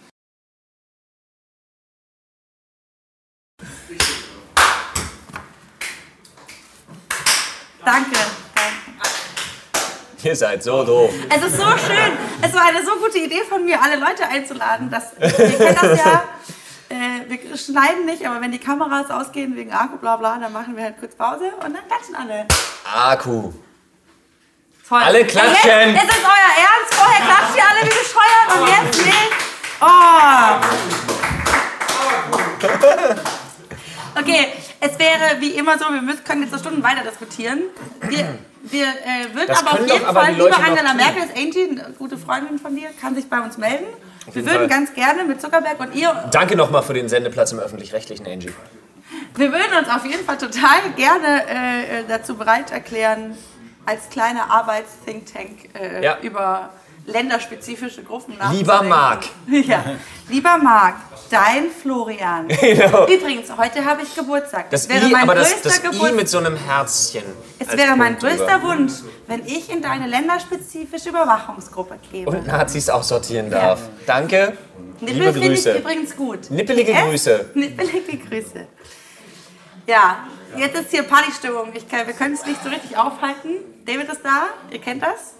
[7.85, 8.17] Danke.
[10.25, 11.11] Ihr seid so doof.
[11.31, 12.13] Es ist so schön.
[12.43, 14.91] Es war eine so gute Idee von mir, alle Leute einzuladen.
[14.91, 16.25] Dass, wir kennen das ja.
[17.29, 20.85] Wir schneiden nicht, aber wenn die Kameras ausgehen wegen Akku, bla bla, dann machen wir
[20.85, 22.47] halt kurz Pause und dann klatschen alle.
[22.85, 23.53] Akku.
[24.89, 25.03] Toll.
[25.03, 25.55] Alle klatschen.
[25.55, 26.95] Und Jetzt, es ist euer Ernst.
[26.95, 29.33] Vorher klatscht ihr alle wie bescheuert und jetzt nicht.
[29.81, 30.57] Oh.
[34.19, 37.65] Okay, es wäre wie immer so, wir müssen, können jetzt noch Stunden weiter diskutieren.
[38.03, 40.95] Wir, wir äh, würden Das aber auf jeden Fall, die Leute liebe noch Angela.
[40.95, 43.87] Merkel, ist Angie, eine gute Freundin von dir, kann sich bei uns melden.
[44.33, 44.69] Wir würden Fall.
[44.69, 48.53] ganz gerne mit Zuckerberg und ihr Danke nochmal für den Sendeplatz im Öffentlich-Rechtlichen, Angie.
[49.37, 53.37] Wir würden uns auf jeden Fall total gerne äh, dazu bereit erklären,
[53.85, 56.19] als kleiner Arbeits-Think Tank äh, Ja.
[56.23, 56.71] über
[57.07, 58.83] länderspezifische Gruppen Lieber.
[58.83, 59.25] Marc.
[59.49, 59.85] Ja.
[60.29, 60.97] Lieber Marc,
[61.31, 62.49] dein Florian.
[62.61, 63.07] Genau.
[63.07, 64.71] Übrigens, heute habe ich Geburtstag.
[64.71, 66.15] Das wäre I, mein aber das, größter das I Geburtstag.
[66.17, 67.23] mit so einem Herzchen.
[67.59, 68.75] Es wäre mein Punkt größter drüber.
[68.77, 68.93] Wunsch,
[69.27, 72.29] wenn ich in deine länderspezifische Überwachungsgruppe käme.
[72.31, 73.81] Und Nazis auch sortieren darf.
[74.07, 74.57] Danke.
[75.01, 75.79] Nippel Liebe finde ich Grüße.
[75.79, 76.51] übrigens gut.
[76.51, 77.51] Nippelige PS, Grüße.
[77.55, 78.67] Nippelige Grüße.
[79.87, 80.27] Ja,
[80.57, 81.69] jetzt ist hier Partystimmung.
[81.75, 83.51] Ich kann, wir können es nicht so richtig aufhalten.
[83.85, 85.35] David ist da, ihr kennt das.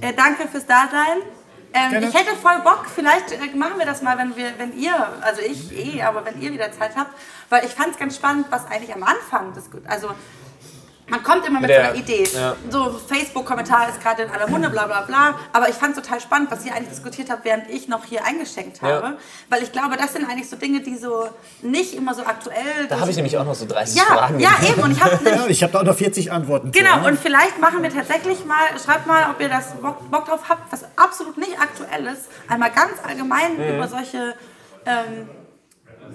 [0.00, 1.18] Äh, danke fürs Dasein.
[1.74, 4.94] Ähm, ich hätte voll Bock, vielleicht äh, machen wir das mal, wenn wir, wenn ihr,
[5.20, 7.12] also ich eh, aber wenn ihr wieder Zeit habt,
[7.50, 10.08] weil ich fand es ganz spannend, was eigentlich am Anfang des, also
[11.08, 12.28] man kommt immer mit Der- so einer Idee.
[12.34, 12.54] ja.
[12.70, 15.34] So Facebook-Kommentar ist gerade in aller Munde, bla bla bla.
[15.52, 18.24] Aber ich fand es total spannend, was ihr eigentlich diskutiert habt, während ich noch hier
[18.24, 19.06] eingeschenkt habe.
[19.06, 19.14] Ja.
[19.48, 21.28] Weil ich glaube, das sind eigentlich so Dinge, die so
[21.62, 22.86] nicht immer so aktuell.
[22.88, 24.38] Da habe ich nämlich auch noch so 30 ja, Fragen.
[24.40, 24.82] ja, eben.
[24.82, 25.12] Und ich habe
[25.62, 26.78] habe da auch noch 40 Antworten zu.
[26.78, 27.08] Genau, ne?
[27.08, 30.70] und vielleicht machen wir tatsächlich mal, schreibt mal, ob ihr das Bock, Bock drauf habt,
[30.72, 33.76] was absolut nicht aktuell ist, einmal ganz allgemein Mhm.
[33.76, 34.34] über solche,
[34.86, 35.28] ähm,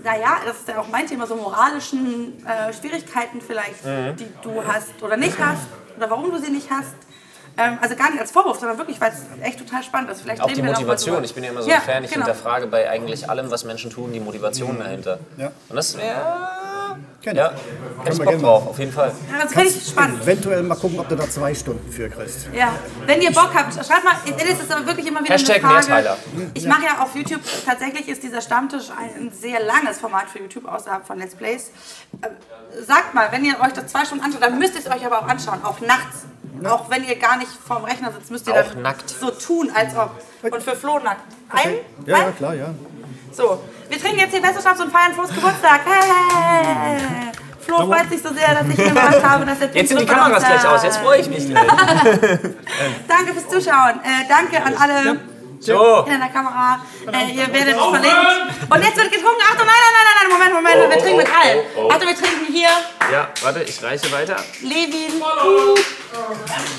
[0.04, 4.16] naja, das ist ja auch mein Thema, so moralischen äh, Schwierigkeiten vielleicht, Mhm.
[4.18, 5.68] die du hast oder nicht hast,
[5.98, 6.96] oder warum du sie nicht hast.
[7.56, 10.22] Ähm, also gar nicht als Vorwurf, sondern wirklich, weil es echt total spannend ist.
[10.22, 11.24] Vielleicht Auch die Motivation.
[11.24, 12.04] Ich bin ja immer so Ja, ein Fan.
[12.04, 12.26] Ich genau.
[12.26, 15.20] hinterfrage bei eigentlich allem, was Menschen tun, die Motivation dahinter.
[15.38, 15.52] Ja.
[15.70, 16.48] Und das wäre.
[17.24, 17.40] Gerne.
[17.40, 17.62] Ja, hätte
[18.12, 19.14] ich wir Bock gerne drauf, auf jeden Fall.
[19.32, 20.22] Ja, das finde ich spannend.
[20.24, 22.50] Eventuell mal gucken, ob du da zwei Stunden für kriegst.
[22.54, 22.74] Ja,
[23.06, 26.18] wenn ihr Bock habt, schreibt mal, das ist aber wirklich immer wieder Hashtag eine Frage.
[26.54, 30.66] Ich mache ja auf YouTube, tatsächlich ist dieser Stammtisch ein sehr langes Format für YouTube
[30.66, 31.72] außerhalb von Let's Plays.
[32.22, 32.28] Äh,
[32.86, 35.20] Sagt mal, wenn ihr euch das zwei Stunden anschaut, dann müsst ihr es euch aber
[35.20, 36.26] auch anschauen, auch nachts.
[36.66, 39.10] Auch wenn ihr gar nicht vorm Rechner sitzt, müsst ihr Auch dann nackt.
[39.10, 40.12] so tun, als ob.
[40.52, 41.22] Und für Flo nackt.
[41.50, 41.76] Ein?
[42.06, 42.36] Ja, ja, Ein?
[42.36, 42.68] klar, ja.
[43.32, 43.62] So,
[43.94, 45.82] wir trinken jetzt hier Besserschnaps und feiern Flo's Geburtstag.
[45.86, 46.98] Hey!
[47.60, 50.44] Flo freut sich so sehr, dass ich gemacht habe, dass er Jetzt sind die Kameras
[50.44, 51.64] gleich aus, jetzt freue ich mich gleich.
[53.08, 54.02] Danke fürs Zuschauen.
[54.04, 55.20] Äh, danke an alle
[55.60, 56.82] So, in der Kamera.
[57.08, 58.70] Äh, ihr werdet verlinkt.
[58.70, 59.42] Und jetzt wird getrunken.
[59.50, 60.92] Achtung, nein, nein, nein, nein, Moment, Moment.
[60.92, 61.60] wir trinken mit allen.
[61.90, 62.70] Achtung, wir trinken hier
[63.12, 64.38] ja, warte, ich reiche weiter.
[64.62, 65.22] Levin.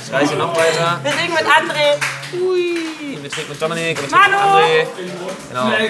[0.05, 1.01] Ich reiche noch weiter.
[1.03, 2.41] Wir trinken mit André.
[2.41, 2.79] Ui,
[3.25, 4.61] wir trinken mit Dominik, wir trinken mit Manu.
[4.61, 4.85] André.
[5.49, 5.73] Genau.
[5.73, 5.89] Ey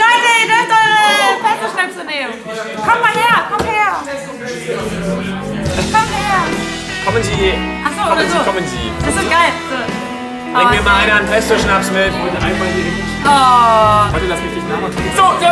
[0.00, 2.32] Leute, ihr dürft eure Pesto-Schnäpse nehmen.
[2.80, 3.92] Kommt mal her, kommt her.
[5.92, 6.40] Kommt her.
[7.04, 7.52] Kommen Sie,
[7.84, 8.40] Achso, kommen oder Sie, so.
[8.40, 8.88] kommen Sie.
[9.04, 9.52] Das ist so geil.
[9.68, 9.76] So.
[10.56, 12.08] Bring mir mal einer einen Pesto-Schnaps mit.
[12.08, 13.04] Einmal hier hin.
[13.24, 13.28] Oh.
[13.28, 14.96] Warte, lass mich nicht nachmachen.
[15.12, 15.48] So, so,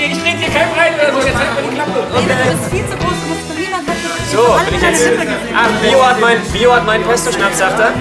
[0.00, 2.08] ich trete hier kein rein oder so, jetzt halt mal die Klappe.
[2.16, 3.84] Ey, du bist viel zu groß, du musst verlieren.
[4.30, 5.02] So, bin ich jetzt.
[5.54, 7.92] Ah, Bio hat mein, Bio hat meinen Pesto-Schnaps, sagt er.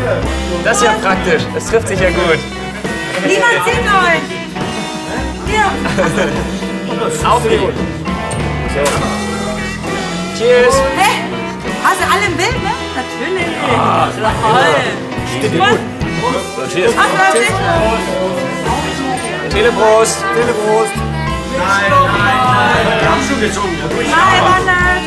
[0.64, 2.38] Das ist ja praktisch, das trifft sich ja gut.
[3.26, 4.22] Niemand sieht euch.
[5.48, 5.66] Hier.
[7.30, 7.58] Auf die.
[7.58, 8.84] So.
[10.38, 10.76] Cheers.
[10.98, 11.10] Hä?
[11.84, 12.74] Hast du alle im Bild, ne?
[12.96, 13.50] Natürlich.
[15.58, 15.80] Toll.
[16.56, 16.94] So, cheers.
[16.96, 17.54] Hast du das nicht?
[19.50, 20.18] Teleprost.
[20.36, 20.96] Teleprost.
[21.58, 22.24] Nein, Mann,
[24.00, 24.99] Ja, ja, ja.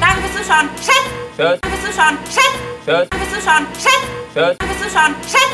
[0.00, 0.68] Danke fürs Zuschauen.
[0.84, 1.04] Schön,
[1.36, 2.18] Danke fürs Zuschauen.
[2.34, 2.52] Schön,
[2.86, 3.66] Danke fürs Zuschauen.
[3.74, 4.00] Chat.
[4.34, 4.42] schön.
[4.42, 5.14] Danke fürs Zuschauen.
[5.30, 5.50] Chat.